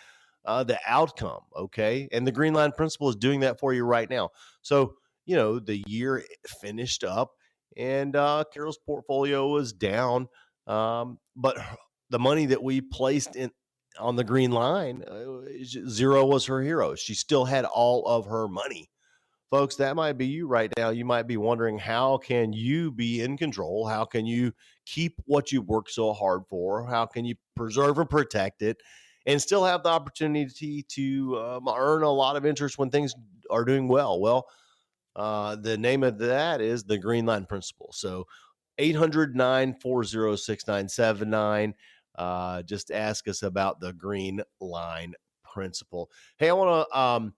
uh, 0.44 0.62
the 0.62 0.78
outcome. 0.86 1.40
Okay. 1.56 2.08
And 2.12 2.24
the 2.24 2.32
Green 2.32 2.54
Line 2.54 2.70
Principle 2.70 3.08
is 3.08 3.16
doing 3.16 3.40
that 3.40 3.58
for 3.58 3.74
you 3.74 3.84
right 3.84 4.08
now. 4.08 4.30
So, 4.62 4.94
you 5.26 5.34
know, 5.34 5.58
the 5.58 5.82
year 5.88 6.22
finished 6.60 7.02
up 7.02 7.32
and 7.76 8.14
uh, 8.14 8.44
Carol's 8.52 8.78
portfolio 8.86 9.48
was 9.48 9.72
down. 9.72 10.28
Um, 10.68 11.18
but 11.34 11.58
the 12.10 12.20
money 12.20 12.46
that 12.46 12.62
we 12.62 12.80
placed 12.80 13.34
in 13.34 13.50
on 14.00 14.16
the 14.16 14.24
green 14.24 14.50
line, 14.50 15.04
uh, 15.04 15.42
zero 15.64 16.24
was 16.24 16.46
her 16.46 16.62
hero. 16.62 16.94
She 16.94 17.14
still 17.14 17.44
had 17.44 17.64
all 17.64 18.06
of 18.06 18.26
her 18.26 18.48
money. 18.48 18.90
Folks, 19.50 19.74
that 19.76 19.96
might 19.96 20.12
be 20.12 20.26
you 20.26 20.46
right 20.46 20.72
now. 20.76 20.90
You 20.90 21.04
might 21.04 21.26
be 21.26 21.36
wondering 21.36 21.76
how 21.76 22.18
can 22.18 22.52
you 22.52 22.92
be 22.92 23.20
in 23.20 23.36
control? 23.36 23.86
How 23.86 24.04
can 24.04 24.24
you 24.24 24.52
keep 24.86 25.16
what 25.26 25.50
you 25.50 25.60
worked 25.60 25.90
so 25.90 26.12
hard 26.12 26.42
for? 26.48 26.86
How 26.86 27.04
can 27.06 27.24
you 27.24 27.34
preserve 27.56 27.98
and 27.98 28.08
protect 28.08 28.62
it 28.62 28.76
and 29.26 29.42
still 29.42 29.64
have 29.64 29.82
the 29.82 29.88
opportunity 29.88 30.84
to 30.90 31.38
um, 31.38 31.68
earn 31.68 32.04
a 32.04 32.10
lot 32.10 32.36
of 32.36 32.46
interest 32.46 32.78
when 32.78 32.90
things 32.90 33.12
are 33.50 33.64
doing 33.64 33.88
well? 33.88 34.20
Well, 34.20 34.46
uh, 35.16 35.56
the 35.56 35.76
name 35.76 36.04
of 36.04 36.18
that 36.18 36.60
is 36.60 36.84
the 36.84 36.98
Green 36.98 37.26
Line 37.26 37.44
Principle. 37.44 37.90
So 37.92 38.26
800 38.78 39.34
940 39.34 40.36
6979 40.36 41.74
uh, 42.16 42.62
just 42.62 42.90
ask 42.90 43.28
us 43.28 43.42
about 43.42 43.80
the 43.80 43.92
green 43.92 44.42
line 44.60 45.14
principle. 45.44 46.10
Hey, 46.38 46.48
I 46.48 46.52
want 46.52 46.88
to 46.88 46.98
um, 46.98 47.34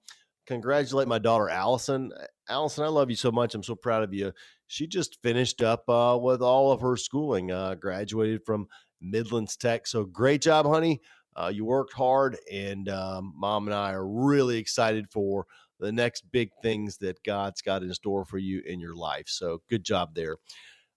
congratulate 0.46 1.08
my 1.08 1.18
daughter, 1.18 1.48
Allison. 1.48 2.12
Allison, 2.48 2.84
I 2.84 2.88
love 2.88 3.10
you 3.10 3.16
so 3.16 3.32
much. 3.32 3.54
I'm 3.54 3.62
so 3.62 3.74
proud 3.74 4.02
of 4.02 4.12
you. 4.12 4.32
She 4.66 4.86
just 4.86 5.20
finished 5.22 5.62
up 5.62 5.88
uh, 5.88 6.18
with 6.20 6.42
all 6.42 6.72
of 6.72 6.80
her 6.80 6.96
schooling, 6.96 7.50
uh, 7.50 7.74
graduated 7.74 8.44
from 8.44 8.66
Midlands 9.00 9.56
Tech. 9.56 9.86
So 9.86 10.04
great 10.04 10.42
job, 10.42 10.66
honey. 10.66 11.00
Uh, 11.34 11.50
you 11.52 11.64
worked 11.64 11.94
hard, 11.94 12.36
and 12.52 12.88
um, 12.88 13.32
mom 13.36 13.66
and 13.66 13.74
I 13.74 13.92
are 13.92 14.06
really 14.06 14.58
excited 14.58 15.10
for 15.10 15.46
the 15.80 15.90
next 15.90 16.30
big 16.30 16.50
things 16.62 16.98
that 16.98 17.22
God's 17.24 17.62
got 17.62 17.82
in 17.82 17.92
store 17.94 18.24
for 18.24 18.38
you 18.38 18.62
in 18.66 18.80
your 18.80 18.94
life. 18.94 19.28
So 19.28 19.62
good 19.70 19.84
job 19.84 20.14
there. 20.14 20.36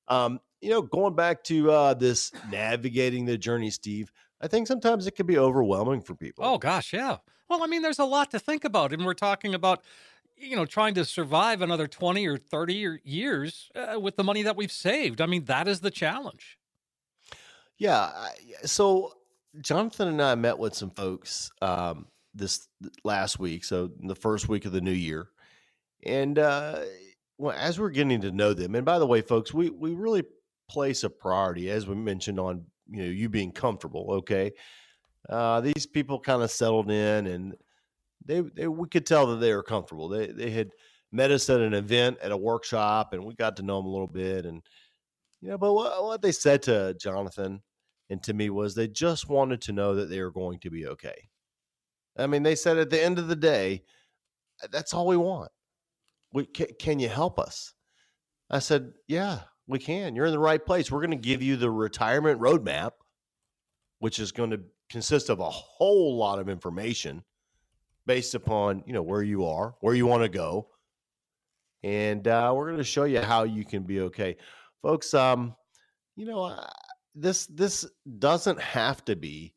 Um, 0.07 0.39
you 0.65 0.71
know, 0.71 0.81
going 0.81 1.13
back 1.13 1.43
to 1.43 1.69
uh, 1.69 1.93
this 1.93 2.31
navigating 2.49 3.23
the 3.25 3.37
journey, 3.37 3.69
Steve, 3.69 4.11
I 4.41 4.47
think 4.47 4.65
sometimes 4.65 5.05
it 5.05 5.15
can 5.15 5.27
be 5.27 5.37
overwhelming 5.37 6.01
for 6.01 6.15
people. 6.15 6.43
Oh 6.43 6.57
gosh, 6.57 6.91
yeah. 6.91 7.17
Well, 7.47 7.61
I 7.61 7.67
mean, 7.67 7.83
there's 7.83 7.99
a 7.99 8.05
lot 8.05 8.31
to 8.31 8.39
think 8.39 8.65
about, 8.65 8.91
and 8.91 9.05
we're 9.05 9.13
talking 9.13 9.53
about, 9.53 9.83
you 10.35 10.55
know, 10.55 10.65
trying 10.65 10.95
to 10.95 11.05
survive 11.05 11.61
another 11.61 11.87
twenty 11.87 12.25
or 12.25 12.37
thirty 12.37 12.99
years 13.03 13.69
uh, 13.75 13.99
with 13.99 14.15
the 14.15 14.23
money 14.23 14.41
that 14.41 14.57
we've 14.57 14.71
saved. 14.71 15.21
I 15.21 15.27
mean, 15.27 15.45
that 15.45 15.67
is 15.67 15.81
the 15.81 15.91
challenge. 15.91 16.57
Yeah. 17.77 18.09
So 18.63 19.13
Jonathan 19.61 20.07
and 20.07 20.21
I 20.21 20.33
met 20.33 20.57
with 20.57 20.73
some 20.73 20.89
folks 20.89 21.51
um, 21.61 22.07
this 22.33 22.67
last 23.03 23.37
week, 23.37 23.63
so 23.63 23.91
the 23.99 24.15
first 24.15 24.49
week 24.49 24.65
of 24.65 24.71
the 24.71 24.81
new 24.81 24.91
year, 24.91 25.29
and 26.03 26.39
uh, 26.39 26.79
well, 27.37 27.55
as 27.55 27.79
we're 27.79 27.91
getting 27.91 28.21
to 28.21 28.31
know 28.31 28.53
them, 28.53 28.73
and 28.73 28.85
by 28.85 28.97
the 28.97 29.05
way, 29.05 29.21
folks, 29.21 29.53
we 29.53 29.69
we 29.69 29.93
really 29.93 30.23
place 30.67 31.03
a 31.03 31.09
priority, 31.09 31.69
as 31.69 31.87
we 31.87 31.95
mentioned, 31.95 32.39
on 32.39 32.65
you 32.89 33.03
know 33.03 33.09
you 33.09 33.29
being 33.29 33.51
comfortable. 33.51 34.07
Okay, 34.09 34.51
uh, 35.29 35.61
these 35.61 35.85
people 35.85 36.19
kind 36.19 36.41
of 36.41 36.51
settled 36.51 36.91
in, 36.91 37.27
and 37.27 37.55
they, 38.25 38.41
they 38.41 38.67
we 38.67 38.87
could 38.87 39.05
tell 39.05 39.27
that 39.27 39.37
they 39.37 39.53
were 39.53 39.63
comfortable. 39.63 40.07
They 40.09 40.27
they 40.27 40.49
had 40.49 40.71
met 41.11 41.31
us 41.31 41.49
at 41.49 41.61
an 41.61 41.73
event 41.73 42.17
at 42.21 42.31
a 42.31 42.37
workshop, 42.37 43.13
and 43.13 43.23
we 43.23 43.35
got 43.35 43.57
to 43.57 43.63
know 43.63 43.77
them 43.77 43.85
a 43.85 43.91
little 43.91 44.07
bit, 44.07 44.45
and 44.45 44.61
you 45.41 45.49
know, 45.49 45.57
but 45.57 45.73
what, 45.73 46.03
what 46.03 46.21
they 46.21 46.31
said 46.31 46.63
to 46.63 46.95
Jonathan 46.95 47.61
and 48.09 48.21
to 48.23 48.33
me 48.33 48.49
was 48.49 48.75
they 48.75 48.87
just 48.87 49.29
wanted 49.29 49.61
to 49.61 49.73
know 49.73 49.95
that 49.95 50.09
they 50.09 50.21
were 50.21 50.31
going 50.31 50.59
to 50.59 50.69
be 50.69 50.87
okay. 50.87 51.29
I 52.17 52.27
mean, 52.27 52.43
they 52.43 52.55
said 52.55 52.77
at 52.77 52.89
the 52.89 53.03
end 53.03 53.19
of 53.19 53.27
the 53.27 53.35
day, 53.35 53.83
that's 54.71 54.93
all 54.93 55.07
we 55.07 55.17
want. 55.17 55.51
We, 56.33 56.45
can, 56.45 56.67
can 56.79 56.99
you 56.99 57.09
help 57.09 57.39
us? 57.39 57.73
I 58.49 58.59
said, 58.59 58.93
yeah, 59.07 59.39
we 59.67 59.79
can. 59.79 60.15
You're 60.15 60.25
in 60.25 60.31
the 60.31 60.39
right 60.39 60.63
place. 60.63 60.91
We're 60.91 60.99
going 60.99 61.11
to 61.11 61.17
give 61.17 61.41
you 61.41 61.55
the 61.55 61.71
retirement 61.71 62.39
roadmap, 62.39 62.91
which 63.99 64.19
is 64.19 64.31
going 64.31 64.51
to 64.51 64.61
consist 64.89 65.29
of 65.29 65.39
a 65.39 65.49
whole 65.49 66.17
lot 66.17 66.39
of 66.39 66.49
information 66.49 67.23
based 68.05 68.35
upon 68.35 68.83
you 68.85 68.93
know 68.93 69.01
where 69.01 69.23
you 69.23 69.45
are, 69.45 69.75
where 69.81 69.95
you 69.95 70.05
want 70.05 70.23
to 70.23 70.29
go, 70.29 70.67
and 71.83 72.27
uh, 72.27 72.53
we're 72.55 72.67
going 72.67 72.77
to 72.77 72.83
show 72.83 73.03
you 73.03 73.21
how 73.21 73.43
you 73.43 73.65
can 73.65 73.83
be 73.83 74.01
okay, 74.01 74.37
folks. 74.81 75.13
Um, 75.13 75.55
you 76.15 76.25
know, 76.25 76.43
uh, 76.43 76.67
this 77.15 77.47
this 77.47 77.85
doesn't 78.19 78.59
have 78.61 79.03
to 79.05 79.15
be 79.15 79.53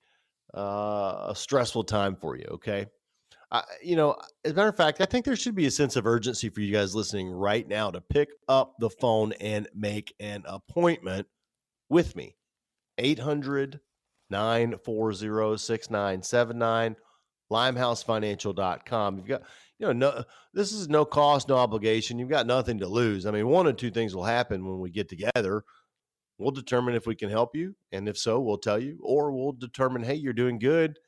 uh, 0.57 1.27
a 1.29 1.35
stressful 1.35 1.85
time 1.85 2.17
for 2.17 2.37
you. 2.37 2.47
Okay, 2.53 2.87
uh, 3.51 3.63
you 3.83 3.97
know, 3.97 4.17
as 4.45 4.53
a 4.53 4.55
matter 4.55 4.69
of 4.69 4.77
fact, 4.77 5.01
I 5.01 5.07
think 5.07 5.25
there 5.25 5.37
should 5.37 5.55
be 5.55 5.67
a 5.67 5.71
sense 5.71 5.97
of 5.97 6.07
urgency 6.07 6.51
for 6.51 6.61
you 6.61 6.73
guys 6.73 6.95
listening 6.95 7.31
right 7.31 7.67
now 7.67 7.91
to 7.91 8.01
pick 8.01 8.29
up 8.49 8.75
the 8.79 8.91
phone 8.91 9.33
and 9.41 9.69
make 9.75 10.15
an 10.21 10.43
appointment 10.47 11.27
with 11.89 12.15
me. 12.15 12.37
800 12.99 13.81
940 14.31 15.57
6979, 15.57 16.97
limehousefinancial.com. 17.51 19.17
You've 19.17 19.27
got, 19.27 19.43
you 19.79 19.87
know, 19.87 19.93
no, 19.93 20.25
this 20.53 20.73
is 20.73 20.89
no 20.91 21.07
cost, 21.07 21.49
no 21.49 21.57
obligation. 21.57 22.19
You've 22.19 22.29
got 22.29 22.47
nothing 22.47 22.79
to 22.81 22.89
lose. 22.89 23.25
I 23.25 23.31
mean, 23.31 23.49
one 23.49 23.67
of 23.67 23.77
two 23.77 23.91
things 23.91 24.15
will 24.15 24.25
happen 24.25 24.67
when 24.67 24.81
we 24.81 24.91
get 24.91 25.09
together. 25.09 25.65
We'll 26.37 26.51
determine 26.51 26.95
if 26.95 27.07
we 27.07 27.15
can 27.15 27.31
help 27.31 27.57
you. 27.57 27.75
And 27.93 28.09
if 28.09 28.19
so, 28.19 28.41
we'll 28.41 28.59
tell 28.59 28.79
you, 28.79 28.99
or 29.03 29.33
we'll 29.33 29.53
determine, 29.53 30.03
hey, 30.03 30.15
you're 30.15 30.35
doing 30.35 30.59
good 30.59 30.99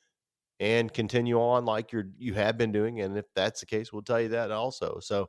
and 0.60 0.92
continue 0.92 1.40
on 1.40 1.64
like 1.64 1.90
you're 1.90 2.10
you 2.18 2.34
have 2.34 2.58
been 2.58 2.70
doing. 2.70 3.00
And 3.00 3.16
if 3.16 3.24
that's 3.34 3.60
the 3.60 3.66
case, 3.66 3.92
we'll 3.92 4.02
tell 4.02 4.20
you 4.20 4.28
that 4.28 4.52
also. 4.52 4.98
So, 5.00 5.26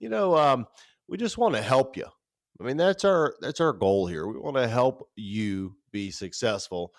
you 0.00 0.08
know, 0.08 0.36
um, 0.36 0.66
we 1.06 1.18
just 1.18 1.38
want 1.38 1.54
to 1.54 1.62
help 1.62 1.96
you. 1.96 2.06
I 2.60 2.64
mean, 2.64 2.78
that's 2.78 3.04
our 3.04 3.34
that's 3.40 3.60
our 3.60 3.72
goal 3.72 4.06
here. 4.06 4.26
We 4.26 4.38
want 4.38 4.56
to 4.56 4.66
help 4.66 5.08
you 5.14 5.76
be 5.92 6.10
successful, 6.10 6.94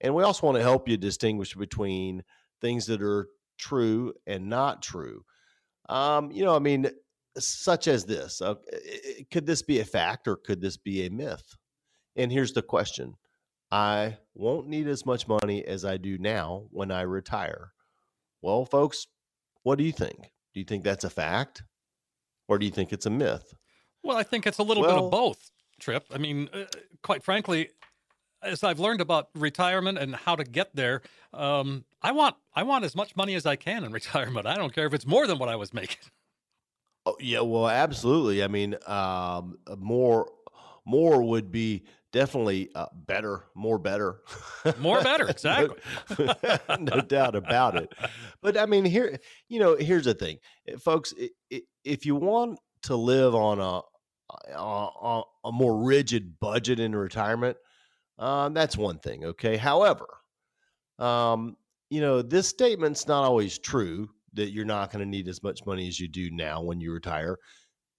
and 0.00 0.14
we 0.14 0.22
also 0.22 0.46
want 0.46 0.56
to 0.56 0.62
help 0.62 0.88
you 0.88 0.96
distinguish 0.96 1.54
between 1.54 2.22
things 2.60 2.86
that 2.86 3.02
are 3.02 3.28
true 3.58 4.14
and 4.26 4.48
not 4.48 4.82
true. 4.82 5.24
Um, 5.88 6.30
you 6.30 6.44
know, 6.44 6.54
I 6.54 6.58
mean, 6.58 6.90
such 7.38 7.88
as 7.88 8.04
this. 8.04 8.40
Uh, 8.40 8.54
could 9.30 9.46
this 9.46 9.62
be 9.62 9.80
a 9.80 9.84
fact 9.84 10.26
or 10.28 10.36
could 10.36 10.60
this 10.60 10.76
be 10.76 11.04
a 11.06 11.10
myth? 11.10 11.56
And 12.16 12.30
here's 12.30 12.52
the 12.52 12.62
question: 12.62 13.14
I 13.70 14.18
won't 14.34 14.68
need 14.68 14.88
as 14.88 15.06
much 15.06 15.28
money 15.28 15.64
as 15.64 15.84
I 15.84 15.96
do 15.96 16.18
now 16.18 16.64
when 16.70 16.90
I 16.90 17.02
retire. 17.02 17.72
Well, 18.42 18.64
folks, 18.64 19.06
what 19.62 19.78
do 19.78 19.84
you 19.84 19.92
think? 19.92 20.32
Do 20.54 20.60
you 20.60 20.64
think 20.64 20.82
that's 20.82 21.04
a 21.04 21.10
fact 21.10 21.62
or 22.48 22.58
do 22.58 22.66
you 22.66 22.72
think 22.72 22.92
it's 22.92 23.06
a 23.06 23.10
myth? 23.10 23.54
Well, 24.02 24.16
I 24.16 24.22
think 24.22 24.46
it's 24.46 24.58
a 24.58 24.62
little 24.62 24.82
well, 24.82 24.96
bit 24.96 25.04
of 25.04 25.10
both, 25.10 25.50
Tripp. 25.78 26.06
I 26.12 26.18
mean, 26.18 26.48
uh, 26.52 26.64
quite 27.02 27.22
frankly, 27.22 27.70
as 28.42 28.64
I've 28.64 28.80
learned 28.80 29.00
about 29.00 29.28
retirement 29.34 29.98
and 29.98 30.16
how 30.16 30.34
to 30.34 30.44
get 30.44 30.74
there, 30.74 31.02
um, 31.32 31.84
I 32.02 32.12
want 32.12 32.36
I 32.54 32.62
want 32.62 32.84
as 32.84 32.96
much 32.96 33.14
money 33.14 33.34
as 33.34 33.46
I 33.46 33.56
can 33.56 33.84
in 33.84 33.92
retirement. 34.00 34.46
I 34.46 34.56
don't 34.56 34.74
care 34.74 34.86
if 34.86 34.94
it's 34.94 35.06
more 35.06 35.26
than 35.26 35.38
what 35.38 35.48
I 35.48 35.56
was 35.56 35.72
making. 35.72 35.98
Oh 37.06 37.16
yeah, 37.18 37.40
well, 37.40 37.66
absolutely. 37.66 38.44
I 38.44 38.48
mean, 38.48 38.76
um, 38.86 39.56
more 39.78 40.30
more 40.84 41.22
would 41.22 41.50
be 41.50 41.84
definitely 42.12 42.70
uh, 42.74 42.86
better, 42.92 43.44
more 43.54 43.78
better, 43.78 44.20
more 44.78 45.00
better, 45.02 45.28
exactly. 45.28 45.76
no, 46.18 46.34
no, 46.78 47.00
doubt 47.00 47.36
about 47.36 47.76
it. 47.76 47.92
But 48.42 48.56
I 48.56 48.66
mean, 48.66 48.84
here, 48.84 49.18
you 49.48 49.60
know, 49.60 49.76
here's 49.76 50.04
the 50.04 50.14
thing, 50.14 50.38
eh, 50.68 50.76
folks. 50.76 51.14
If 51.84 52.06
you 52.06 52.16
want 52.16 52.58
to 52.82 52.96
live 52.96 53.34
on 53.34 53.60
a 53.60 53.80
a, 54.56 55.22
a 55.44 55.52
more 55.52 55.82
rigid 55.82 56.38
budget 56.40 56.78
in 56.78 56.94
retirement, 56.94 57.56
uh, 58.18 58.48
that's 58.50 58.76
one 58.76 58.98
thing. 58.98 59.24
Okay. 59.24 59.56
However, 59.56 60.06
um, 60.98 61.56
you 61.88 62.00
know, 62.00 62.22
this 62.22 62.48
statement's 62.48 63.08
not 63.08 63.24
always 63.24 63.58
true 63.58 64.08
that 64.34 64.50
you're 64.50 64.64
not 64.64 64.92
going 64.92 65.04
to 65.04 65.10
need 65.10 65.26
as 65.26 65.42
much 65.42 65.66
money 65.66 65.88
as 65.88 65.98
you 65.98 66.06
do 66.06 66.30
now 66.30 66.62
when 66.62 66.80
you 66.80 66.92
retire, 66.92 67.36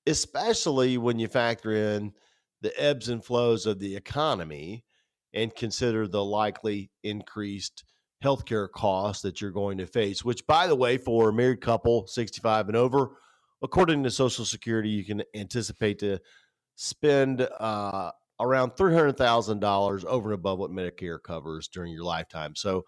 especially 0.07 0.97
when 0.97 1.19
you 1.19 1.27
factor 1.27 1.73
in 1.73 2.13
the 2.61 2.73
ebbs 2.81 3.09
and 3.09 3.23
flows 3.23 3.65
of 3.65 3.79
the 3.79 3.95
economy 3.95 4.85
and 5.33 5.55
consider 5.55 6.07
the 6.07 6.23
likely 6.23 6.91
increased 7.03 7.83
healthcare 8.23 8.69
costs 8.69 9.23
that 9.23 9.41
you're 9.41 9.51
going 9.51 9.77
to 9.79 9.87
face, 9.87 10.23
which, 10.23 10.45
by 10.45 10.67
the 10.67 10.75
way, 10.75 10.97
for 10.97 11.29
a 11.29 11.33
married 11.33 11.61
couple 11.61 12.05
65 12.07 12.67
and 12.67 12.77
over, 12.77 13.11
according 13.61 14.03
to 14.03 14.11
Social 14.11 14.45
Security, 14.45 14.89
you 14.89 15.03
can 15.03 15.23
anticipate 15.35 15.99
to 15.99 16.19
spend 16.75 17.47
uh, 17.59 18.11
around 18.39 18.71
$300,000 18.71 20.05
over 20.05 20.29
and 20.29 20.35
above 20.35 20.59
what 20.59 20.71
Medicare 20.71 21.21
covers 21.21 21.67
during 21.67 21.91
your 21.93 22.03
lifetime. 22.03 22.55
So, 22.55 22.85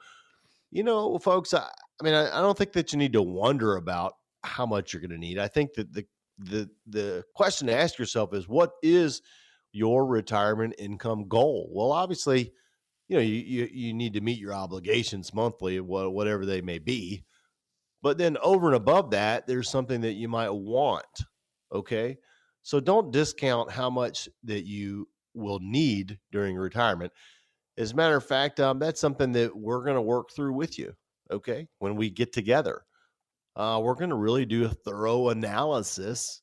you 0.72 0.84
know, 0.84 1.18
folks, 1.20 1.54
I, 1.54 1.68
I 2.02 2.04
mean, 2.04 2.14
I, 2.14 2.38
I, 2.38 2.42
don't 2.42 2.58
think 2.58 2.74
that 2.74 2.92
you 2.92 2.98
need 2.98 3.14
to 3.14 3.22
wonder 3.22 3.78
about 3.78 4.14
how 4.44 4.66
much 4.66 4.92
you're 4.92 5.02
going 5.02 5.12
to 5.12 5.18
need. 5.18 5.38
I 5.38 5.48
think 5.48 5.74
that 5.76 5.94
the 5.94 6.06
the 6.40 6.68
the 6.88 7.24
question 7.36 7.68
to 7.68 7.76
ask 7.76 8.00
yourself 8.00 8.34
is 8.34 8.48
what 8.48 8.72
is 8.82 9.22
your 9.74 10.06
retirement 10.06 10.76
income 10.78 11.28
goal? 11.28 11.70
Well, 11.74 11.92
obviously, 11.92 12.54
you 13.10 13.18
know, 13.18 13.22
you 13.22 13.36
you, 13.36 13.70
you 13.72 13.94
need 13.94 14.14
to 14.14 14.22
meet 14.22 14.40
your 14.40 14.54
obligations 14.54 15.34
monthly, 15.34 15.80
whatever 15.82 16.46
they 16.46 16.62
may 16.62 16.80
be. 16.80 17.26
But 18.02 18.18
then 18.18 18.38
over 18.44 18.68
and 18.68 18.76
above 18.76 19.12
that, 19.12 19.48
there's 19.48 19.70
something 19.70 20.02
that 20.02 20.14
you 20.14 20.28
might 20.28 20.50
want. 20.50 21.24
Okay. 21.74 22.18
So 22.62 22.80
don't 22.80 23.12
discount 23.12 23.72
how 23.72 23.90
much 23.90 24.30
that 24.44 24.66
you 24.66 25.08
will 25.34 25.60
need 25.60 26.20
during 26.32 26.56
retirement. 26.56 27.12
As 27.78 27.92
a 27.92 27.96
matter 27.96 28.16
of 28.16 28.26
fact, 28.26 28.60
um, 28.60 28.78
that's 28.78 29.02
something 29.02 29.32
that 29.34 29.56
we're 29.56 29.84
going 29.84 29.96
to 29.96 30.02
work 30.02 30.32
through 30.32 30.54
with 30.54 30.78
you. 30.78 30.94
Okay. 31.32 31.68
When 31.80 31.96
we 31.96 32.10
get 32.10 32.34
together, 32.34 32.84
uh, 33.56 33.80
we're 33.82 33.96
going 33.96 34.10
to 34.10 34.16
really 34.16 34.46
do 34.46 34.66
a 34.66 34.70
thorough 34.70 35.30
analysis. 35.30 36.42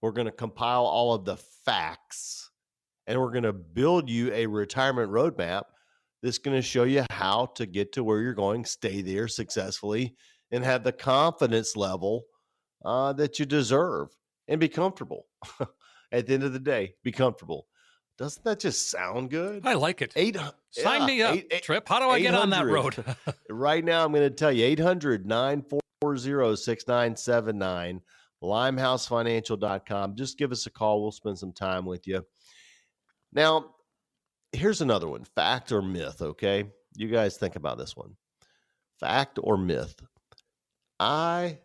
We're 0.00 0.12
going 0.12 0.26
to 0.26 0.32
compile 0.32 0.84
all 0.84 1.14
of 1.14 1.24
the 1.24 1.36
facts 1.36 2.50
and 3.06 3.20
we're 3.20 3.32
going 3.32 3.44
to 3.44 3.52
build 3.52 4.08
you 4.08 4.32
a 4.32 4.46
retirement 4.46 5.10
roadmap 5.10 5.64
that's 6.22 6.38
going 6.38 6.56
to 6.56 6.62
show 6.62 6.84
you 6.84 7.04
how 7.10 7.46
to 7.54 7.66
get 7.66 7.92
to 7.92 8.04
where 8.04 8.20
you're 8.20 8.34
going, 8.34 8.64
stay 8.64 9.02
there 9.02 9.28
successfully, 9.28 10.14
and 10.50 10.64
have 10.64 10.84
the 10.84 10.92
confidence 10.92 11.76
level 11.76 12.24
uh, 12.84 13.12
that 13.12 13.38
you 13.38 13.44
deserve 13.46 14.08
and 14.48 14.60
be 14.60 14.68
comfortable. 14.68 15.26
At 16.12 16.26
the 16.26 16.34
end 16.34 16.44
of 16.44 16.52
the 16.52 16.60
day, 16.60 16.94
be 17.02 17.10
comfortable. 17.10 17.66
Doesn't 18.16 18.44
that 18.44 18.60
just 18.60 18.90
sound 18.90 19.30
good? 19.30 19.66
I 19.66 19.74
like 19.74 20.00
it. 20.00 20.12
Eight, 20.14 20.36
Sign 20.70 21.00
yeah, 21.00 21.06
me 21.06 21.22
up, 21.22 21.34
eight, 21.50 21.62
Tripp. 21.62 21.88
How 21.88 21.98
do 21.98 22.08
I 22.08 22.20
get 22.20 22.34
on 22.34 22.50
that 22.50 22.66
road? 22.66 22.94
right 23.50 23.84
now, 23.84 24.04
I'm 24.04 24.12
going 24.12 24.28
to 24.28 24.34
tell 24.34 24.52
you 24.52 24.64
800 24.64 25.26
940 25.26 26.56
6979, 26.56 28.00
limehousefinancial.com. 28.42 30.14
Just 30.14 30.38
give 30.38 30.52
us 30.52 30.66
a 30.66 30.70
call. 30.70 31.02
We'll 31.02 31.10
spend 31.10 31.38
some 31.38 31.52
time 31.52 31.84
with 31.84 32.06
you. 32.06 32.24
Now, 33.34 33.74
here's 34.52 34.80
another 34.80 35.08
one 35.08 35.24
fact 35.24 35.72
or 35.72 35.82
myth, 35.82 36.22
okay? 36.22 36.64
You 36.96 37.08
guys 37.08 37.36
think 37.36 37.56
about 37.56 37.78
this 37.78 37.96
one. 37.96 38.16
Fact 39.00 39.38
or 39.42 39.56
myth? 39.56 40.00
I 41.00 41.58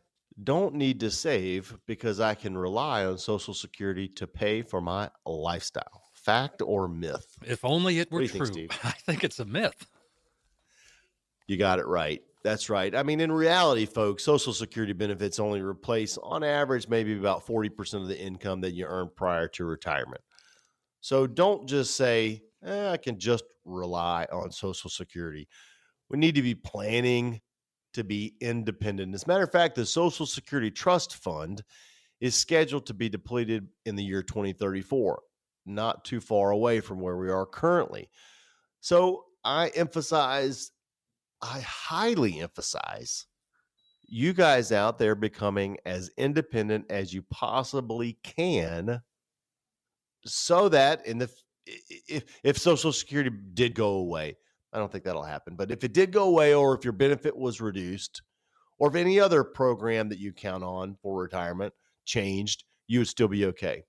don't 0.43 0.75
need 0.75 0.99
to 1.01 1.11
save 1.11 1.77
because 1.85 2.19
I 2.19 2.33
can 2.33 2.57
rely 2.57 3.05
on 3.05 3.17
Social 3.17 3.53
Security 3.53 4.07
to 4.09 4.25
pay 4.25 4.61
for 4.61 4.81
my 4.81 5.09
lifestyle. 5.25 6.03
Fact 6.13 6.61
or 6.65 6.87
myth? 6.87 7.37
If 7.45 7.63
only 7.63 7.99
it 7.99 8.11
were 8.11 8.27
true. 8.27 8.45
Think, 8.45 8.73
I 8.85 8.91
think 8.91 9.23
it's 9.23 9.39
a 9.39 9.45
myth. 9.45 9.87
You 11.47 11.57
got 11.57 11.79
it 11.79 11.87
right. 11.87 12.21
That's 12.43 12.69
right. 12.69 12.95
I 12.95 13.03
mean, 13.03 13.19
in 13.19 13.31
reality, 13.31 13.85
folks, 13.85 14.23
Social 14.23 14.53
Security 14.53 14.93
benefits 14.93 15.39
only 15.39 15.61
replace, 15.61 16.17
on 16.17 16.43
average, 16.43 16.87
maybe 16.87 17.17
about 17.17 17.45
40% 17.45 17.95
of 17.95 18.07
the 18.07 18.19
income 18.19 18.61
that 18.61 18.73
you 18.73 18.85
earned 18.85 19.15
prior 19.15 19.47
to 19.49 19.65
retirement. 19.65 20.21
So 21.01 21.27
don't 21.27 21.67
just 21.67 21.95
say, 21.95 22.43
eh, 22.63 22.91
I 22.91 22.97
can 22.97 23.19
just 23.19 23.43
rely 23.65 24.27
on 24.31 24.51
Social 24.51 24.89
Security. 24.89 25.47
We 26.09 26.17
need 26.17 26.35
to 26.35 26.41
be 26.41 26.55
planning 26.55 27.41
to 27.93 28.03
be 28.03 28.35
independent. 28.41 29.15
As 29.15 29.23
a 29.23 29.27
matter 29.27 29.43
of 29.43 29.51
fact, 29.51 29.75
the 29.75 29.85
Social 29.85 30.25
Security 30.25 30.71
Trust 30.71 31.15
Fund 31.15 31.63
is 32.19 32.35
scheduled 32.35 32.85
to 32.87 32.93
be 32.93 33.09
depleted 33.09 33.67
in 33.85 33.95
the 33.95 34.03
year 34.03 34.21
2034, 34.21 35.21
not 35.65 36.03
too 36.03 36.19
far 36.19 36.51
away 36.51 36.79
from 36.81 36.99
where 36.99 37.17
we 37.17 37.29
are 37.29 37.45
currently. 37.45 38.09
So 38.81 39.25
I 39.43 39.69
emphasize, 39.69 40.71
I 41.41 41.61
highly 41.61 42.39
emphasize 42.41 43.25
you 44.11 44.33
guys 44.33 44.71
out 44.71 44.97
there 44.97 45.15
becoming 45.15 45.77
as 45.85 46.09
independent 46.17 46.85
as 46.89 47.13
you 47.13 47.21
possibly 47.29 48.17
can 48.23 49.01
so 50.25 50.69
that 50.69 51.05
in 51.05 51.17
the 51.17 51.29
if 51.65 52.23
if 52.43 52.57
social 52.57 52.91
security 52.91 53.31
did 53.53 53.75
go 53.75 53.89
away 53.89 54.35
I 54.71 54.77
don't 54.77 54.91
think 54.91 55.03
that'll 55.03 55.23
happen. 55.23 55.55
But 55.55 55.71
if 55.71 55.83
it 55.83 55.93
did 55.93 56.11
go 56.11 56.25
away, 56.25 56.53
or 56.53 56.75
if 56.75 56.83
your 56.83 56.93
benefit 56.93 57.35
was 57.35 57.61
reduced, 57.61 58.21
or 58.77 58.89
if 58.89 58.95
any 58.95 59.19
other 59.19 59.43
program 59.43 60.09
that 60.09 60.19
you 60.19 60.31
count 60.31 60.63
on 60.63 60.95
for 61.01 61.19
retirement 61.21 61.73
changed, 62.05 62.63
you 62.87 62.99
would 62.99 63.07
still 63.07 63.27
be 63.27 63.45
okay. 63.45 63.83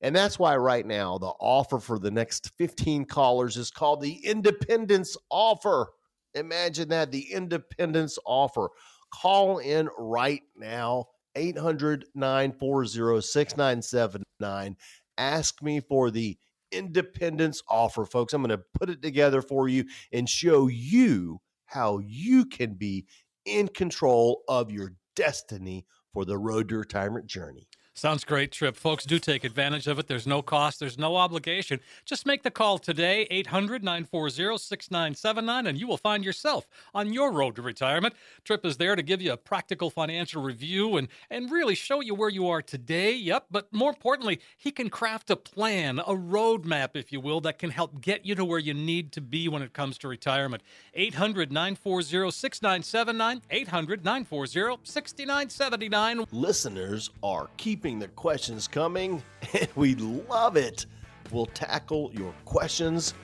And 0.00 0.14
that's 0.14 0.38
why 0.38 0.56
right 0.56 0.86
now 0.86 1.18
the 1.18 1.32
offer 1.40 1.78
for 1.78 1.98
the 1.98 2.10
next 2.10 2.52
15 2.56 3.04
callers 3.04 3.56
is 3.56 3.70
called 3.70 4.00
the 4.00 4.24
Independence 4.24 5.16
Offer. 5.30 5.88
Imagine 6.34 6.88
that 6.90 7.10
the 7.10 7.32
Independence 7.32 8.18
Offer. 8.24 8.68
Call 9.12 9.58
in 9.58 9.88
right 9.98 10.42
now, 10.56 11.06
800 11.34 12.06
940 12.14 13.20
6979. 13.20 14.76
Ask 15.18 15.62
me 15.62 15.80
for 15.80 16.10
the 16.10 16.38
independence 16.72 17.62
offer, 17.68 18.06
folks. 18.06 18.32
I'm 18.32 18.42
going 18.42 18.56
to 18.56 18.64
put 18.78 18.90
it 18.90 19.02
together 19.02 19.42
for 19.42 19.68
you 19.68 19.84
and 20.12 20.28
show 20.28 20.68
you 20.68 21.40
how 21.66 21.98
you 21.98 22.46
can 22.46 22.74
be 22.74 23.06
in 23.44 23.68
control 23.68 24.42
of 24.48 24.70
your 24.70 24.94
destiny 25.16 25.86
for 26.12 26.24
the 26.24 26.38
road 26.38 26.68
to 26.70 26.78
retirement 26.78 27.26
journey. 27.26 27.67
Sounds 27.98 28.22
great, 28.22 28.52
Tripp. 28.52 28.76
Folks, 28.76 29.04
do 29.04 29.18
take 29.18 29.42
advantage 29.42 29.88
of 29.88 29.98
it. 29.98 30.06
There's 30.06 30.24
no 30.24 30.40
cost, 30.40 30.78
there's 30.78 30.96
no 30.96 31.16
obligation. 31.16 31.80
Just 32.04 32.26
make 32.26 32.44
the 32.44 32.50
call 32.52 32.78
today, 32.78 33.26
800 33.28 33.82
940 33.82 34.56
6979, 34.56 35.66
and 35.66 35.80
you 35.80 35.88
will 35.88 35.96
find 35.96 36.24
yourself 36.24 36.68
on 36.94 37.12
your 37.12 37.32
road 37.32 37.56
to 37.56 37.62
retirement. 37.62 38.14
Tripp 38.44 38.64
is 38.64 38.76
there 38.76 38.94
to 38.94 39.02
give 39.02 39.20
you 39.20 39.32
a 39.32 39.36
practical 39.36 39.90
financial 39.90 40.40
review 40.40 40.96
and, 40.96 41.08
and 41.28 41.50
really 41.50 41.74
show 41.74 42.00
you 42.00 42.14
where 42.14 42.28
you 42.28 42.48
are 42.48 42.62
today. 42.62 43.16
Yep, 43.16 43.46
but 43.50 43.72
more 43.72 43.90
importantly, 43.90 44.38
he 44.56 44.70
can 44.70 44.90
craft 44.90 45.28
a 45.30 45.36
plan, 45.36 45.98
a 45.98 46.14
roadmap, 46.14 46.90
if 46.94 47.10
you 47.10 47.20
will, 47.20 47.40
that 47.40 47.58
can 47.58 47.70
help 47.70 48.00
get 48.00 48.24
you 48.24 48.36
to 48.36 48.44
where 48.44 48.60
you 48.60 48.74
need 48.74 49.10
to 49.10 49.20
be 49.20 49.48
when 49.48 49.60
it 49.60 49.72
comes 49.72 49.98
to 49.98 50.06
retirement. 50.06 50.62
800 50.94 51.50
940 51.50 52.30
6979, 52.30 53.42
800 53.50 54.04
940 54.04 54.78
6979. 54.84 56.26
Listeners 56.30 57.10
are 57.24 57.48
keeping 57.56 57.87
keeping 57.88 57.98
the 57.98 58.08
questions 58.08 58.68
coming, 58.68 59.22
and 59.58 59.68
we 59.74 59.94
love 59.94 60.58
it. 60.58 60.84
We'll 61.30 61.46
tackle 61.46 62.10
your 62.12 62.34
questions 62.44 63.14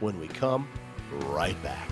when 0.00 0.20
we 0.20 0.28
come 0.28 0.68
right 1.30 1.60
back. 1.62 1.88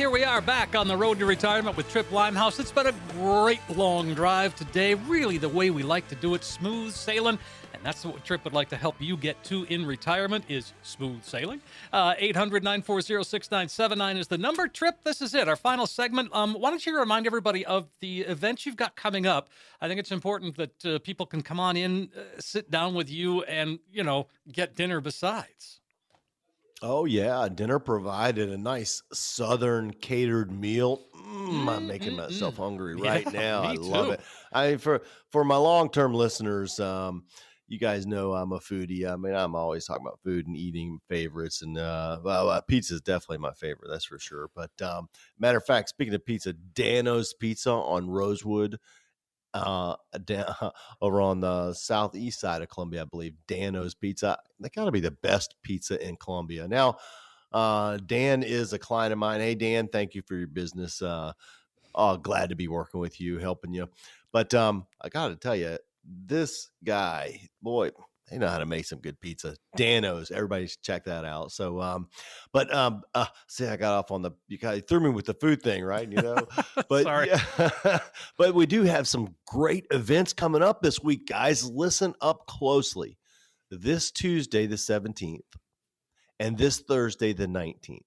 Here 0.00 0.08
we 0.08 0.24
are 0.24 0.40
back 0.40 0.74
on 0.74 0.88
the 0.88 0.96
road 0.96 1.18
to 1.18 1.26
retirement 1.26 1.76
with 1.76 1.90
Tripp 1.90 2.10
Limehouse. 2.10 2.58
It's 2.58 2.72
been 2.72 2.86
a 2.86 2.94
great 3.12 3.60
long 3.68 4.14
drive 4.14 4.54
today. 4.54 4.94
Really, 4.94 5.36
the 5.36 5.50
way 5.50 5.68
we 5.68 5.82
like 5.82 6.08
to 6.08 6.14
do 6.14 6.34
it, 6.34 6.42
smooth 6.42 6.94
sailing. 6.94 7.38
And 7.74 7.82
that's 7.84 8.06
what 8.06 8.24
Tripp 8.24 8.44
would 8.44 8.54
like 8.54 8.70
to 8.70 8.78
help 8.78 8.94
you 8.98 9.18
get 9.18 9.44
to 9.44 9.64
in 9.64 9.84
retirement 9.84 10.46
is 10.48 10.72
smooth 10.80 11.22
sailing. 11.22 11.60
Uh, 11.92 12.14
800 12.16 12.64
940 12.64 13.24
6979 13.24 14.16
is 14.16 14.28
the 14.28 14.38
number. 14.38 14.68
Tripp, 14.68 15.04
this 15.04 15.20
is 15.20 15.34
it, 15.34 15.48
our 15.48 15.54
final 15.54 15.86
segment. 15.86 16.30
Um, 16.32 16.54
why 16.54 16.70
don't 16.70 16.86
you 16.86 16.98
remind 16.98 17.26
everybody 17.26 17.66
of 17.66 17.86
the 18.00 18.20
events 18.20 18.64
you've 18.64 18.76
got 18.76 18.96
coming 18.96 19.26
up? 19.26 19.50
I 19.82 19.88
think 19.88 20.00
it's 20.00 20.12
important 20.12 20.56
that 20.56 20.86
uh, 20.86 20.98
people 21.00 21.26
can 21.26 21.42
come 21.42 21.60
on 21.60 21.76
in, 21.76 22.08
uh, 22.16 22.40
sit 22.40 22.70
down 22.70 22.94
with 22.94 23.10
you, 23.10 23.42
and, 23.42 23.78
you 23.92 24.02
know, 24.02 24.28
get 24.50 24.74
dinner 24.74 25.02
besides. 25.02 25.79
Oh 26.82 27.04
yeah, 27.04 27.46
dinner 27.48 27.78
provided 27.78 28.48
a 28.48 28.56
nice 28.56 29.02
southern 29.12 29.92
catered 29.92 30.50
meal. 30.50 31.08
Mm, 31.14 31.68
I'm 31.76 31.86
making 31.86 32.14
myself 32.14 32.56
hungry 32.56 32.94
right 32.96 33.28
Yeah, 33.32 33.32
now. 33.32 33.62
I 33.62 33.72
love 33.74 34.08
too. 34.08 34.10
it. 34.10 34.22
I 34.52 34.76
for 34.78 35.02
for 35.30 35.44
my 35.44 35.56
long 35.56 35.90
term 35.90 36.14
listeners, 36.14 36.80
um, 36.80 37.26
you 37.68 37.78
guys 37.78 38.06
know 38.06 38.32
I'm 38.32 38.52
a 38.52 38.60
foodie. 38.60 39.06
I 39.06 39.16
mean, 39.16 39.34
I'm 39.34 39.54
always 39.54 39.84
talking 39.84 40.06
about 40.06 40.20
food 40.22 40.46
and 40.46 40.56
eating 40.56 41.00
favorites, 41.06 41.60
and 41.60 41.76
uh, 41.76 42.18
well, 42.24 42.48
uh, 42.48 42.62
pizza 42.62 42.94
is 42.94 43.02
definitely 43.02 43.38
my 43.38 43.52
favorite. 43.52 43.90
That's 43.90 44.06
for 44.06 44.18
sure. 44.18 44.48
But 44.54 44.72
um, 44.80 45.10
matter 45.38 45.58
of 45.58 45.66
fact, 45.66 45.90
speaking 45.90 46.14
of 46.14 46.24
pizza, 46.24 46.54
Dano's 46.54 47.34
Pizza 47.34 47.70
on 47.72 48.08
Rosewood 48.08 48.78
uh 49.54 49.96
down, 50.24 50.54
over 51.00 51.20
on 51.20 51.40
the 51.40 51.72
southeast 51.74 52.40
side 52.40 52.62
of 52.62 52.68
Columbia, 52.68 53.02
I 53.02 53.04
believe. 53.04 53.34
Dano's 53.46 53.94
Pizza. 53.94 54.38
They 54.58 54.68
got 54.68 54.84
to 54.84 54.92
be 54.92 55.00
the 55.00 55.10
best 55.10 55.56
pizza 55.62 56.06
in 56.06 56.16
Columbia. 56.16 56.68
Now, 56.68 56.96
uh 57.52 57.98
Dan 58.06 58.42
is 58.42 58.72
a 58.72 58.78
client 58.78 59.12
of 59.12 59.18
mine. 59.18 59.40
Hey 59.40 59.54
Dan, 59.54 59.88
thank 59.88 60.14
you 60.14 60.22
for 60.22 60.36
your 60.36 60.48
business. 60.48 61.02
Uh 61.02 61.32
oh, 61.94 62.16
glad 62.16 62.50
to 62.50 62.56
be 62.56 62.68
working 62.68 63.00
with 63.00 63.20
you, 63.20 63.38
helping 63.38 63.74
you. 63.74 63.88
But 64.32 64.54
um 64.54 64.86
I 65.00 65.08
got 65.08 65.28
to 65.28 65.36
tell 65.36 65.56
you, 65.56 65.78
this 66.04 66.70
guy, 66.84 67.40
boy, 67.62 67.90
they 68.30 68.38
know 68.38 68.48
how 68.48 68.58
to 68.58 68.66
make 68.66 68.86
some 68.86 69.00
good 69.00 69.20
pizza. 69.20 69.56
Dano's, 69.76 70.30
everybody 70.30 70.66
should 70.68 70.82
check 70.82 71.04
that 71.04 71.24
out. 71.24 71.50
So, 71.50 71.80
um, 71.80 72.08
but 72.52 72.72
um, 72.72 73.02
uh, 73.14 73.26
see, 73.48 73.66
I 73.66 73.76
got 73.76 73.94
off 73.94 74.10
on 74.12 74.22
the 74.22 74.30
you 74.46 74.58
kind 74.58 74.78
of 74.78 74.86
threw 74.86 75.00
me 75.00 75.10
with 75.10 75.26
the 75.26 75.34
food 75.34 75.62
thing, 75.62 75.82
right? 75.84 76.10
You 76.10 76.22
know, 76.22 76.46
but 76.88 77.02
Sorry. 77.04 77.28
yeah, 77.28 77.98
but 78.38 78.54
we 78.54 78.66
do 78.66 78.84
have 78.84 79.08
some 79.08 79.34
great 79.46 79.86
events 79.90 80.32
coming 80.32 80.62
up 80.62 80.80
this 80.80 81.02
week, 81.02 81.26
guys. 81.26 81.68
Listen 81.68 82.14
up 82.20 82.46
closely. 82.46 83.18
This 83.70 84.10
Tuesday, 84.10 84.66
the 84.66 84.76
17th, 84.76 85.38
and 86.40 86.58
this 86.58 86.80
Thursday, 86.80 87.32
the 87.32 87.46
19th, 87.46 88.00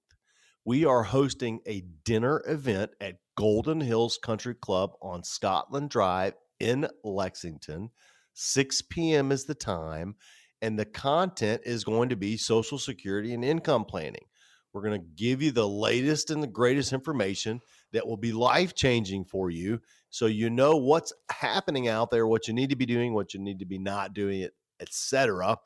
we 0.66 0.84
are 0.84 1.04
hosting 1.04 1.62
a 1.66 1.84
dinner 2.04 2.42
event 2.46 2.92
at 3.00 3.20
Golden 3.38 3.80
Hills 3.80 4.18
Country 4.22 4.56
Club 4.56 4.92
on 5.02 5.24
Scotland 5.24 5.90
Drive 5.90 6.34
in 6.60 6.88
Lexington. 7.04 7.92
6 8.34 8.82
p.m. 8.84 9.32
is 9.32 9.46
the 9.46 9.56
time, 9.56 10.16
and 10.62 10.78
the 10.78 10.86
content 10.86 11.62
is 11.66 11.84
going 11.84 12.10
to 12.10 12.16
be 12.16 12.38
Social 12.38 12.78
Security 12.78 13.34
and 13.34 13.44
income 13.44 13.86
planning. 13.86 14.26
We're 14.74 14.82
going 14.82 15.00
to 15.00 15.08
give 15.16 15.42
you 15.42 15.52
the 15.52 15.68
latest 15.68 16.32
and 16.32 16.42
the 16.42 16.48
greatest 16.48 16.94
information 16.94 17.62
that 17.92 18.08
will 18.08 18.18
be 18.18 18.32
life 18.32 18.74
changing 18.74 19.26
for 19.26 19.52
you 19.52 19.80
so 20.14 20.28
you 20.28 20.52
know 20.52 20.76
what's 20.76 21.12
happening 21.32 21.88
out 21.88 22.12
there, 22.12 22.28
what 22.28 22.48
you 22.48 22.54
need 22.54 22.70
to 22.70 22.76
be 22.76 22.86
doing, 22.86 23.16
what 23.16 23.34
you 23.34 23.40
need 23.40 23.58
to 23.60 23.66
be 23.66 23.80
not 23.80 24.14
doing, 24.14 24.48
etc. 24.80 25.58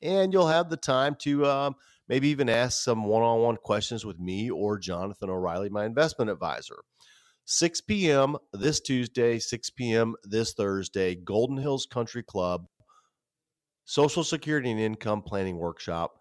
And 0.00 0.32
you'll 0.32 0.48
have 0.48 0.70
the 0.70 0.78
time 0.78 1.16
to 1.20 1.44
um, 1.44 1.74
maybe 2.08 2.28
even 2.28 2.48
ask 2.48 2.82
some 2.82 3.04
one 3.04 3.22
on 3.22 3.40
one 3.40 3.58
questions 3.58 4.06
with 4.06 4.18
me 4.18 4.50
or 4.50 4.78
Jonathan 4.78 5.28
O'Reilly, 5.28 5.68
my 5.68 5.84
investment 5.84 6.30
advisor. 6.30 6.76
6 7.50 7.80
p.m. 7.80 8.36
this 8.52 8.78
Tuesday, 8.78 9.40
6 9.40 9.70
p.m. 9.70 10.14
this 10.22 10.52
Thursday, 10.52 11.16
Golden 11.16 11.56
Hills 11.56 11.84
Country 11.84 12.22
Club, 12.22 12.64
Social 13.86 14.22
Security 14.22 14.70
and 14.70 14.78
Income 14.78 15.22
Planning 15.22 15.58
Workshop, 15.58 16.12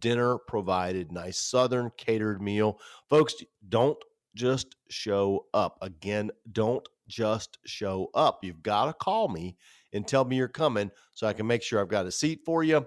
dinner 0.00 0.38
provided, 0.48 1.12
nice 1.12 1.38
Southern 1.38 1.92
catered 1.96 2.42
meal. 2.42 2.80
Folks, 3.08 3.36
don't 3.68 3.96
just 4.34 4.74
show 4.90 5.46
up. 5.54 5.78
Again, 5.82 6.32
don't 6.50 6.86
just 7.06 7.58
show 7.64 8.10
up. 8.14 8.40
You've 8.42 8.64
got 8.64 8.86
to 8.86 8.92
call 8.92 9.28
me 9.28 9.56
and 9.92 10.04
tell 10.04 10.24
me 10.24 10.34
you're 10.34 10.48
coming 10.48 10.90
so 11.14 11.28
I 11.28 11.32
can 11.32 11.46
make 11.46 11.62
sure 11.62 11.80
I've 11.80 11.86
got 11.86 12.06
a 12.06 12.10
seat 12.10 12.40
for 12.44 12.64
you 12.64 12.84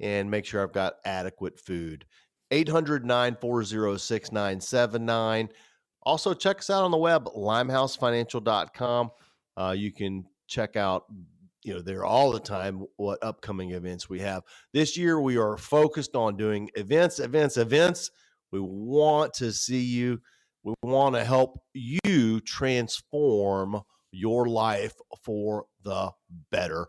and 0.00 0.28
make 0.28 0.46
sure 0.46 0.64
I've 0.64 0.72
got 0.72 0.94
adequate 1.04 1.60
food. 1.60 2.06
800 2.50 3.04
940 3.04 3.98
6979. 3.98 5.48
Also, 6.06 6.32
check 6.32 6.60
us 6.60 6.70
out 6.70 6.84
on 6.84 6.92
the 6.92 6.96
web, 6.96 7.24
limehousefinancial.com. 7.36 9.10
Uh, 9.56 9.74
you 9.76 9.92
can 9.92 10.24
check 10.46 10.76
out, 10.76 11.06
you 11.64 11.74
know, 11.74 11.82
there 11.82 12.04
all 12.04 12.30
the 12.30 12.38
time 12.38 12.84
what 12.96 13.18
upcoming 13.22 13.72
events 13.72 14.08
we 14.08 14.20
have. 14.20 14.44
This 14.72 14.96
year, 14.96 15.20
we 15.20 15.36
are 15.36 15.56
focused 15.56 16.14
on 16.14 16.36
doing 16.36 16.70
events, 16.76 17.18
events, 17.18 17.56
events. 17.56 18.12
We 18.52 18.60
want 18.60 19.34
to 19.34 19.52
see 19.52 19.82
you. 19.82 20.20
We 20.62 20.74
want 20.84 21.16
to 21.16 21.24
help 21.24 21.58
you 21.74 22.40
transform 22.40 23.80
your 24.12 24.46
life 24.46 24.94
for 25.24 25.64
the 25.82 26.12
better. 26.52 26.86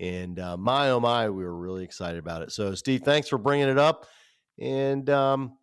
And 0.00 0.38
uh, 0.38 0.56
my, 0.56 0.88
oh 0.88 1.00
my, 1.00 1.28
we 1.28 1.44
were 1.44 1.54
really 1.54 1.84
excited 1.84 2.18
about 2.18 2.40
it. 2.40 2.50
So, 2.50 2.74
Steve, 2.74 3.02
thanks 3.02 3.28
for 3.28 3.36
bringing 3.36 3.68
it 3.68 3.78
up. 3.78 4.06
And, 4.58 5.08
um, 5.10 5.58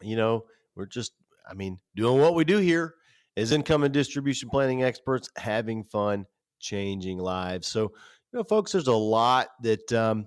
you 0.00 0.14
know, 0.14 0.44
we're 0.76 0.86
just, 0.86 1.12
I 1.48 1.54
mean, 1.54 1.78
doing 1.96 2.20
what 2.20 2.34
we 2.34 2.44
do 2.44 2.58
here 2.58 2.94
as 3.36 3.52
income 3.52 3.84
and 3.84 3.94
distribution 3.94 4.48
planning 4.50 4.82
experts, 4.82 5.30
having 5.36 5.84
fun, 5.84 6.26
changing 6.60 7.18
lives. 7.18 7.68
So, 7.68 7.82
you 7.82 8.38
know, 8.38 8.44
folks, 8.44 8.72
there's 8.72 8.88
a 8.88 8.92
lot 8.92 9.48
that 9.62 9.92
um, 9.92 10.26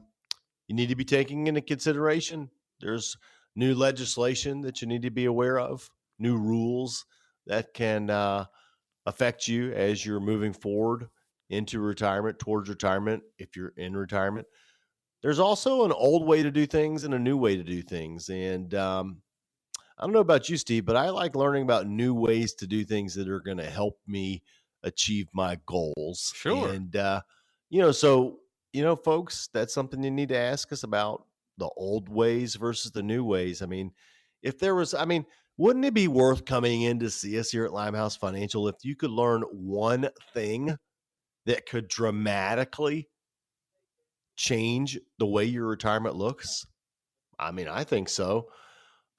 you 0.67 0.75
need 0.75 0.89
to 0.89 0.95
be 0.95 1.05
taking 1.05 1.47
into 1.47 1.61
consideration. 1.61 2.49
There's 2.79 3.17
new 3.55 3.75
legislation 3.75 4.61
that 4.61 4.81
you 4.81 4.87
need 4.87 5.01
to 5.01 5.11
be 5.11 5.25
aware 5.25 5.59
of, 5.59 5.89
new 6.19 6.37
rules 6.37 7.05
that 7.47 7.73
can 7.73 8.09
uh, 8.09 8.45
affect 9.05 9.47
you 9.47 9.71
as 9.73 10.05
you're 10.05 10.19
moving 10.19 10.53
forward 10.53 11.09
into 11.49 11.81
retirement, 11.81 12.39
towards 12.39 12.69
retirement, 12.69 13.23
if 13.37 13.55
you're 13.55 13.73
in 13.75 13.95
retirement. 13.95 14.47
There's 15.21 15.39
also 15.39 15.83
an 15.85 15.91
old 15.91 16.25
way 16.25 16.41
to 16.41 16.49
do 16.49 16.65
things 16.65 17.03
and 17.03 17.13
a 17.13 17.19
new 17.19 17.37
way 17.37 17.57
to 17.57 17.63
do 17.63 17.81
things. 17.81 18.29
And 18.29 18.73
um, 18.73 19.17
I 20.01 20.05
don't 20.05 20.13
know 20.13 20.19
about 20.19 20.49
you, 20.49 20.57
Steve, 20.57 20.85
but 20.85 20.95
I 20.95 21.09
like 21.09 21.35
learning 21.35 21.61
about 21.61 21.85
new 21.85 22.15
ways 22.15 22.55
to 22.55 22.67
do 22.67 22.83
things 22.83 23.13
that 23.15 23.29
are 23.29 23.39
going 23.39 23.57
to 23.57 23.69
help 23.69 23.99
me 24.07 24.41
achieve 24.81 25.27
my 25.31 25.59
goals. 25.67 26.33
Sure. 26.35 26.69
And, 26.69 26.95
uh, 26.95 27.21
you 27.69 27.81
know, 27.81 27.91
so, 27.91 28.39
you 28.73 28.81
know, 28.81 28.95
folks, 28.95 29.49
that's 29.53 29.75
something 29.75 30.03
you 30.03 30.09
need 30.09 30.29
to 30.29 30.37
ask 30.37 30.71
us 30.71 30.81
about 30.81 31.25
the 31.59 31.69
old 31.77 32.09
ways 32.09 32.55
versus 32.55 32.91
the 32.91 33.03
new 33.03 33.23
ways. 33.23 33.61
I 33.61 33.67
mean, 33.67 33.91
if 34.41 34.57
there 34.57 34.73
was, 34.73 34.95
I 34.95 35.05
mean, 35.05 35.23
wouldn't 35.57 35.85
it 35.85 35.93
be 35.93 36.07
worth 36.07 36.45
coming 36.45 36.81
in 36.81 36.97
to 36.99 37.11
see 37.11 37.37
us 37.37 37.51
here 37.51 37.65
at 37.65 37.73
Limehouse 37.73 38.15
Financial 38.15 38.67
if 38.67 38.77
you 38.81 38.95
could 38.95 39.11
learn 39.11 39.43
one 39.51 40.09
thing 40.33 40.77
that 41.45 41.67
could 41.67 41.87
dramatically 41.87 43.07
change 44.35 44.97
the 45.19 45.27
way 45.27 45.45
your 45.45 45.67
retirement 45.67 46.15
looks? 46.15 46.65
I 47.37 47.51
mean, 47.51 47.67
I 47.67 47.83
think 47.83 48.09
so. 48.09 48.47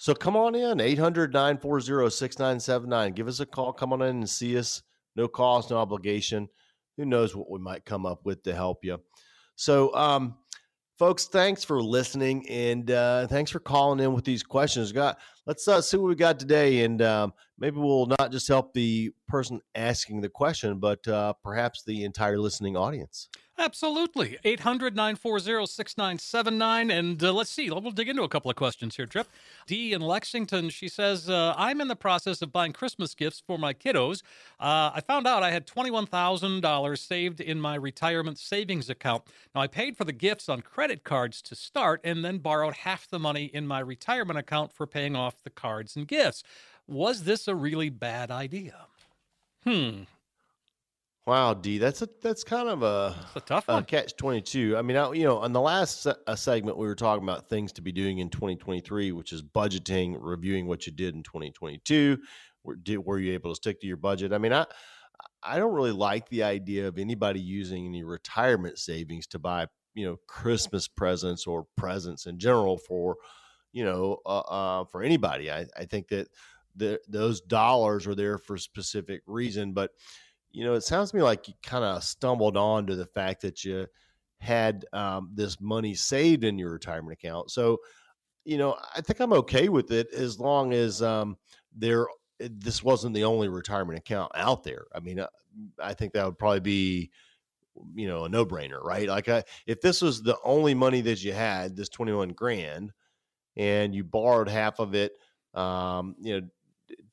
So 0.03 0.15
come 0.15 0.35
on 0.35 0.57
in, 0.57 0.81
800 0.81 1.33
940 1.33 2.11
6979. 2.11 3.13
Give 3.13 3.29
us 3.29 3.39
a 3.39 3.47
call. 3.47 3.73
Come 3.73 3.93
on 3.93 4.03
in 4.03 4.17
and 4.17 4.29
see 4.29 4.59
us. 4.59 4.83
No 5.15 5.29
cost, 5.29 5.71
no 5.71 5.77
obligation. 5.77 6.49
Who 6.97 7.05
knows 7.05 7.37
what 7.37 7.49
we 7.49 7.61
might 7.61 7.85
come 7.85 8.05
up 8.05 8.25
with 8.25 8.43
to 8.43 8.53
help 8.53 8.85
you. 8.85 8.99
So, 9.55 9.95
um, 9.95 10.35
folks, 10.99 11.27
thanks 11.27 11.63
for 11.63 11.81
listening 11.81 12.49
and 12.49 12.91
uh, 12.91 13.29
thanks 13.29 13.53
for 13.53 13.61
calling 13.61 14.01
in 14.01 14.13
with 14.13 14.25
these 14.25 14.43
questions. 14.43 14.91
Got 14.91 15.21
let's 15.47 15.69
uh, 15.69 15.81
see 15.81 15.99
what 15.99 16.09
we 16.09 16.17
got 16.17 16.41
today, 16.41 16.83
and 16.83 17.01
um, 17.01 17.33
maybe 17.57 17.79
we'll 17.79 18.07
not 18.07 18.33
just 18.33 18.49
help 18.49 18.75
the 18.75 19.13
person 19.29 19.61
asking 19.77 20.21
the 20.21 20.29
question, 20.29 20.81
but 20.81 21.07
uh, 21.07 21.35
perhaps 21.45 21.85
the 21.85 22.03
entire 22.03 22.41
listening 22.41 22.77
audience. 22.77 23.29
Absolutely. 23.63 24.39
800 24.43 24.97
940 24.97 25.67
6979. 25.67 26.91
And 26.91 27.23
uh, 27.23 27.33
let's 27.33 27.51
see, 27.51 27.71
we'll 27.71 27.93
dig 27.93 28.09
into 28.09 28.25
a 28.25 28.29
couple 28.29 28.51
of 28.51 28.57
questions 28.57 28.97
here, 28.97 29.07
Tripp. 29.07 29.29
Dee 29.69 29.93
in 29.93 30.01
Lexington, 30.01 30.69
she 30.69 30.89
says, 30.89 31.31
uh, 31.31 31.55
I'm 31.57 31.81
in 31.81 31.87
the 31.87 31.95
process 31.95 32.43
of 32.43 32.53
buying 32.53 32.73
Christmas 32.73 33.15
gifts 33.15 33.41
for 33.47 33.59
my 33.59 33.73
kiddos. 33.73 34.23
Uh, 34.59 34.91
I 34.95 35.01
found 35.07 35.29
out 35.29 35.45
I 35.45 35.53
had 35.53 35.69
$21,000 35.69 36.99
saved 36.99 37.41
in 37.41 37.61
my 37.61 37.77
retirement 37.77 38.39
savings 38.39 38.91
account. 38.91 39.23
Now, 39.55 39.61
I 39.61 39.69
paid 39.69 39.97
for 39.97 40.05
the 40.05 40.13
gifts 40.13 40.49
on 40.49 40.63
credit 40.63 41.05
cards 41.05 41.41
to 41.43 41.55
start 41.55 42.01
and 42.03 42.25
then 42.25 42.39
borrowed 42.39 42.75
half 42.75 43.09
the 43.09 43.21
money 43.21 43.45
in 43.45 43.69
my 43.69 43.79
retirement 43.79 44.41
account 44.41 44.73
for 44.73 44.89
paying 44.89 45.15
off 45.15 45.41
the 45.45 45.51
cards 45.51 45.95
and 45.95 46.09
gifts. 46.09 46.43
Was 46.89 47.23
this 47.23 47.47
a 47.47 47.55
really 47.55 47.91
bad 47.91 48.33
idea? 48.33 48.87
Hmm, 49.65 50.03
Wow, 51.27 51.55
D, 51.55 51.79
that's 51.79 52.03
a 52.03 52.09
that's 52.21 52.43
kind 52.43 52.69
of 52.69 52.83
a 52.83 53.15
a 53.37 53.41
tough 53.41 53.69
one. 53.69 53.85
catch 53.85 54.17
22 54.17 54.77
i 54.77 54.83
mean 54.83 54.97
I, 54.97 55.13
you 55.13 55.25
know 55.25 55.39
on 55.39 55.53
the 55.53 55.61
last 55.61 56.03
se- 56.03 56.15
segment 56.35 56.77
we 56.77 56.87
were 56.87 56.97
talking 56.97 57.23
about 57.23 57.49
things 57.49 57.73
to 57.75 57.83
be 57.83 57.93
doing 57.93 58.19
in 58.19 58.29
2023 58.29 59.13
which 59.13 59.33
is 59.33 59.41
budgeting 59.41 60.17
reviewing 60.19 60.67
what 60.67 60.85
you 60.85 60.93
did 60.93 61.15
in 61.15 61.23
2022 61.23 62.19
were, 62.65 62.75
did, 62.75 62.99
were 62.99 63.21
you 63.21 63.35
able 63.35 63.51
to 63.51 63.57
stick 63.57 63.81
to 63.81 63.87
your 63.87 63.97
budget? 63.97 64.33
I 64.33 64.39
mean 64.39 64.53
i 64.53 64.67
i 65.45 65.59
don't 65.59 65.73
really 65.75 65.93
like 65.93 66.29
the 66.29 66.43
idea 66.43 66.89
of 66.89 66.99
anybody 66.99 67.41
using 67.41 67.87
any 67.87 68.03
retirement 68.03 68.79
savings 68.79 69.27
to 69.29 69.39
buy 69.39 69.67
you 69.95 70.05
know 70.05 70.19
christmas 70.27 70.89
presents 70.89 71.47
or 71.47 71.67
presents 71.77 72.27
in 72.27 72.39
general 72.39 72.77
for 72.77 73.17
you 73.73 73.85
know 73.85 74.19
uh, 74.27 74.41
uh, 74.41 74.85
for 74.85 75.03
anybody. 75.03 75.51
I, 75.51 75.67
I 75.77 75.85
think 75.85 76.09
that 76.09 76.29
the, 76.75 77.01
those 77.09 77.41
dollars 77.41 78.07
are 78.07 78.15
there 78.15 78.39
for 78.39 78.55
a 78.55 78.59
specific 78.59 79.23
reason 79.27 79.73
but 79.73 79.91
you 80.53 80.65
know, 80.65 80.75
it 80.75 80.83
sounds 80.83 81.11
to 81.11 81.17
me 81.17 81.23
like 81.23 81.49
you 81.49 81.55
kind 81.63 81.85
of 81.85 82.05
stumbled 82.05 82.57
on 82.57 82.87
to 82.87 82.97
the 82.97 83.07
fact 83.07 83.43
that 83.43 83.65
you 83.65 83.87
had 84.39 84.85
um, 84.93 85.31
this 85.35 85.61
money 85.61 85.95
saved 85.95 86.45
in 86.45 86.59
your 86.59 86.73
retirement 86.73 87.13
account. 87.13 87.51
So 87.51 87.79
you 88.45 88.59
know, 88.59 88.77
I 88.95 89.01
think 89.01 89.21
I'm 89.21 89.33
okay 89.35 89.69
with 89.69 89.93
it 89.93 90.13
as 90.13 90.39
long 90.39 90.73
as 90.73 91.03
um, 91.03 91.37
there. 91.75 92.07
This 92.39 92.83
wasn't 92.83 93.15
the 93.15 93.25
only 93.25 93.49
retirement 93.49 93.99
account 93.99 94.33
out 94.35 94.65
there. 94.65 94.87
I 94.95 95.01
mean, 95.01 95.21
uh, 95.21 95.29
I 95.81 95.95
think 95.95 96.13
that 96.13 96.25
would 96.25 96.39
probably 96.39 96.61
be, 96.61 97.11
you 97.95 98.09
know, 98.09 98.25
a 98.25 98.29
no 98.29 98.45
brainer, 98.45 98.83
right? 98.83 99.09
Like, 99.09 99.29
I, 99.29 99.45
if 99.67 99.81
this 99.81 100.03
was 100.03 100.23
the 100.23 100.37
only 100.43 100.75
money 100.75 101.03
that 101.03 101.23
you 101.23 101.33
had, 101.33 101.77
this 101.77 101.89
21 101.89 102.31
grand, 102.31 102.93
and 103.57 103.95
you 103.95 104.03
borrowed 104.03 104.49
half 104.49 104.81
of 104.81 104.95
it, 104.95 105.13
um, 105.55 106.17
you 106.21 106.41
know, 106.41 106.49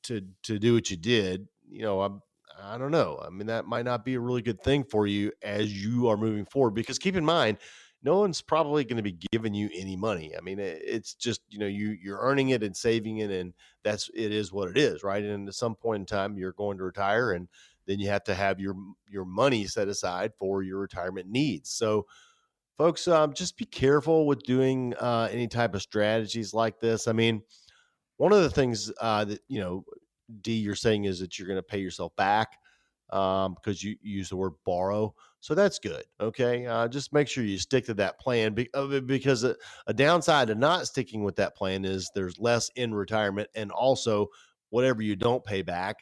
to 0.04 0.22
to 0.44 0.58
do 0.58 0.74
what 0.74 0.90
you 0.90 0.96
did, 0.96 1.46
you 1.68 1.82
know, 1.82 2.00
I'm 2.00 2.22
I 2.62 2.78
don't 2.78 2.90
know. 2.90 3.20
I 3.24 3.30
mean, 3.30 3.46
that 3.46 3.66
might 3.66 3.84
not 3.84 4.04
be 4.04 4.14
a 4.14 4.20
really 4.20 4.42
good 4.42 4.62
thing 4.62 4.84
for 4.84 5.06
you 5.06 5.32
as 5.42 5.72
you 5.72 6.08
are 6.08 6.16
moving 6.16 6.44
forward 6.44 6.74
because 6.74 6.98
keep 6.98 7.16
in 7.16 7.24
mind, 7.24 7.58
no 8.02 8.18
one's 8.18 8.40
probably 8.40 8.84
going 8.84 8.96
to 8.96 9.02
be 9.02 9.18
giving 9.32 9.52
you 9.52 9.68
any 9.74 9.96
money. 9.96 10.34
I 10.36 10.40
mean, 10.40 10.58
it's 10.58 11.14
just, 11.14 11.42
you 11.50 11.58
know, 11.58 11.66
you 11.66 11.90
you're 12.02 12.20
earning 12.20 12.50
it 12.50 12.62
and 12.62 12.74
saving 12.74 13.18
it 13.18 13.30
and 13.30 13.52
that's 13.84 14.10
it 14.14 14.32
is 14.32 14.52
what 14.52 14.70
it 14.70 14.78
is, 14.78 15.02
right? 15.02 15.22
And 15.22 15.48
at 15.48 15.54
some 15.54 15.74
point 15.74 16.00
in 16.00 16.06
time 16.06 16.38
you're 16.38 16.52
going 16.52 16.78
to 16.78 16.84
retire 16.84 17.32
and 17.32 17.48
then 17.86 17.98
you 17.98 18.08
have 18.08 18.24
to 18.24 18.34
have 18.34 18.60
your 18.60 18.74
your 19.08 19.24
money 19.24 19.66
set 19.66 19.88
aside 19.88 20.32
for 20.38 20.62
your 20.62 20.78
retirement 20.78 21.28
needs. 21.28 21.70
So 21.70 22.06
folks, 22.78 23.06
um, 23.06 23.34
just 23.34 23.58
be 23.58 23.66
careful 23.66 24.26
with 24.26 24.42
doing 24.44 24.94
uh, 24.98 25.28
any 25.30 25.48
type 25.48 25.74
of 25.74 25.82
strategies 25.82 26.54
like 26.54 26.80
this. 26.80 27.06
I 27.06 27.12
mean, 27.12 27.42
one 28.16 28.32
of 28.32 28.42
the 28.42 28.50
things 28.50 28.90
uh, 29.00 29.24
that 29.26 29.40
you 29.48 29.60
know 29.60 29.84
D, 30.40 30.52
you're 30.52 30.74
saying 30.74 31.04
is 31.04 31.20
that 31.20 31.38
you're 31.38 31.48
going 31.48 31.58
to 31.58 31.62
pay 31.62 31.78
yourself 31.78 32.14
back 32.16 32.56
um, 33.10 33.54
because 33.54 33.82
you, 33.82 33.96
use 34.02 34.28
the 34.28 34.36
word 34.36 34.52
borrow. 34.64 35.14
So 35.40 35.54
that's 35.54 35.78
good. 35.78 36.04
Okay. 36.20 36.66
Uh, 36.66 36.86
just 36.88 37.12
make 37.12 37.28
sure 37.28 37.44
you 37.44 37.58
stick 37.58 37.86
to 37.86 37.94
that 37.94 38.20
plan 38.20 38.54
be, 38.54 38.68
because 39.06 39.44
a, 39.44 39.56
a, 39.86 39.94
downside 39.94 40.48
to 40.48 40.54
not 40.54 40.86
sticking 40.86 41.24
with 41.24 41.36
that 41.36 41.56
plan 41.56 41.84
is 41.84 42.10
there's 42.14 42.38
less 42.38 42.70
in 42.76 42.94
retirement. 42.94 43.48
And 43.54 43.70
also, 43.72 44.28
whatever 44.68 45.02
you 45.02 45.16
don't 45.16 45.44
pay 45.44 45.62
back, 45.62 45.96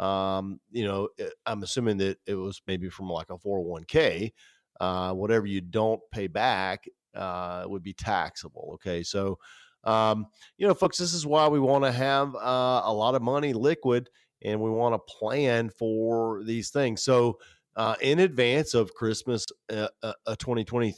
um, 0.00 0.60
you 0.70 0.84
know, 0.84 1.08
eh, 1.18 1.28
I'm 1.46 1.62
assuming 1.62 1.98
that 1.98 2.18
it 2.26 2.34
was 2.34 2.60
maybe 2.66 2.88
from 2.88 3.08
like 3.08 3.30
a 3.30 3.38
401k. 3.38 4.32
Uh, 4.80 5.12
whatever 5.12 5.46
you 5.46 5.60
don't 5.60 6.00
pay 6.10 6.26
back 6.26 6.84
uh, 7.14 7.64
would 7.66 7.82
be 7.82 7.92
taxable. 7.92 8.72
Okay. 8.74 9.02
So, 9.02 9.38
um, 9.84 10.26
you 10.58 10.66
know, 10.66 10.74
folks, 10.74 10.98
this 10.98 11.14
is 11.14 11.26
why 11.26 11.48
we 11.48 11.60
want 11.60 11.84
to 11.84 11.92
have 11.92 12.34
uh, 12.34 12.82
a 12.84 12.92
lot 12.92 13.14
of 13.14 13.22
money 13.22 13.52
liquid 13.52 14.08
and 14.42 14.60
we 14.60 14.70
want 14.70 14.94
to 14.94 15.12
plan 15.12 15.70
for 15.70 16.42
these 16.44 16.70
things. 16.70 17.02
So, 17.02 17.38
uh, 17.76 17.94
in 18.00 18.20
advance 18.20 18.74
of 18.74 18.92
Christmas 18.94 19.46
uh, 19.72 19.88
uh, 20.02 20.12
2020, 20.38 20.88
uh, 20.88 20.92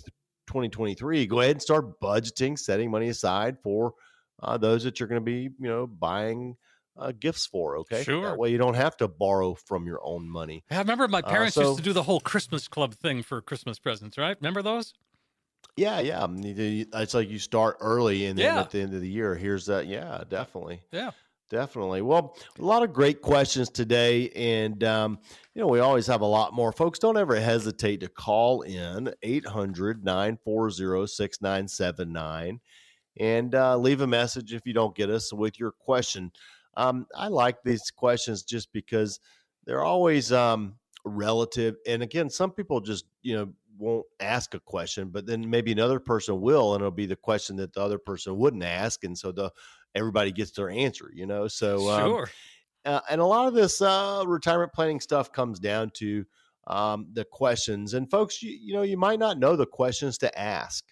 2023, 0.47 1.26
go 1.26 1.41
ahead 1.41 1.53
and 1.53 1.62
start 1.62 2.01
budgeting, 2.01 2.59
setting 2.59 2.91
money 2.91 3.09
aside 3.09 3.59
for 3.62 3.95
uh, 4.43 4.57
those 4.57 4.83
that 4.85 4.99
you're 4.99 5.09
going 5.09 5.20
to 5.20 5.24
be, 5.24 5.51
you 5.61 5.68
know, 5.68 5.87
buying 5.87 6.57
uh, 6.97 7.12
gifts 7.18 7.47
for. 7.47 7.78
Okay, 7.78 8.03
sure. 8.03 8.22
That 8.22 8.39
way 8.39 8.51
you 8.51 8.59
don't 8.59 8.74
have 8.74 8.97
to 8.99 9.09
borrow 9.09 9.55
from 9.55 9.87
your 9.87 10.01
own 10.03 10.28
money. 10.28 10.64
I 10.70 10.78
remember 10.78 11.09
my 11.09 11.22
parents 11.22 11.55
so, 11.55 11.62
used 11.62 11.76
to 11.76 11.83
do 11.83 11.93
the 11.93 12.03
whole 12.03 12.20
Christmas 12.20 12.68
club 12.68 12.95
thing 12.95 13.22
for 13.22 13.41
Christmas 13.41 13.78
presents, 13.78 14.18
right? 14.18 14.37
Remember 14.41 14.62
those? 14.62 14.95
Yeah, 15.76 16.00
yeah. 16.00 16.26
It's 16.30 17.14
like 17.14 17.30
you 17.30 17.38
start 17.38 17.78
early, 17.80 18.26
and 18.26 18.38
then 18.38 18.54
yeah. 18.54 18.60
at 18.60 18.70
the 18.70 18.80
end 18.80 18.94
of 18.94 19.00
the 19.00 19.08
year, 19.08 19.34
here's 19.34 19.66
that. 19.66 19.86
Yeah, 19.86 20.22
definitely. 20.28 20.82
Yeah. 20.92 21.12
Definitely. 21.52 22.00
Well, 22.00 22.34
a 22.58 22.64
lot 22.64 22.82
of 22.82 22.94
great 22.94 23.20
questions 23.20 23.68
today. 23.68 24.30
And, 24.30 24.82
um, 24.84 25.18
you 25.54 25.60
know, 25.60 25.68
we 25.68 25.80
always 25.80 26.06
have 26.06 26.22
a 26.22 26.26
lot 26.26 26.54
more. 26.54 26.72
Folks, 26.72 26.98
don't 26.98 27.18
ever 27.18 27.38
hesitate 27.38 28.00
to 28.00 28.08
call 28.08 28.62
in 28.62 29.12
800 29.22 30.02
940 30.02 31.06
6979 31.06 32.58
and 33.20 33.54
uh, 33.54 33.76
leave 33.76 34.00
a 34.00 34.06
message 34.06 34.54
if 34.54 34.62
you 34.64 34.72
don't 34.72 34.96
get 34.96 35.10
us 35.10 35.30
with 35.30 35.60
your 35.60 35.72
question. 35.72 36.32
Um, 36.74 37.06
I 37.14 37.28
like 37.28 37.62
these 37.62 37.90
questions 37.90 38.44
just 38.44 38.72
because 38.72 39.20
they're 39.66 39.84
always 39.84 40.32
um, 40.32 40.76
relative. 41.04 41.74
And 41.86 42.02
again, 42.02 42.30
some 42.30 42.52
people 42.52 42.80
just, 42.80 43.04
you 43.20 43.36
know, 43.36 43.52
won't 43.78 44.06
ask 44.20 44.54
a 44.54 44.60
question, 44.60 45.10
but 45.10 45.26
then 45.26 45.48
maybe 45.48 45.72
another 45.72 46.00
person 46.00 46.40
will, 46.40 46.74
and 46.74 46.82
it'll 46.82 46.90
be 46.90 47.06
the 47.06 47.16
question 47.16 47.56
that 47.56 47.72
the 47.72 47.80
other 47.80 47.98
person 47.98 48.36
wouldn't 48.36 48.64
ask. 48.64 49.04
And 49.04 49.16
so 49.16 49.32
the 49.32 49.50
everybody 49.94 50.32
gets 50.32 50.52
their 50.52 50.70
answer, 50.70 51.10
you 51.14 51.26
know? 51.26 51.48
So, 51.48 51.90
um, 51.90 52.10
sure. 52.10 52.30
Uh, 52.84 53.00
and 53.10 53.20
a 53.20 53.26
lot 53.26 53.46
of 53.46 53.54
this 53.54 53.80
uh, 53.80 54.24
retirement 54.26 54.72
planning 54.72 55.00
stuff 55.00 55.32
comes 55.32 55.60
down 55.60 55.90
to 55.94 56.24
um, 56.66 57.06
the 57.12 57.24
questions. 57.24 57.94
And 57.94 58.10
folks, 58.10 58.42
you, 58.42 58.50
you 58.50 58.72
know, 58.72 58.82
you 58.82 58.96
might 58.96 59.18
not 59.18 59.38
know 59.38 59.56
the 59.56 59.66
questions 59.66 60.18
to 60.18 60.38
ask. 60.38 60.84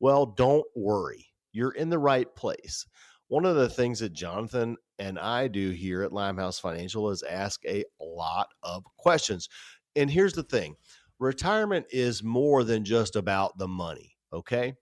Well, 0.00 0.26
don't 0.26 0.66
worry, 0.74 1.26
you're 1.52 1.72
in 1.72 1.88
the 1.90 1.98
right 1.98 2.32
place. 2.34 2.86
One 3.28 3.44
of 3.44 3.56
the 3.56 3.68
things 3.68 4.00
that 4.00 4.12
Jonathan 4.12 4.76
and 4.98 5.18
I 5.18 5.48
do 5.48 5.70
here 5.70 6.02
at 6.02 6.12
Limehouse 6.12 6.58
Financial 6.58 7.10
is 7.10 7.22
ask 7.22 7.60
a 7.66 7.84
lot 8.00 8.48
of 8.62 8.84
questions. 8.96 9.48
And 9.96 10.10
here's 10.10 10.34
the 10.34 10.42
thing 10.42 10.76
retirement 11.18 11.86
is 11.90 12.22
more 12.22 12.64
than 12.64 12.84
just 12.84 13.16
about 13.16 13.56
the 13.58 13.68
money, 13.68 14.16
okay? 14.32 14.74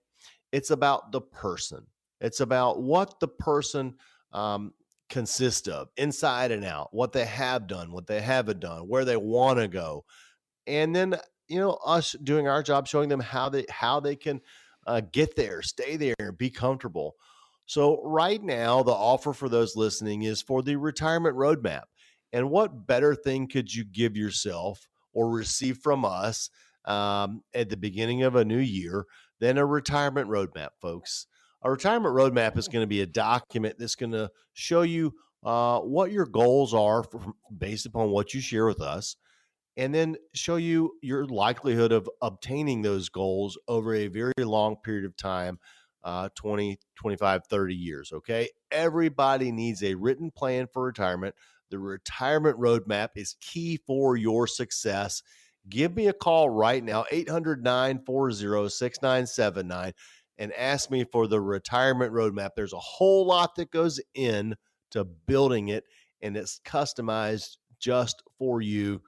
It's 0.51 0.71
about 0.71 1.11
the 1.11 1.21
person. 1.21 1.85
It's 2.21 2.39
about 2.39 2.81
what 2.81 3.19
the 3.19 3.27
person 3.27 3.95
um, 4.31 4.73
consists 5.09 5.67
of 5.67 5.89
inside 5.97 6.51
and 6.51 6.65
out, 6.65 6.89
what 6.91 7.11
they 7.11 7.25
have 7.25 7.67
done, 7.67 7.91
what 7.91 8.07
they 8.07 8.21
haven't 8.21 8.59
done, 8.59 8.87
where 8.87 9.05
they 9.05 9.17
want 9.17 9.59
to 9.59 9.67
go. 9.67 10.05
And 10.65 10.95
then, 10.95 11.15
you 11.47 11.59
know, 11.59 11.77
us 11.85 12.15
doing 12.23 12.47
our 12.47 12.63
job, 12.63 12.87
showing 12.87 13.09
them 13.09 13.19
how 13.19 13.49
they, 13.49 13.65
how 13.69 13.99
they 13.99 14.15
can 14.15 14.41
uh, 14.87 15.01
get 15.11 15.35
there, 15.35 15.61
stay 15.61 15.97
there, 15.97 16.31
be 16.37 16.49
comfortable. 16.49 17.15
So, 17.65 18.01
right 18.03 18.41
now, 18.43 18.83
the 18.83 18.91
offer 18.91 19.33
for 19.33 19.47
those 19.47 19.75
listening 19.75 20.23
is 20.23 20.41
for 20.41 20.61
the 20.61 20.75
retirement 20.75 21.35
roadmap. 21.35 21.83
And 22.33 22.49
what 22.49 22.87
better 22.87 23.15
thing 23.15 23.47
could 23.47 23.73
you 23.73 23.85
give 23.85 24.17
yourself 24.17 24.87
or 25.13 25.29
receive 25.29 25.77
from 25.77 26.05
us 26.05 26.49
um, 26.85 27.43
at 27.53 27.69
the 27.69 27.77
beginning 27.77 28.23
of 28.23 28.35
a 28.35 28.45
new 28.45 28.59
year 28.59 29.05
than 29.39 29.57
a 29.57 29.65
retirement 29.65 30.29
roadmap, 30.29 30.69
folks? 30.81 31.27
A 31.61 31.71
retirement 31.71 32.13
roadmap 32.13 32.57
is 32.57 32.67
going 32.67 32.83
to 32.83 32.87
be 32.87 33.01
a 33.01 33.05
document 33.05 33.75
that's 33.79 33.95
going 33.95 34.11
to 34.11 34.29
show 34.53 34.81
you 34.81 35.13
uh, 35.43 35.79
what 35.79 36.11
your 36.11 36.25
goals 36.25 36.73
are 36.73 37.03
for, 37.03 37.33
based 37.55 37.85
upon 37.85 38.09
what 38.09 38.33
you 38.33 38.41
share 38.41 38.65
with 38.65 38.81
us, 38.81 39.15
and 39.77 39.93
then 39.93 40.17
show 40.33 40.57
you 40.57 40.91
your 41.01 41.25
likelihood 41.25 41.91
of 41.91 42.09
obtaining 42.21 42.81
those 42.81 43.09
goals 43.09 43.57
over 43.67 43.93
a 43.93 44.07
very 44.07 44.33
long 44.39 44.75
period 44.83 45.05
of 45.05 45.15
time 45.15 45.59
uh, 46.03 46.29
20, 46.35 46.79
25, 46.95 47.45
30 47.45 47.75
years. 47.75 48.11
Okay. 48.11 48.49
Everybody 48.71 49.51
needs 49.51 49.83
a 49.83 49.95
written 49.95 50.31
plan 50.31 50.67
for 50.71 50.83
retirement. 50.83 51.35
The 51.73 51.79
retirement 51.79 52.59
roadmap 52.59 53.09
is 53.15 53.35
key 53.41 53.79
for 53.87 54.15
your 54.15 54.45
success. 54.45 55.23
Give 55.67 55.95
me 55.95 56.05
a 56.05 56.13
call 56.13 56.47
right 56.47 56.83
now, 56.83 57.05
800 57.11 57.63
940 57.63 58.69
6979 58.69 59.93
and 60.37 60.53
ask 60.53 60.91
me 60.91 61.03
for 61.03 61.25
the 61.25 61.41
retirement 61.41 62.13
roadmap. 62.13 62.51
There's 62.55 62.73
a 62.73 62.77
whole 62.77 63.25
lot 63.25 63.55
that 63.55 63.71
goes 63.71 63.99
in 64.13 64.55
to 64.91 65.03
building 65.03 65.69
it, 65.69 65.85
and 66.21 66.37
it's 66.37 66.61
customized 66.63 67.57
just 67.79 68.21
for 68.37 68.61
you. 68.61 69.01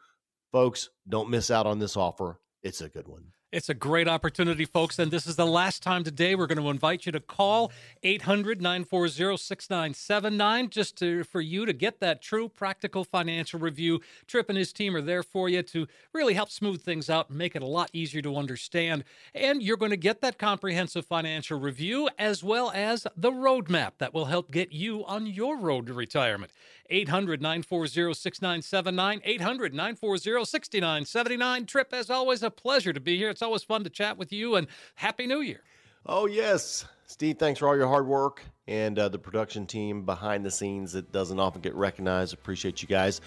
Folks, 0.51 0.89
don't 1.07 1.29
miss 1.29 1.51
out 1.51 1.67
on 1.67 1.77
this 1.77 1.95
offer. 1.95 2.39
It's 2.63 2.81
a 2.81 2.89
good 2.89 3.07
one. 3.07 3.25
It's 3.55 3.69
a 3.69 3.73
great 3.73 4.09
opportunity, 4.09 4.65
folks. 4.65 4.99
And 4.99 5.09
this 5.09 5.25
is 5.25 5.37
the 5.37 5.45
last 5.45 5.81
time 5.81 6.03
today 6.03 6.35
we're 6.35 6.45
going 6.45 6.61
to 6.61 6.69
invite 6.69 7.05
you 7.05 7.13
to 7.13 7.21
call 7.21 7.71
800 8.03 8.61
940 8.61 9.37
6979 9.37 10.69
just 10.69 10.97
to, 10.97 11.23
for 11.23 11.39
you 11.39 11.65
to 11.65 11.71
get 11.71 12.01
that 12.01 12.21
true 12.21 12.49
practical 12.49 13.05
financial 13.05 13.57
review. 13.57 14.01
Tripp 14.27 14.49
and 14.49 14.57
his 14.57 14.73
team 14.73 14.93
are 14.93 15.01
there 15.01 15.23
for 15.23 15.47
you 15.47 15.63
to 15.63 15.87
really 16.11 16.33
help 16.33 16.51
smooth 16.51 16.81
things 16.81 17.09
out 17.09 17.29
and 17.29 17.37
make 17.37 17.55
it 17.55 17.63
a 17.63 17.65
lot 17.65 17.89
easier 17.93 18.21
to 18.23 18.35
understand. 18.35 19.05
And 19.33 19.63
you're 19.63 19.77
going 19.77 19.91
to 19.91 19.95
get 19.95 20.19
that 20.19 20.37
comprehensive 20.37 21.05
financial 21.05 21.57
review 21.57 22.09
as 22.19 22.43
well 22.43 22.73
as 22.75 23.07
the 23.15 23.31
roadmap 23.31 23.91
that 23.99 24.13
will 24.13 24.25
help 24.25 24.51
get 24.51 24.73
you 24.73 25.05
on 25.05 25.27
your 25.27 25.57
road 25.57 25.87
to 25.87 25.93
retirement. 25.93 26.51
800 26.89 27.41
940 27.41 28.13
6979. 28.13 29.21
800 29.23 29.73
940 29.73 30.45
6979. 30.45 31.65
Tripp, 31.65 31.93
as 31.93 32.09
always, 32.09 32.43
a 32.43 32.51
pleasure 32.51 32.93
to 32.93 32.99
be 32.99 33.17
here. 33.17 33.29
It's 33.29 33.41
always 33.45 33.63
fun 33.63 33.85
to 33.85 33.89
chat 33.89 34.17
with 34.17 34.33
you, 34.33 34.55
and 34.55 34.67
Happy 34.95 35.25
New 35.25 35.39
Year. 35.39 35.61
Oh, 36.05 36.25
yes. 36.25 36.85
Steve, 37.07 37.37
thanks 37.37 37.59
for 37.59 37.67
all 37.67 37.77
your 37.77 37.87
hard 37.87 38.07
work 38.07 38.43
and 38.67 38.97
uh, 38.97 39.07
the 39.09 39.19
production 39.19 39.65
team 39.65 40.03
behind 40.03 40.43
the 40.43 40.51
scenes 40.51 40.91
that 40.93 41.11
doesn't 41.11 41.39
often 41.39 41.61
get 41.61 41.73
recognized. 41.75 42.33
Appreciate 42.33 42.81
you 42.81 42.87
guys. 42.87 43.21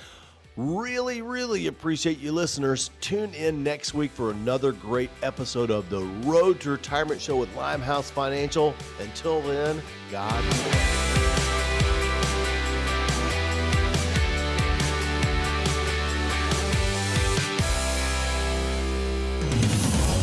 Really, 0.57 1.23
really 1.23 1.69
appreciate 1.69 2.19
you 2.19 2.33
listeners. 2.33 2.91
Tune 3.01 3.33
in 3.35 3.63
next 3.63 3.95
week 3.95 4.11
for 4.11 4.33
another 4.33 4.73
great 4.73 5.11
episode 5.23 5.71
of 5.71 5.89
the 5.89 6.01
Road 6.29 6.61
to 6.61 6.71
Retirement 6.71 7.21
Show 7.21 7.37
with 7.37 7.55
Limehouse 7.55 8.11
Financial. 8.11 8.75
Until 9.01 9.41
then, 9.43 9.81
God 10.11 10.43
bless. 10.43 11.18